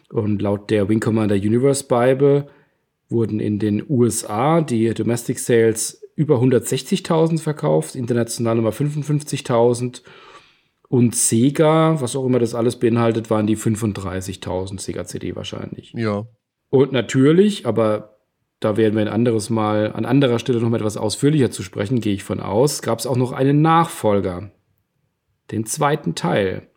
[0.10, 2.48] Und laut der Wing Commander Universe Bible
[3.10, 10.02] wurden in den USA die Domestic Sales über 160.000 verkauft, international nochmal 55.000.
[10.88, 15.92] Und Sega, was auch immer das alles beinhaltet, waren die 35.000 Sega CD wahrscheinlich.
[15.94, 16.26] Ja.
[16.70, 18.15] Und natürlich, aber
[18.60, 22.02] da werden wir ein anderes Mal an anderer Stelle noch mal etwas ausführlicher zu sprechen,
[22.02, 24.52] gehe ich von aus, gab es auch noch einen Nachfolger,
[25.52, 26.68] den zweiten Teil.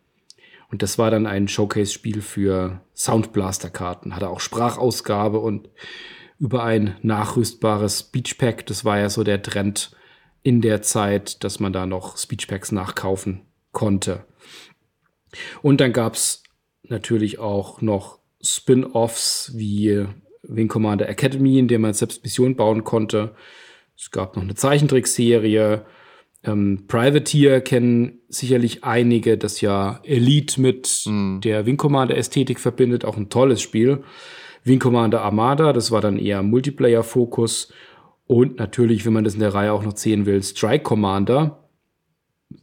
[0.71, 4.15] Und das war dann ein Showcase-Spiel für Soundblaster-Karten.
[4.15, 5.69] Hatte auch Sprachausgabe und
[6.37, 8.67] über ein nachrüstbares Speechpack.
[8.67, 9.95] Das war ja so der Trend
[10.43, 13.41] in der Zeit, dass man da noch Speechpacks nachkaufen
[13.71, 14.25] konnte.
[15.61, 16.43] Und dann gab es
[16.83, 20.07] natürlich auch noch Spin-offs wie
[20.49, 23.35] Wing Commander Academy, in der man selbst Missionen bauen konnte.
[23.97, 25.85] Es gab noch eine Zeichentrickserie.
[26.43, 31.41] Ähm, Privateer kennen sicherlich einige, das ja Elite mit mm.
[31.41, 33.05] der Wing Commander Ästhetik verbindet.
[33.05, 34.03] Auch ein tolles Spiel.
[34.63, 37.71] Wing Commander Armada, das war dann eher Multiplayer-Fokus.
[38.25, 41.67] Und natürlich, wenn man das in der Reihe auch noch sehen will, Strike Commander,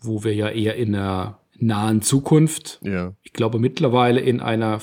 [0.01, 3.15] wo wir ja eher in der nahen Zukunft, ja.
[3.23, 4.81] ich glaube mittlerweile in einer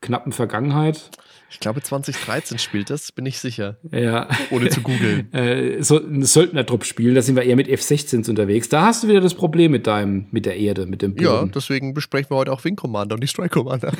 [0.00, 1.10] knappen Vergangenheit,
[1.52, 3.76] ich glaube, 2013 spielt das, bin ich sicher.
[3.90, 4.26] Ja.
[4.50, 5.30] Ohne zu googeln.
[5.34, 8.70] äh, so ein Söldnertrupp spielen, da sind wir eher mit F-16s unterwegs.
[8.70, 11.24] Da hast du wieder das Problem mit deinem, mit der Erde, mit dem Boden.
[11.24, 13.92] Ja, deswegen besprechen wir heute auch Wing Commander und nicht Strike Commander.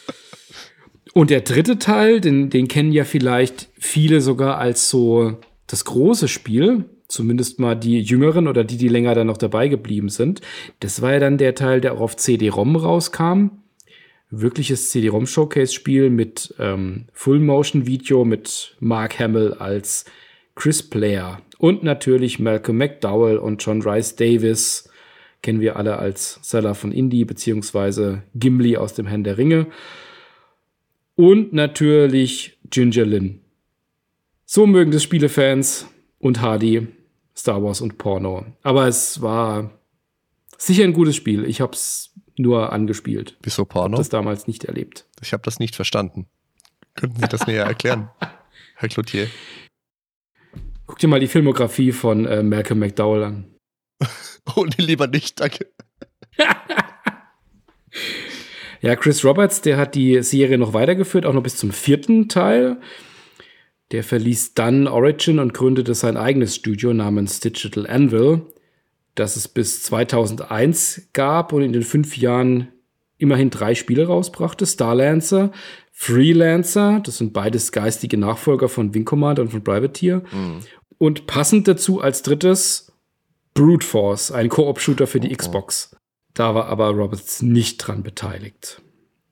[1.14, 6.28] und der dritte Teil, den, den kennen ja vielleicht viele sogar als so das große
[6.28, 6.84] Spiel.
[7.08, 10.42] Zumindest mal die Jüngeren oder die, die länger dann noch dabei geblieben sind.
[10.80, 13.48] Das war ja dann der Teil, der auch auf CD-ROM rauskam
[14.30, 20.04] wirkliches CD-ROM-Showcase-Spiel mit ähm, Full-Motion-Video mit Mark Hamill als
[20.54, 24.88] Chris Player und natürlich Malcolm McDowell und John Rice Davis
[25.42, 29.66] kennen wir alle als Seller von Indie beziehungsweise Gimli aus dem Herrn der Ringe
[31.16, 33.40] und natürlich Ginger Lynn.
[34.44, 35.86] So mögen das Spielefans
[36.18, 36.88] und Hardy,
[37.36, 38.46] Star Wars und Porno.
[38.62, 39.70] Aber es war
[40.56, 41.44] sicher ein gutes Spiel.
[41.44, 42.09] Ich habe es
[42.40, 43.36] nur angespielt.
[43.42, 43.96] Wieso Porno?
[43.96, 45.06] Hab das damals nicht erlebt.
[45.20, 46.26] Ich habe das nicht verstanden.
[46.94, 48.10] Könnten Sie das näher erklären,
[48.76, 49.28] Herr Cloutier?
[50.86, 53.54] Guck dir mal die Filmografie von äh, Malcolm McDowell an.
[54.56, 55.68] oh, nee, lieber nicht, danke.
[58.80, 62.80] ja, Chris Roberts, der hat die Serie noch weitergeführt, auch noch bis zum vierten Teil.
[63.92, 68.46] Der verließ dann Origin und gründete sein eigenes Studio namens Digital Anvil
[69.14, 72.68] das es bis 2001 gab und in den fünf Jahren
[73.18, 74.66] immerhin drei Spiele rausbrachte.
[74.66, 75.52] Starlancer,
[75.92, 80.22] Freelancer, das sind beides geistige Nachfolger von Wing Commander und von Privateer.
[80.32, 80.60] Mhm.
[80.98, 82.92] Und passend dazu als drittes
[83.54, 85.96] Brute Force, ein Koop-Shooter für die oh, Xbox.
[86.34, 88.80] Da war aber Roberts nicht dran beteiligt.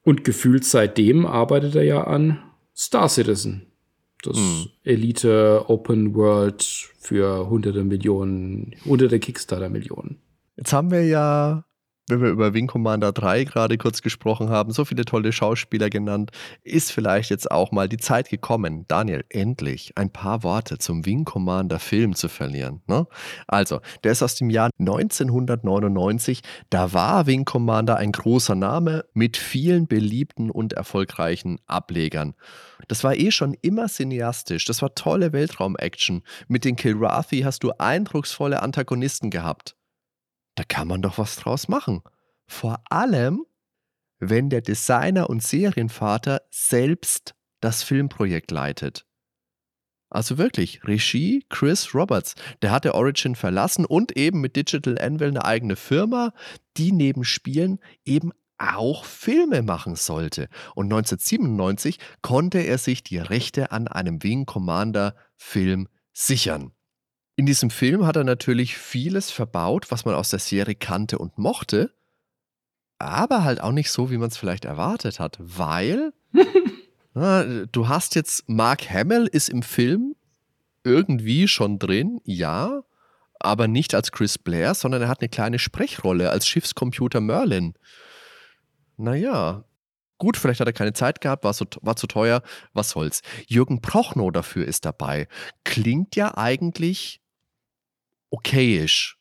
[0.03, 2.43] Und gefühlt seitdem arbeitet er ja an
[2.77, 3.67] Star Citizen.
[4.23, 4.67] Das mhm.
[4.83, 10.19] Elite Open World für hunderte Millionen, hunderte Kickstarter-Millionen.
[10.57, 11.65] Jetzt haben wir ja
[12.09, 16.31] wenn wir über Wing Commander 3 gerade kurz gesprochen haben, so viele tolle Schauspieler genannt,
[16.63, 21.25] ist vielleicht jetzt auch mal die Zeit gekommen, Daniel, endlich ein paar Worte zum Wing
[21.25, 22.83] Commander Film zu verlieren.
[22.87, 23.07] Ne?
[23.47, 26.43] Also, der ist aus dem Jahr 1999.
[26.71, 32.35] Da war Wing Commander ein großer Name mit vielen beliebten und erfolgreichen Ablegern.
[32.89, 34.65] Das war eh schon immer cineastisch.
[34.65, 36.23] Das war tolle Weltraum-Action.
[36.49, 39.78] Mit den Kilrathi hast du eindrucksvolle Antagonisten gehabt.
[40.59, 42.03] Da kann man doch was draus machen.
[42.49, 43.47] Vor allem,
[44.19, 49.07] wenn der Designer und Serienvater selbst das Filmprojekt leitet.
[50.11, 55.45] Also wirklich, Regie Chris Roberts, der hatte Origin verlassen und eben mit Digital Anvil eine
[55.45, 56.33] eigene Firma,
[56.77, 60.49] die neben Spielen eben auch Filme machen sollte.
[60.75, 66.73] Und 1997 konnte er sich die Rechte an einem Wing Commander Film sichern.
[67.39, 71.39] In diesem Film hat er natürlich vieles verbaut, was man aus der Serie kannte und
[71.39, 71.93] mochte,
[72.99, 76.13] aber halt auch nicht so, wie man es vielleicht erwartet hat, weil
[77.15, 80.17] na, du hast jetzt Mark Hamill ist im Film
[80.83, 82.83] irgendwie schon drin, ja,
[83.39, 87.75] aber nicht als Chris Blair, sondern er hat eine kleine Sprechrolle als Schiffscomputer Merlin.
[88.97, 89.63] Naja,
[90.21, 92.43] Gut, vielleicht hat er keine Zeit gehabt, war, so, war zu teuer,
[92.73, 93.23] was soll's.
[93.47, 95.29] Jürgen Prochnow dafür ist dabei.
[95.63, 97.21] Klingt ja eigentlich
[98.31, 99.19] okayisch,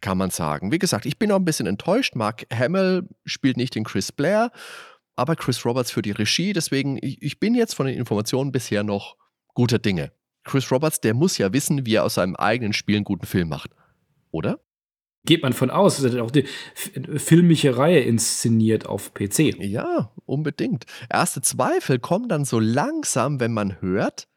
[0.00, 0.72] kann man sagen.
[0.72, 2.14] Wie gesagt, ich bin auch ein bisschen enttäuscht.
[2.14, 4.50] Mark Hamill spielt nicht den Chris Blair,
[5.16, 6.52] aber Chris Roberts für die Regie.
[6.52, 9.16] Deswegen, ich, ich bin jetzt von den Informationen bisher noch
[9.54, 10.12] guter Dinge.
[10.44, 13.48] Chris Roberts, der muss ja wissen, wie er aus seinem eigenen Spiel einen guten Film
[13.48, 13.72] macht.
[14.30, 14.60] Oder?
[15.26, 19.58] Geht man von aus, dass er auch die filmische Reihe inszeniert auf PC.
[19.60, 20.86] Ja, unbedingt.
[21.10, 24.28] Erste Zweifel kommen dann so langsam, wenn man hört,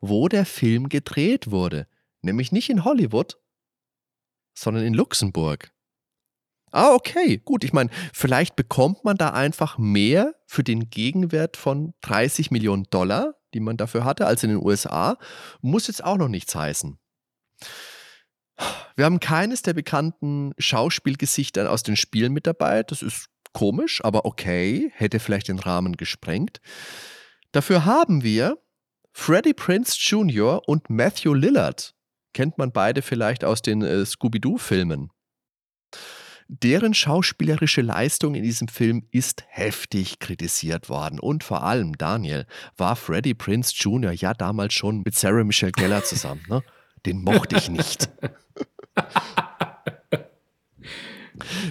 [0.00, 1.86] wo der Film gedreht wurde.
[2.24, 3.38] Nämlich nicht in Hollywood,
[4.54, 5.72] sondern in Luxemburg.
[6.72, 7.62] Ah, okay, gut.
[7.62, 13.34] Ich meine, vielleicht bekommt man da einfach mehr für den Gegenwert von 30 Millionen Dollar,
[13.52, 15.18] die man dafür hatte, als in den USA.
[15.60, 16.98] Muss jetzt auch noch nichts heißen.
[18.96, 22.82] Wir haben keines der bekannten Schauspielgesichter aus den Spielen mit dabei.
[22.82, 26.60] Das ist komisch, aber okay, hätte vielleicht den Rahmen gesprengt.
[27.52, 28.58] Dafür haben wir
[29.12, 30.66] Freddie Prince Jr.
[30.66, 31.94] und Matthew Lillard
[32.34, 35.10] kennt man beide vielleicht aus den äh, Scooby-Doo-Filmen.
[36.48, 41.18] Deren schauspielerische Leistung in diesem Film ist heftig kritisiert worden.
[41.18, 42.46] Und vor allem, Daniel,
[42.76, 44.12] war Freddie Prince Jr.
[44.12, 46.44] ja damals schon mit Sarah Michelle Geller zusammen.
[46.48, 46.62] Ne?
[47.06, 48.10] Den mochte ich nicht.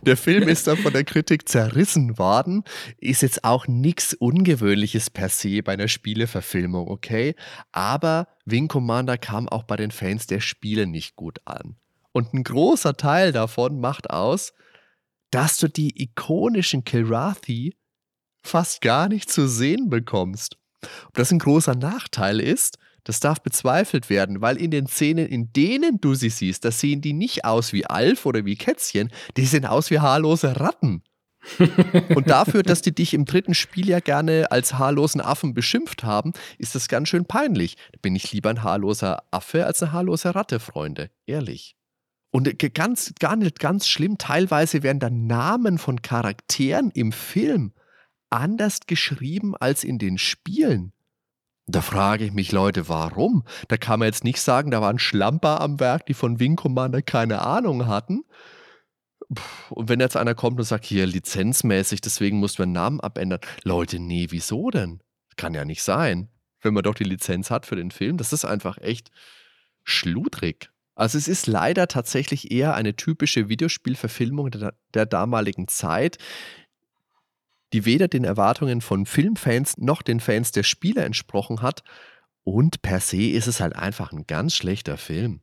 [0.03, 2.63] Der Film ist dann von der Kritik zerrissen worden.
[2.97, 7.35] Ist jetzt auch nichts Ungewöhnliches per se bei einer Spieleverfilmung, okay?
[7.71, 11.75] Aber Wing Commander kam auch bei den Fans der Spiele nicht gut an.
[12.11, 14.53] Und ein großer Teil davon macht aus,
[15.31, 17.75] dass du die ikonischen Kilrathi
[18.43, 20.57] fast gar nicht zu sehen bekommst.
[21.07, 25.51] Ob das ein großer Nachteil ist, das darf bezweifelt werden, weil in den Szenen, in
[25.53, 29.45] denen du sie siehst, da sehen die nicht aus wie Alf oder wie Kätzchen, die
[29.45, 31.03] sehen aus wie haarlose Ratten.
[32.15, 36.31] und dafür, dass die dich im dritten Spiel ja gerne als haarlosen Affen beschimpft haben,
[36.57, 37.75] ist das ganz schön peinlich.
[37.91, 41.09] Da bin ich lieber ein haarloser Affe als eine haarlose Ratte, Freunde.
[41.25, 41.75] Ehrlich.
[42.31, 47.73] Und äh, ganz, gar nicht ganz schlimm, teilweise werden dann Namen von Charakteren im Film
[48.29, 50.92] anders geschrieben als in den Spielen.
[51.65, 53.45] Da frage ich mich, Leute, warum?
[53.69, 57.01] Da kann man jetzt nicht sagen, da waren Schlamper am Werk, die von Wing Commander
[57.01, 58.23] keine Ahnung hatten.
[59.69, 63.39] Und wenn jetzt einer kommt und sagt, hier lizenzmäßig, deswegen mussten wir einen Namen abändern.
[63.63, 65.01] Leute, nee, wieso denn?
[65.37, 66.29] Kann ja nicht sein.
[66.61, 69.11] Wenn man doch die Lizenz hat für den Film, das ist einfach echt
[69.83, 70.69] schludrig.
[70.95, 76.17] Also es ist leider tatsächlich eher eine typische Videospielverfilmung der, der damaligen Zeit,
[77.73, 81.83] die weder den Erwartungen von Filmfans noch den Fans der Spiele entsprochen hat.
[82.43, 85.41] Und per se ist es halt einfach ein ganz schlechter Film.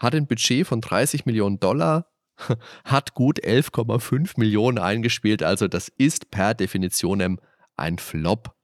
[0.00, 2.10] Hat ein Budget von 30 Millionen Dollar,
[2.84, 7.38] hat gut 11,5 Millionen eingespielt, also das ist per Definition
[7.76, 8.56] ein Flop.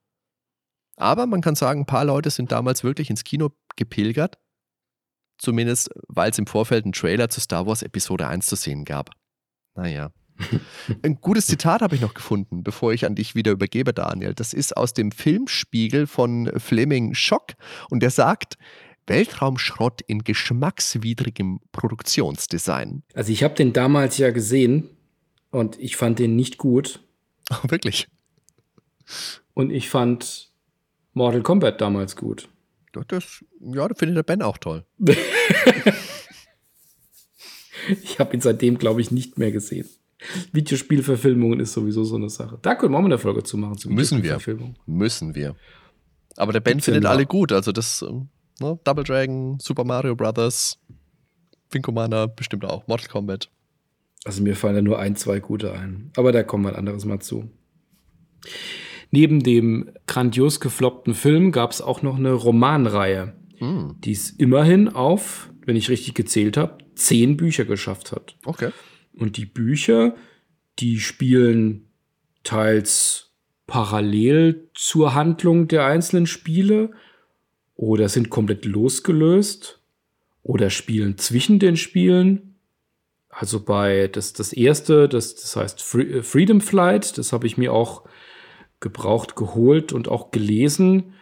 [0.96, 4.38] Aber man kann sagen, ein paar Leute sind damals wirklich ins Kino gepilgert.
[5.38, 9.10] Zumindest, weil es im Vorfeld einen Trailer zu Star Wars Episode 1 zu sehen gab.
[9.74, 10.10] Naja.
[11.02, 14.34] Ein gutes Zitat habe ich noch gefunden, bevor ich an dich wieder übergebe, Daniel.
[14.34, 17.54] Das ist aus dem Filmspiegel von Fleming Schock
[17.90, 18.58] und der sagt,
[19.06, 23.02] Weltraumschrott in geschmackswidrigem Produktionsdesign.
[23.14, 24.90] Also ich habe den damals ja gesehen
[25.50, 27.00] und ich fand den nicht gut.
[27.50, 28.08] Oh, wirklich?
[29.54, 30.50] Und ich fand
[31.12, 32.48] Mortal Kombat damals gut.
[33.08, 34.84] Das, ja, das findet der Ben auch toll.
[38.02, 39.86] ich habe ihn seitdem, glaube ich, nicht mehr gesehen.
[40.52, 42.58] Videospielverfilmungen ist sowieso so eine Sache.
[42.62, 43.76] Da können wir auch mal eine Folge zu machen.
[43.76, 44.38] Zu Müssen wir.
[44.86, 45.54] Müssen wir.
[46.36, 47.52] Aber der Ben findet alle gut.
[47.52, 48.28] Also das ähm,
[48.60, 48.78] ne?
[48.84, 50.78] Double Dragon, Super Mario Brothers,
[51.70, 52.86] Wing Commander bestimmt auch.
[52.86, 53.50] Mortal Kombat.
[54.24, 56.10] Also mir fallen da nur ein, zwei gute ein.
[56.16, 57.50] Aber da kommen wir ein anderes Mal zu.
[59.10, 63.96] Neben dem grandios gefloppten Film gab es auch noch eine Romanreihe, hm.
[64.00, 68.36] die es immerhin auf, wenn ich richtig gezählt habe, zehn Bücher geschafft hat.
[68.44, 68.70] Okay.
[69.16, 70.14] Und die Bücher,
[70.78, 71.88] die spielen
[72.44, 73.32] teils
[73.66, 76.90] parallel zur Handlung der einzelnen Spiele
[77.74, 79.80] oder sind komplett losgelöst
[80.42, 82.56] oder spielen zwischen den Spielen.
[83.28, 88.04] Also bei das, das erste, das, das heißt Freedom Flight, das habe ich mir auch
[88.80, 91.14] gebraucht geholt und auch gelesen.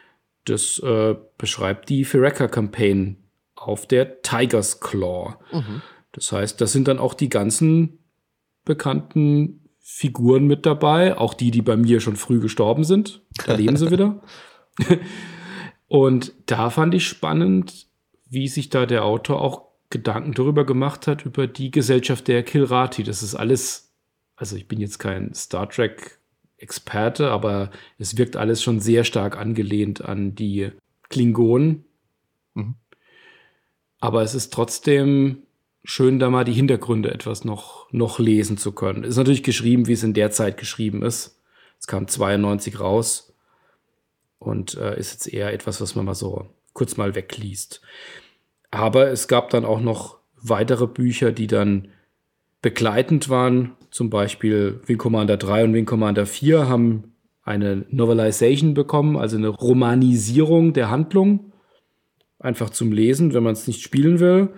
[0.45, 3.17] Das äh, beschreibt die Fireka-Campaign
[3.57, 5.37] auf der Tiger's Claw.
[5.53, 5.83] Mhm.
[6.15, 7.99] Das heißt, das sind dann auch die ganzen
[8.65, 13.23] bekannten Figuren mit dabei, auch die, die bei mir schon früh gestorben sind.
[13.47, 14.23] Da leben sie wieder.
[15.89, 17.89] Und da fand ich spannend,
[18.31, 23.03] wie sich da der Autor auch Gedanken darüber gemacht hat, über die Gesellschaft der Kilrati.
[23.03, 23.93] Das ist alles,
[24.37, 26.19] also ich bin jetzt kein Star Trek
[26.57, 30.71] Experte, aber es wirkt alles schon sehr stark angelehnt an die
[31.11, 31.85] Klingonen.
[32.55, 32.77] Mhm.
[34.01, 35.43] Aber es ist trotzdem
[35.85, 39.05] schön, da mal die Hintergründe etwas noch, noch lesen zu können.
[39.05, 41.41] Ist natürlich geschrieben, wie es in der Zeit geschrieben ist.
[41.79, 43.35] Es kam 92 raus
[44.39, 47.83] und äh, ist jetzt eher etwas, was man mal so kurz mal wegliest.
[48.71, 51.89] Aber es gab dann auch noch weitere Bücher, die dann
[52.63, 53.77] begleitend waren.
[53.91, 57.13] Zum Beispiel Wing Commander 3 und Wing Commander 4 haben
[57.43, 61.53] eine Novelization bekommen, also eine Romanisierung der Handlung.
[62.39, 64.49] Einfach zum Lesen, wenn man es nicht spielen will.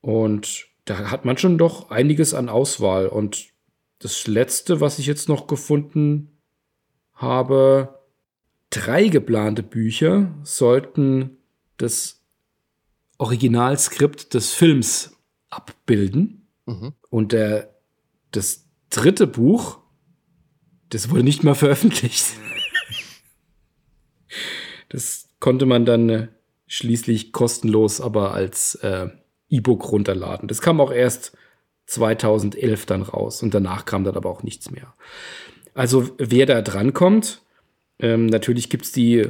[0.00, 3.06] Und da hat man schon doch einiges an Auswahl.
[3.06, 3.48] Und
[3.98, 6.38] das letzte, was ich jetzt noch gefunden
[7.14, 8.00] habe,
[8.70, 11.38] drei geplante Bücher sollten
[11.76, 12.22] das
[13.18, 15.16] Originalskript des Films
[15.50, 16.46] abbilden.
[16.66, 16.94] Mhm.
[17.10, 17.74] Und der,
[18.30, 19.80] das dritte Buch,
[20.88, 22.24] das wurde nicht mal veröffentlicht.
[24.88, 26.28] das konnte man dann äh,
[26.66, 29.08] schließlich kostenlos aber als äh,
[29.50, 30.48] E-Book runterladen.
[30.48, 31.36] Das kam auch erst
[31.86, 34.94] 2011 dann raus und danach kam dann aber auch nichts mehr.
[35.74, 37.42] Also wer da drankommt,
[37.98, 39.26] ähm, natürlich gibt es die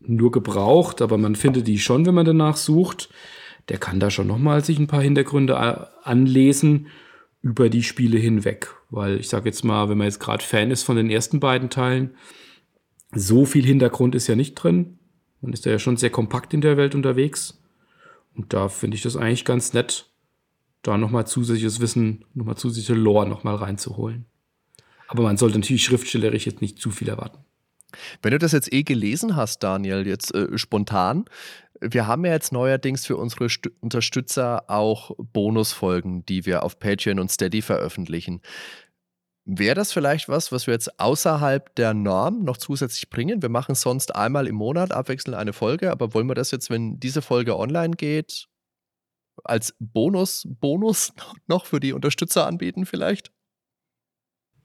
[0.00, 3.10] nur gebraucht, aber man findet die schon, wenn man danach sucht
[3.68, 5.56] der kann da schon nochmal sich ein paar Hintergründe
[6.04, 6.88] anlesen
[7.42, 8.74] über die Spiele hinweg.
[8.90, 11.70] Weil ich sage jetzt mal, wenn man jetzt gerade Fan ist von den ersten beiden
[11.70, 12.14] Teilen,
[13.14, 14.98] so viel Hintergrund ist ja nicht drin.
[15.40, 17.57] Man ist ja schon sehr kompakt in der Welt unterwegs.
[18.38, 20.10] Und da finde ich das eigentlich ganz nett,
[20.82, 24.26] da nochmal zusätzliches Wissen, nochmal zusätzliche Lore nochmal reinzuholen.
[25.08, 27.38] Aber man sollte natürlich schriftstellerisch jetzt nicht zu viel erwarten.
[28.22, 31.24] Wenn du das jetzt eh gelesen hast, Daniel, jetzt äh, spontan,
[31.80, 37.18] wir haben ja jetzt neuerdings für unsere St Unterstützer auch Bonusfolgen, die wir auf Patreon
[37.18, 38.40] und Steady veröffentlichen.
[39.50, 43.40] Wäre das vielleicht was, was wir jetzt außerhalb der Norm noch zusätzlich bringen?
[43.40, 47.00] Wir machen sonst einmal im Monat abwechselnd eine Folge, aber wollen wir das jetzt, wenn
[47.00, 48.46] diese Folge online geht,
[49.44, 51.14] als Bonus, Bonus
[51.46, 53.32] noch für die Unterstützer anbieten vielleicht?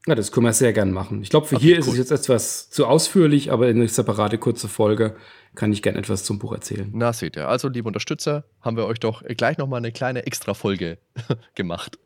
[0.05, 1.21] Ja, das können wir sehr gern machen.
[1.21, 1.79] Ich glaube, für okay, hier cool.
[1.79, 5.15] ist es jetzt etwas zu ausführlich, aber in eine separate kurze Folge
[5.55, 6.89] kann ich gern etwas zum Buch erzählen.
[6.93, 7.47] Na, seht ihr.
[7.47, 10.97] Also, liebe Unterstützer, haben wir euch doch gleich nochmal eine kleine Extra-Folge
[11.55, 11.97] gemacht.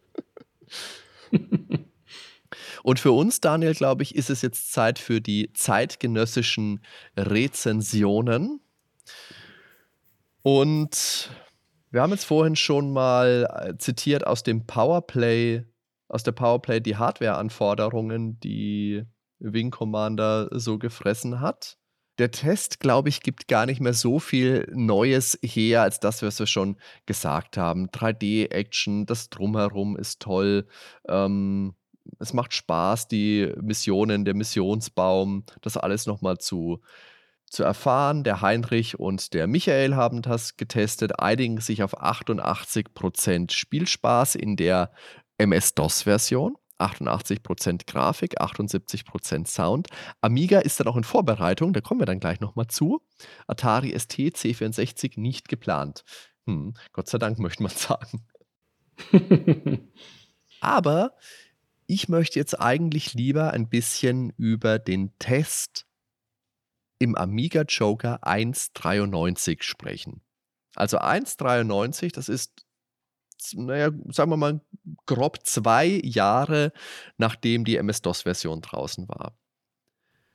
[2.87, 6.79] Und für uns, Daniel, glaube ich, ist es jetzt Zeit für die zeitgenössischen
[7.17, 8.61] Rezensionen.
[10.41, 11.29] Und
[11.91, 15.65] wir haben jetzt vorhin schon mal äh, zitiert aus dem Powerplay
[16.07, 19.03] aus der Powerplay die Hardware-Anforderungen, die
[19.39, 21.77] Wing Commander so gefressen hat.
[22.19, 26.39] Der Test, glaube ich, gibt gar nicht mehr so viel Neues her, als das, was
[26.39, 27.89] wir schon gesagt haben.
[27.89, 30.69] 3D-Action, das Drumherum ist toll.
[31.09, 31.75] Ähm,
[32.19, 36.81] es macht Spaß, die Missionen, der Missionsbaum, das alles nochmal zu,
[37.45, 38.23] zu erfahren.
[38.23, 44.91] Der Heinrich und der Michael haben das getestet, einigen sich auf 88% Spielspaß in der
[45.37, 46.57] MS-DOS-Version.
[46.79, 49.87] 88% Grafik, 78% Sound.
[50.21, 53.01] Amiga ist dann auch in Vorbereitung, da kommen wir dann gleich nochmal zu.
[53.47, 56.03] Atari ST C64 nicht geplant.
[56.45, 58.27] Hm, Gott sei Dank möchte man sagen.
[60.61, 61.13] Aber
[61.87, 65.85] ich möchte jetzt eigentlich lieber ein bisschen über den Test
[66.99, 70.21] im Amiga Joker 1.93 sprechen.
[70.75, 72.67] Also 1.93, das ist
[73.53, 74.61] naja, sagen wir mal,
[75.05, 76.71] grob zwei Jahre,
[77.17, 79.37] nachdem die MS-DOS-Version draußen war.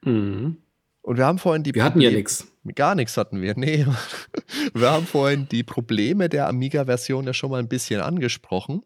[0.04, 0.58] Mhm.
[1.02, 2.46] Und wir haben vorhin die Wir hatten ja nichts.
[2.76, 3.84] Gar nichts hatten wir, nee.
[4.74, 8.84] Wir haben vorhin die Probleme der Amiga-Version ja schon mal ein bisschen angesprochen.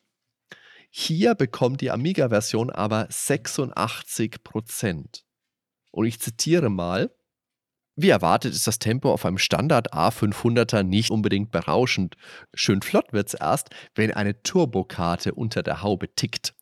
[0.98, 5.27] Hier bekommt die Amiga-Version aber 86 Prozent.
[5.93, 7.14] Und ich zitiere mal.
[7.97, 12.16] Wie erwartet ist das Tempo auf einem Standard A500er nicht unbedingt berauschend.
[12.55, 16.55] Schön flott wird's erst, wenn eine Turbokarte unter der Haube tickt.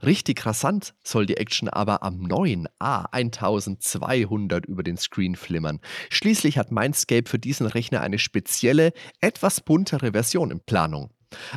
[0.00, 5.80] Richtig rasant soll die Action aber am neuen A1200 über den Screen flimmern.
[6.08, 11.12] Schließlich hat Mindscape für diesen Rechner eine spezielle, etwas buntere Version in Planung.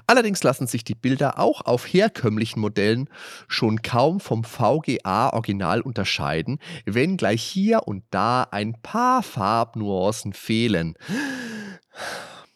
[0.07, 3.09] Allerdings lassen sich die Bilder auch auf herkömmlichen Modellen
[3.47, 10.95] schon kaum vom VGA-Original unterscheiden, wenngleich hier und da ein paar Farbnuancen fehlen.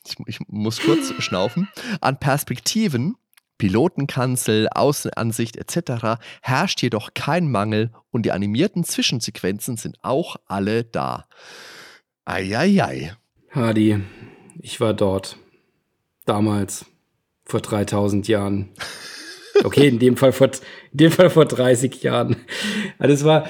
[0.06, 1.70] Ich, ich muss kurz schnaufen.
[2.02, 3.16] An Perspektiven
[3.60, 6.20] Pilotenkanzel, Außenansicht etc.
[6.42, 11.28] herrscht jedoch kein Mangel und die animierten Zwischensequenzen sind auch alle da.
[12.26, 13.14] Eieiei.
[13.52, 14.02] Hardy,
[14.60, 15.38] ich war dort.
[16.26, 16.86] Damals.
[17.50, 18.70] Vor 3000 Jahren.
[19.64, 20.48] Okay, in dem Fall vor,
[20.92, 22.38] in dem Fall vor 30 Jahren.
[22.98, 23.48] Also es war,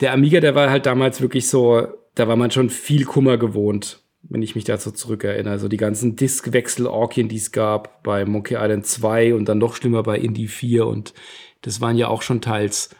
[0.00, 4.00] der Amiga, der war halt damals wirklich so, da war man schon viel Kummer gewohnt
[4.28, 5.52] wenn ich mich dazu zurückerinnere.
[5.52, 10.02] Also die ganzen Diskwechsel-Orkien, die es gab bei Monkey Island 2 und dann noch schlimmer
[10.02, 11.14] bei Indie 4 und
[11.62, 12.90] das waren ja auch schon teils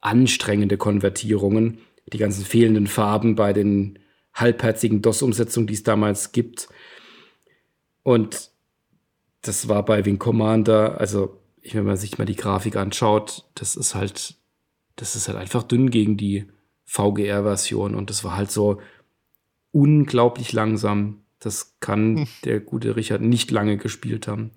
[0.00, 1.78] anstrengende Konvertierungen.
[2.12, 3.98] Die ganzen fehlenden Farben bei den
[4.34, 6.68] halbherzigen DOS-Umsetzungen, die es damals gibt.
[8.02, 8.49] Und
[9.42, 11.40] das war bei Wing Commander, also
[11.72, 14.36] wenn man sich mal die Grafik anschaut, das ist halt,
[14.96, 16.46] das ist halt einfach dünn gegen die
[16.86, 18.80] VGR-Version und das war halt so,
[19.72, 21.22] unglaublich langsam.
[21.38, 22.28] Das kann hm.
[22.44, 24.50] der gute Richard nicht lange gespielt haben.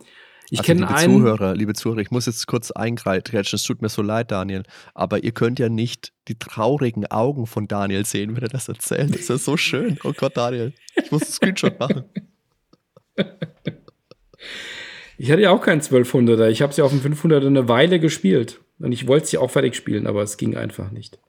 [0.50, 1.22] Ich also, kenne einen.
[1.22, 3.38] Zuhörer, liebe Zuhörer, ich muss jetzt kurz eingreifen.
[3.38, 4.64] Es tut mir so leid, Daniel.
[4.94, 9.12] Aber ihr könnt ja nicht die traurigen Augen von Daniel sehen, wenn er das erzählt.
[9.12, 9.98] Das ist ja so schön.
[10.04, 10.74] Oh Gott, Daniel.
[10.96, 12.04] Ich muss einen Screenshot machen.
[15.18, 16.50] Ich hatte ja auch keinen 1200er.
[16.50, 18.60] Ich habe es ja auf dem 500er eine Weile gespielt.
[18.80, 21.20] Und ich wollte ja auch fertig spielen, aber es ging einfach nicht.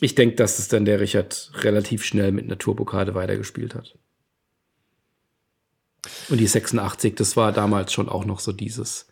[0.00, 3.96] Ich denke, dass es dann der Richard relativ schnell mit einer Turbokarte weitergespielt hat.
[6.28, 9.06] Und die 86, das war damals schon auch noch so dieses,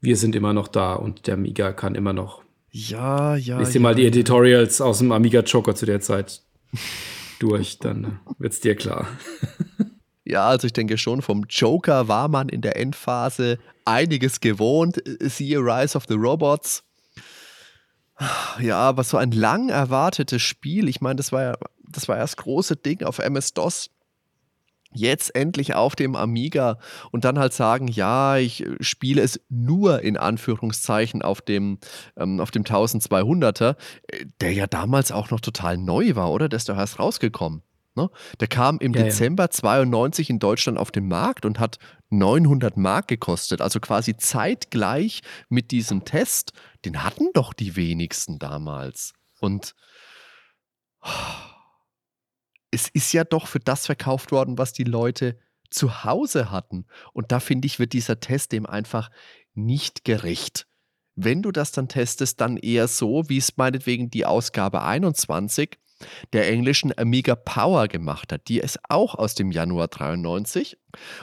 [0.00, 2.42] wir sind immer noch da und der Amiga kann immer noch.
[2.70, 3.58] Ja, ja.
[3.58, 6.42] Lies dir ja, mal die Editorials aus dem Amiga Joker zu der Zeit
[7.38, 9.06] durch, dann wird's dir klar.
[10.24, 15.02] Ja, also ich denke schon, vom Joker war man in der Endphase einiges gewohnt.
[15.20, 16.82] Siehe Rise of the Robots.
[18.60, 21.54] Ja, aber so ein lang erwartetes Spiel, ich meine, das war ja,
[21.88, 23.90] das war ja das große Ding auf MS-DOS.
[24.96, 26.78] Jetzt endlich auf dem Amiga
[27.10, 31.78] und dann halt sagen, ja, ich spiele es nur in Anführungszeichen auf dem,
[32.16, 33.74] ähm, auf dem 1200er,
[34.06, 36.48] äh, der ja damals auch noch total neu war, oder?
[36.48, 37.62] Der ist doch erst rausgekommen.
[37.96, 38.10] Ne?
[38.40, 39.50] Der kam im ja, Dezember ja.
[39.50, 41.78] 92 in Deutschland auf den Markt und hat
[42.10, 43.60] 900 Mark gekostet.
[43.60, 46.52] Also quasi zeitgleich mit diesem Test.
[46.84, 49.12] Den hatten doch die wenigsten damals.
[49.40, 49.74] Und
[52.70, 55.38] es ist ja doch für das verkauft worden, was die Leute
[55.70, 56.86] zu Hause hatten.
[57.12, 59.10] Und da finde ich, wird dieser Test dem einfach
[59.54, 60.66] nicht gerecht.
[61.14, 65.78] Wenn du das dann testest, dann eher so, wie es meinetwegen die Ausgabe 21
[66.32, 68.48] der englischen Amiga Power gemacht hat.
[68.48, 70.76] Die ist auch aus dem Januar 93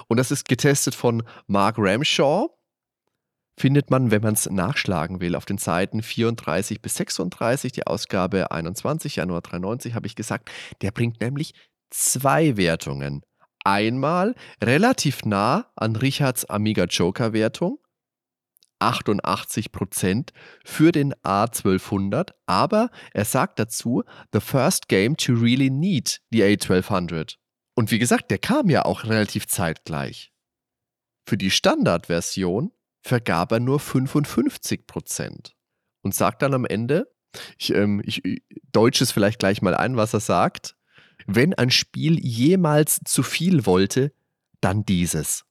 [0.07, 2.49] und das ist getestet von Mark Ramshaw.
[3.59, 8.51] Findet man, wenn man es nachschlagen will, auf den Seiten 34 bis 36, die Ausgabe
[8.51, 10.49] 21, Januar 93, habe ich gesagt.
[10.81, 11.53] Der bringt nämlich
[11.89, 13.21] zwei Wertungen.
[13.63, 14.33] Einmal
[14.63, 17.77] relativ nah an Richards Amiga Joker Wertung
[18.81, 20.33] 88 Prozent
[20.65, 24.03] für den A1200, aber er sagt dazu,
[24.33, 27.35] the first game to really need the A1200.
[27.75, 30.31] Und wie gesagt, der kam ja auch relativ zeitgleich.
[31.25, 32.71] Für die Standardversion
[33.01, 35.55] vergab er nur 55 Prozent
[36.01, 37.11] und sagt dann am Ende,
[37.57, 38.21] ich, ähm, ich
[38.71, 40.75] deutsche es vielleicht gleich mal ein, was er sagt,
[41.27, 44.13] wenn ein Spiel jemals zu viel wollte,
[44.59, 45.45] dann dieses.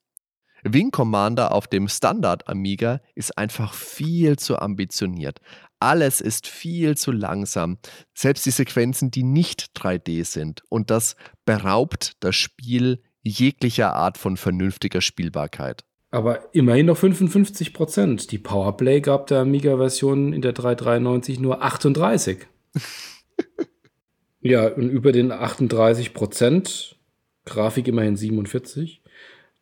[0.64, 5.40] Wing Commander auf dem Standard Amiga ist einfach viel zu ambitioniert.
[5.78, 7.78] Alles ist viel zu langsam.
[8.14, 10.62] Selbst die Sequenzen, die nicht 3D sind.
[10.68, 11.16] Und das
[11.46, 15.84] beraubt das Spiel jeglicher Art von vernünftiger Spielbarkeit.
[16.10, 18.32] Aber immerhin noch 55 Prozent.
[18.32, 22.46] Die Powerplay gab der Amiga-Version in der 393 nur 38.
[24.40, 26.96] ja, und über den 38 Prozent,
[27.44, 28.99] Grafik immerhin 47,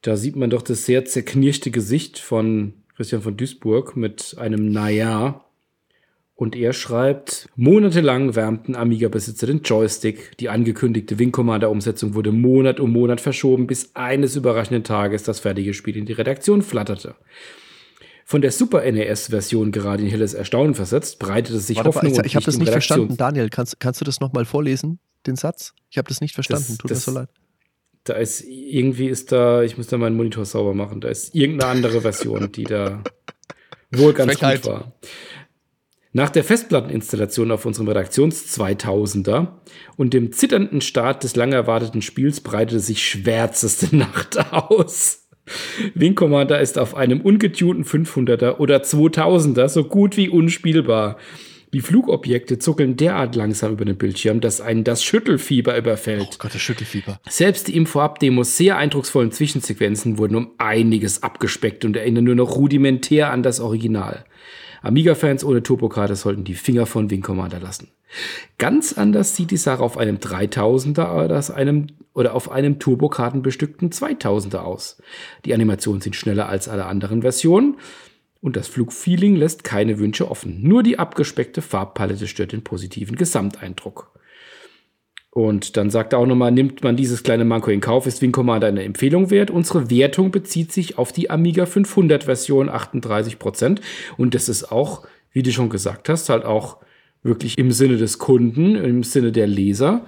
[0.02, 5.44] Da sieht man doch das sehr zerknirschte Gesicht von Christian von Duisburg mit einem Naja.
[6.34, 10.36] Und er schreibt, monatelang wärmten Amiga-Besitzer den Joystick.
[10.38, 15.74] Die angekündigte Wing Commander-Umsetzung wurde Monat um Monat verschoben, bis eines überraschenden Tages das fertige
[15.74, 17.16] Spiel in die Redaktion flatterte.
[18.24, 22.36] Von der Super NES-Version gerade in helles Erstaunen versetzt, breitete sich Warte, Hoffnung ich, ich
[22.36, 23.16] habe das nicht Redaktions- verstanden.
[23.16, 25.74] Daniel, kannst, kannst du das nochmal vorlesen, den Satz?
[25.90, 26.66] Ich habe das nicht verstanden.
[26.68, 27.28] Das- Tut das- mir so leid.
[28.04, 31.72] Da ist irgendwie ist da, ich muss da meinen Monitor sauber machen, da ist irgendeine
[31.72, 33.02] andere Version, die da
[33.90, 34.62] wohl ganz Frechheit.
[34.62, 34.92] gut war.
[36.12, 39.48] Nach der Festplatteninstallation auf unserem Redaktions-2000er
[39.96, 45.28] und dem zitternden Start des lang erwarteten Spiels breitete sich schwärzeste Nacht aus.
[45.94, 51.18] Wing Commander ist auf einem ungetunten 500er oder 2000er so gut wie unspielbar.
[51.74, 56.28] Die Flugobjekte zuckeln derart langsam über den Bildschirm, dass einen das Schüttelfieber überfällt.
[56.32, 57.20] Oh Gott, das Schüttelfieber.
[57.28, 62.56] Selbst die im Vorab-Demos sehr eindrucksvollen Zwischensequenzen wurden um einiges abgespeckt und erinnern nur noch
[62.56, 64.24] rudimentär an das Original.
[64.80, 67.88] Amiga-Fans ohne Turbokarte sollten die Finger von Wing Commander lassen.
[68.56, 73.90] Ganz anders sieht die Sache auf einem 3000er oder, aus einem, oder auf einem turbokartenbestückten
[73.90, 75.02] 2000er aus.
[75.44, 77.76] Die Animationen sind schneller als alle anderen Versionen
[78.40, 80.62] und das Flugfeeling lässt keine Wünsche offen.
[80.62, 84.12] Nur die abgespeckte Farbpalette stört den positiven Gesamteindruck.
[85.30, 88.32] Und dann sagt er auch nochmal, nimmt man dieses kleine Manko in Kauf, ist Wing
[88.32, 89.50] Commander eine Empfehlung wert.
[89.50, 93.80] Unsere Wertung bezieht sich auf die Amiga 500 Version 38%.
[94.16, 96.78] Und das ist auch, wie du schon gesagt hast, halt auch
[97.22, 100.06] wirklich im Sinne des Kunden, im Sinne der Leser.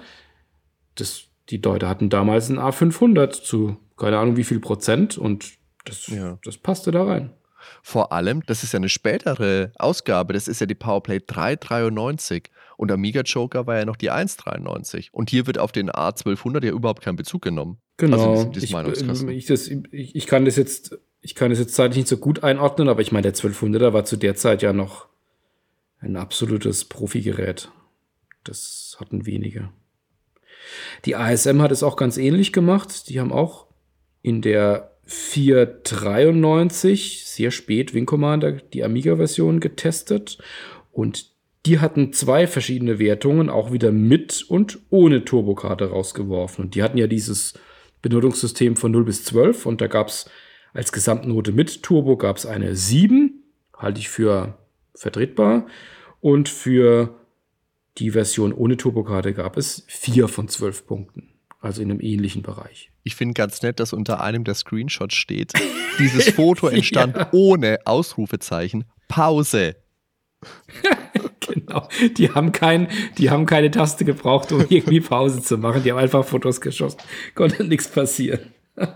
[0.95, 5.53] Das, die Leute hatten damals ein A500 zu keine Ahnung wie viel Prozent und
[5.85, 6.39] das, Ja.
[6.43, 7.31] das passte da rein.
[7.83, 12.91] Vor allem, das ist ja eine spätere Ausgabe, das ist ja die Powerplay 393 und
[12.91, 17.01] Amiga Joker war ja noch die 193 und hier wird auf den A1200 ja überhaupt
[17.01, 17.77] kein Bezug genommen.
[17.97, 18.35] Genau.
[18.35, 19.29] Also ich, Meinungskasten.
[19.29, 22.43] ich, das, ich, ich kann das jetzt, ich kann das jetzt zeitlich nicht so gut
[22.43, 25.07] einordnen, aber ich meine, der 1200er war zu der Zeit ja noch
[25.99, 27.71] ein absolutes Profigerät.
[28.43, 29.69] Das hatten wenige.
[31.05, 33.09] Die ASM hat es auch ganz ähnlich gemacht.
[33.09, 33.67] Die haben auch
[34.21, 40.37] in der 493 sehr spät Wing Commander die Amiga-Version getestet
[40.91, 41.31] und
[41.65, 46.65] die hatten zwei verschiedene Wertungen, auch wieder mit und ohne Turbokarte rausgeworfen.
[46.65, 47.53] Und die hatten ja dieses
[48.01, 50.27] Benutzungssystem von 0 bis 12 und da gab es
[50.73, 53.43] als Gesamtnote mit Turbo gab es eine 7,
[53.77, 54.57] halte ich für
[54.95, 55.67] vertretbar.
[56.19, 57.15] Und für
[57.97, 61.33] die Version ohne Turbokarte gab es 4 von 12 Punkten.
[61.61, 62.91] Also in einem ähnlichen Bereich.
[63.03, 65.53] Ich finde ganz nett, dass unter einem der Screenshots steht,
[65.99, 68.85] dieses Foto entstand ohne Ausrufezeichen.
[69.07, 69.75] Pause.
[71.53, 71.87] Genau.
[72.17, 75.83] Die haben, kein, die haben keine Taste gebraucht, um irgendwie Pause zu machen.
[75.83, 76.99] Die haben einfach Fotos geschossen.
[77.35, 78.39] Konnte nichts passieren.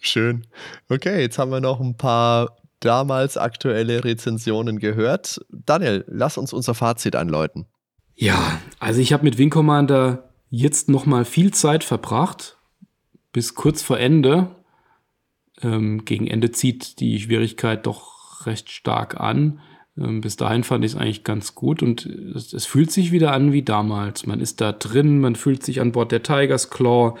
[0.00, 0.46] Schön.
[0.88, 5.40] Okay, jetzt haben wir noch ein paar damals aktuelle Rezensionen gehört.
[5.50, 7.66] Daniel, lass uns unser Fazit anläuten.
[8.14, 12.58] Ja, also ich habe mit Wing Commander jetzt noch mal viel Zeit verbracht,
[13.32, 14.54] bis kurz vor Ende.
[15.62, 19.60] Ähm, gegen Ende zieht die Schwierigkeit doch recht stark an.
[19.96, 23.32] Ähm, bis dahin fand ich es eigentlich ganz gut und es, es fühlt sich wieder
[23.32, 24.26] an wie damals.
[24.26, 27.18] Man ist da drin, man fühlt sich an Bord der Tigers Claw,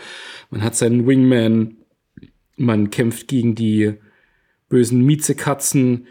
[0.50, 1.76] man hat seinen Wingman,
[2.56, 3.94] man kämpft gegen die
[4.68, 6.06] bösen Miezekatzen.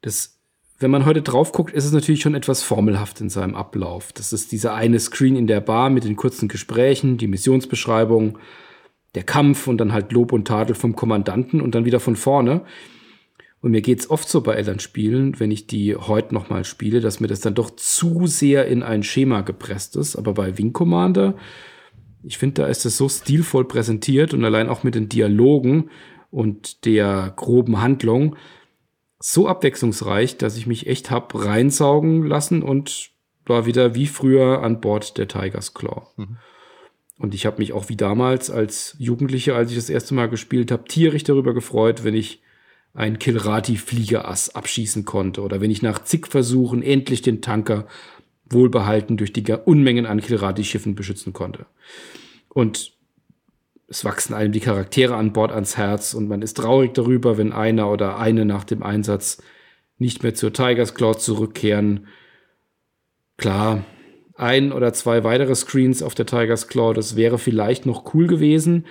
[0.00, 0.33] Das
[0.78, 4.12] wenn man heute drauf guckt, ist es natürlich schon etwas formelhaft in seinem Ablauf.
[4.12, 8.38] Das ist dieser eine Screen in der Bar mit den kurzen Gesprächen, die Missionsbeschreibung,
[9.14, 12.62] der Kampf und dann halt Lob und Tadel vom Kommandanten und dann wieder von vorne.
[13.60, 17.28] Und mir geht's oft so bei Elternspielen, wenn ich die heute nochmal spiele, dass mir
[17.28, 20.16] das dann doch zu sehr in ein Schema gepresst ist.
[20.16, 21.34] Aber bei Wing Commander,
[22.22, 25.88] ich finde, da ist es so stilvoll präsentiert und allein auch mit den Dialogen
[26.30, 28.36] und der groben Handlung,
[29.26, 33.08] so abwechslungsreich, dass ich mich echt hab reinsaugen lassen und
[33.46, 36.08] war wieder wie früher an Bord der Tigers Claw.
[37.16, 40.70] Und ich habe mich auch wie damals als Jugendlicher, als ich das erste Mal gespielt
[40.70, 42.42] habe, tierisch darüber gefreut, wenn ich
[42.92, 47.86] ein Kilrati-Fliegerass abschießen konnte oder wenn ich nach zig Versuchen endlich den Tanker
[48.44, 51.64] wohlbehalten durch die Unmengen an Kilrati-Schiffen beschützen konnte.
[52.50, 52.92] Und
[53.94, 57.52] es wachsen einem die Charaktere an Bord ans Herz und man ist traurig darüber, wenn
[57.52, 59.40] einer oder eine nach dem Einsatz
[59.98, 62.08] nicht mehr zur Tigers Claw zurückkehren.
[63.36, 63.84] Klar,
[64.34, 68.86] ein oder zwei weitere Screens auf der Tigers Claw, das wäre vielleicht noch cool gewesen,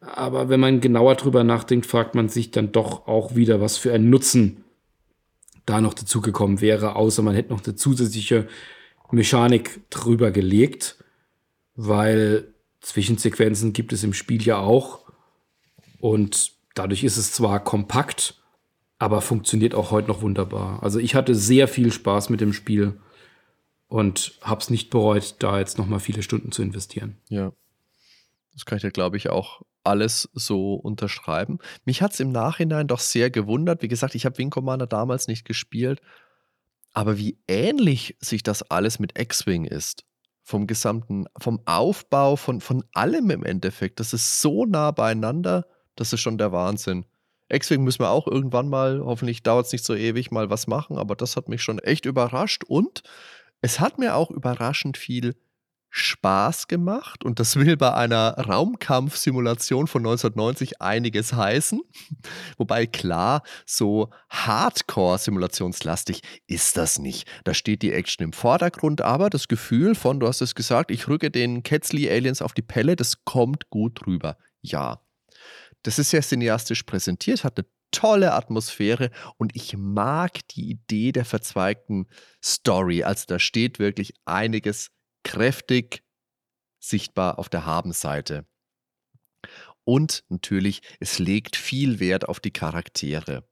[0.00, 3.92] aber wenn man genauer drüber nachdenkt, fragt man sich dann doch auch wieder, was für
[3.92, 4.64] ein Nutzen
[5.66, 8.48] da noch dazugekommen wäre, außer man hätte noch eine zusätzliche
[9.10, 10.96] Mechanik drüber gelegt,
[11.74, 12.54] weil
[12.86, 15.00] Zwischensequenzen gibt es im Spiel ja auch.
[15.98, 18.40] Und dadurch ist es zwar kompakt,
[19.00, 20.84] aber funktioniert auch heute noch wunderbar.
[20.84, 23.00] Also ich hatte sehr viel Spaß mit dem Spiel
[23.88, 27.16] und habe es nicht bereut, da jetzt noch mal viele Stunden zu investieren.
[27.28, 27.52] Ja,
[28.52, 31.58] das kann ich ja, glaube ich, auch alles so unterschreiben.
[31.84, 33.82] Mich hat es im Nachhinein doch sehr gewundert.
[33.82, 36.00] Wie gesagt, ich habe Wing Commander damals nicht gespielt,
[36.92, 40.04] aber wie ähnlich sich das alles mit X-Wing ist.
[40.48, 43.98] Vom gesamten, vom Aufbau, von, von allem im Endeffekt.
[43.98, 45.66] Das ist so nah beieinander,
[45.96, 47.04] das ist schon der Wahnsinn.
[47.48, 50.98] X-Wing müssen wir auch irgendwann mal, hoffentlich dauert es nicht so ewig, mal was machen,
[50.98, 53.02] aber das hat mich schon echt überrascht und
[53.60, 55.34] es hat mir auch überraschend viel
[55.90, 61.80] Spaß gemacht und das will bei einer Raumkampfsimulation von 1990 einiges heißen.
[62.58, 67.28] Wobei klar, so Hardcore-simulationslastig ist das nicht.
[67.44, 71.08] Da steht die Action im Vordergrund, aber das Gefühl von, du hast es gesagt, ich
[71.08, 74.36] rücke den Ketzley-Aliens auf die Pelle, das kommt gut rüber.
[74.60, 75.00] Ja.
[75.82, 81.24] Das ist sehr cineastisch präsentiert, hat eine tolle Atmosphäre und ich mag die Idee der
[81.24, 82.06] verzweigten
[82.44, 83.04] Story.
[83.04, 84.90] Also da steht wirklich einiges
[85.26, 86.04] kräftig
[86.78, 88.46] sichtbar auf der Habenseite.
[89.84, 93.44] Und natürlich, es legt viel Wert auf die Charaktere.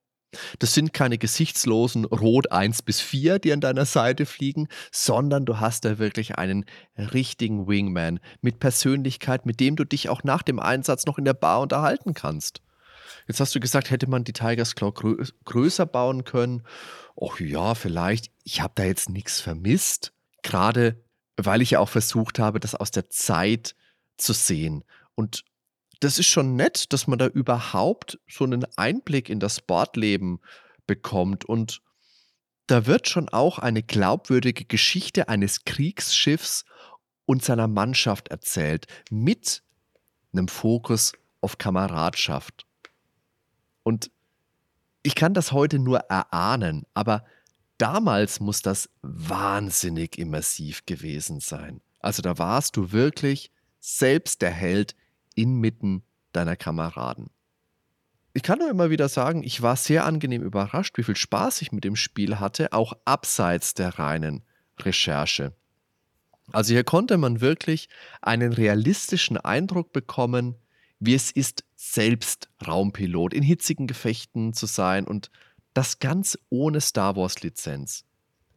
[0.58, 5.58] Das sind keine gesichtslosen Rot 1 bis 4, die an deiner Seite fliegen, sondern du
[5.58, 6.64] hast da wirklich einen
[6.96, 11.34] richtigen Wingman mit Persönlichkeit, mit dem du dich auch nach dem Einsatz noch in der
[11.34, 12.62] Bar unterhalten kannst.
[13.26, 16.62] Jetzt hast du gesagt, hätte man die Tigers Claw grö größer bauen können.
[17.16, 18.30] Och ja, vielleicht.
[18.44, 20.12] Ich habe da jetzt nichts vermisst.
[20.42, 21.03] Gerade
[21.36, 23.74] weil ich ja auch versucht habe, das aus der Zeit
[24.16, 24.84] zu sehen.
[25.14, 25.44] Und
[26.00, 30.40] das ist schon nett, dass man da überhaupt so einen Einblick in das Sportleben
[30.86, 31.44] bekommt.
[31.44, 31.80] Und
[32.66, 36.64] da wird schon auch eine glaubwürdige Geschichte eines Kriegsschiffs
[37.26, 39.62] und seiner Mannschaft erzählt, mit
[40.32, 42.66] einem Fokus auf Kameradschaft.
[43.82, 44.10] Und
[45.02, 47.24] ich kann das heute nur erahnen, aber
[47.84, 51.82] damals muss das wahnsinnig immersiv gewesen sein.
[52.00, 54.96] Also da warst du wirklich selbst der Held
[55.34, 56.02] inmitten
[56.32, 57.28] deiner Kameraden.
[58.32, 61.72] Ich kann nur immer wieder sagen, ich war sehr angenehm überrascht, wie viel Spaß ich
[61.72, 64.44] mit dem Spiel hatte, auch abseits der reinen
[64.80, 65.52] Recherche.
[66.52, 67.90] Also hier konnte man wirklich
[68.22, 70.54] einen realistischen Eindruck bekommen,
[71.00, 75.30] wie es ist, selbst Raumpilot in hitzigen Gefechten zu sein und
[75.74, 78.04] das ganz ohne Star Wars-Lizenz.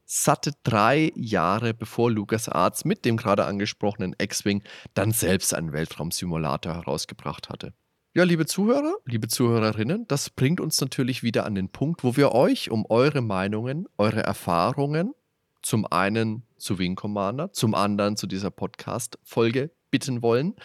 [0.06, 4.64] Satte drei Jahre bevor LucasArts mit dem gerade angesprochenen X-Wing
[4.94, 7.74] dann selbst einen Weltraumsimulator herausgebracht hatte.
[8.14, 12.32] Ja, liebe Zuhörer, liebe Zuhörerinnen, das bringt uns natürlich wieder an den Punkt, wo wir
[12.32, 15.14] euch um eure Meinungen, eure Erfahrungen,
[15.62, 20.56] zum einen zu Wing Commander, zum anderen zu dieser Podcast-Folge bitten wollen.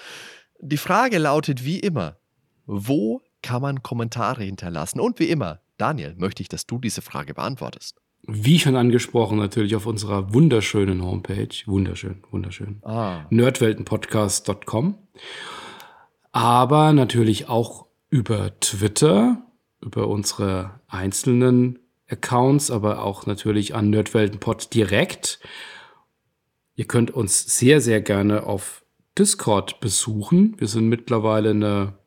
[0.60, 2.16] Die Frage lautet wie immer,
[2.64, 5.00] wo kann man Kommentare hinterlassen?
[5.00, 8.00] Und wie immer, Daniel, möchte ich, dass du diese Frage beantwortest.
[8.28, 11.48] Wie schon angesprochen, natürlich auf unserer wunderschönen Homepage.
[11.66, 12.80] Wunderschön, wunderschön.
[12.84, 13.26] Ah.
[13.30, 14.96] Nerdweltenpodcast.com.
[16.30, 19.42] Aber natürlich auch über Twitter,
[19.80, 25.40] über unsere einzelnen Accounts, aber auch natürlich an Nerdweltenpod direkt.
[26.76, 28.84] Ihr könnt uns sehr, sehr gerne auf
[29.18, 30.54] Discord besuchen.
[30.58, 31.98] Wir sind mittlerweile eine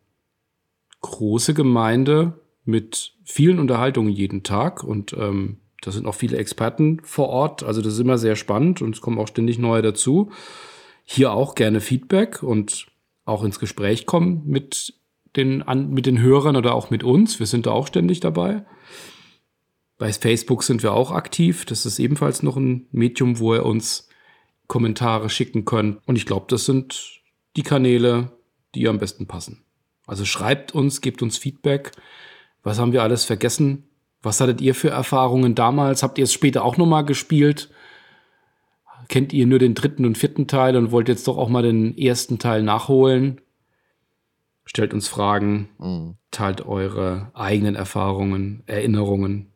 [1.02, 7.30] große Gemeinde mit vielen Unterhaltungen jeden Tag und ähm, da sind auch viele Experten vor
[7.30, 7.64] Ort.
[7.64, 10.32] Also das ist immer sehr spannend und es kommen auch ständig neue dazu.
[11.04, 12.88] Hier auch gerne Feedback und
[13.24, 14.96] auch ins Gespräch kommen mit
[15.36, 17.40] den, an, mit den Hörern oder auch mit uns.
[17.40, 18.66] Wir sind da auch ständig dabei.
[19.98, 21.66] Bei Facebook sind wir auch aktiv.
[21.66, 24.10] Das ist ebenfalls noch ein Medium, wo ihr uns
[24.68, 26.00] Kommentare schicken könnt.
[26.08, 27.22] Und ich glaube, das sind
[27.56, 28.32] die Kanäle,
[28.74, 29.64] die am besten passen.
[30.08, 31.92] Also schreibt uns, gebt uns Feedback.
[32.66, 33.84] Was haben wir alles vergessen?
[34.24, 36.02] Was hattet ihr für Erfahrungen damals?
[36.02, 37.70] Habt ihr es später auch nochmal gespielt?
[39.08, 41.96] Kennt ihr nur den dritten und vierten Teil und wollt jetzt doch auch mal den
[41.96, 43.40] ersten Teil nachholen?
[44.66, 46.16] Stellt uns Fragen, mhm.
[46.32, 49.52] teilt eure eigenen Erfahrungen, Erinnerungen.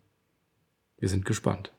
[0.99, 1.72] Wir sind gespannt.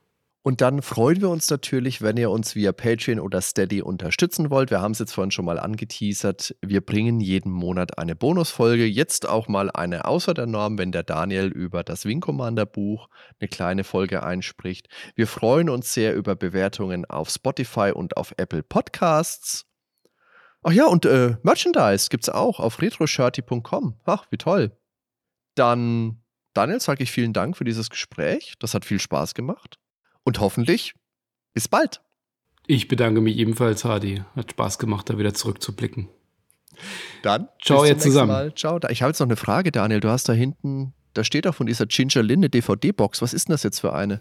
[0.43, 4.71] Und dann freuen wir uns natürlich, wenn ihr uns via Patreon oder Steady unterstützen wollt.
[4.71, 6.57] Wir haben es jetzt vorhin schon mal angeteasert.
[6.63, 8.87] Wir bringen jeden Monat eine Bonusfolge.
[8.87, 13.09] Jetzt auch mal eine außer der Norm, wenn der Daniel über das Wing Commander Buch
[13.39, 14.89] eine kleine Folge einspricht.
[15.15, 19.67] Wir freuen uns sehr über Bewertungen auf Spotify und auf Apple Podcasts.
[20.63, 24.01] Ach ja, und äh, Merchandise gibt es auch auf retroshirty.com.
[24.07, 24.75] Ach, wie toll.
[25.55, 26.23] Dann,
[26.55, 28.55] Daniel, sage ich vielen Dank für dieses Gespräch.
[28.59, 29.79] Das hat viel Spaß gemacht.
[30.25, 30.95] Und hoffentlich
[31.55, 32.01] bis bald.
[32.67, 34.23] Ich bedanke mich ebenfalls, Hadi.
[34.37, 36.09] Hat Spaß gemacht, da wieder zurückzublicken.
[37.23, 37.49] Dann.
[37.61, 38.33] Ciao, ihr zusammen.
[38.33, 38.55] Mal.
[38.55, 38.79] Ciao.
[38.91, 40.01] Ich habe jetzt noch eine Frage, Daniel.
[40.01, 43.23] Du hast da hinten, da steht auch von dieser Ginger Lynn eine DVD-Box.
[43.23, 44.19] Was ist denn das jetzt für eine?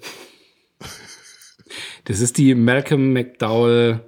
[2.05, 3.99] Das ist die Malcolm McDowell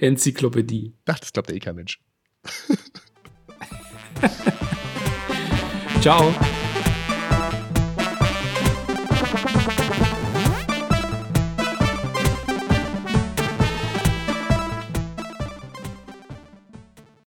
[0.00, 0.92] Enzyklopädie.
[1.06, 2.00] Ach, das glaubt eh kein Mensch.
[6.00, 6.34] Ciao.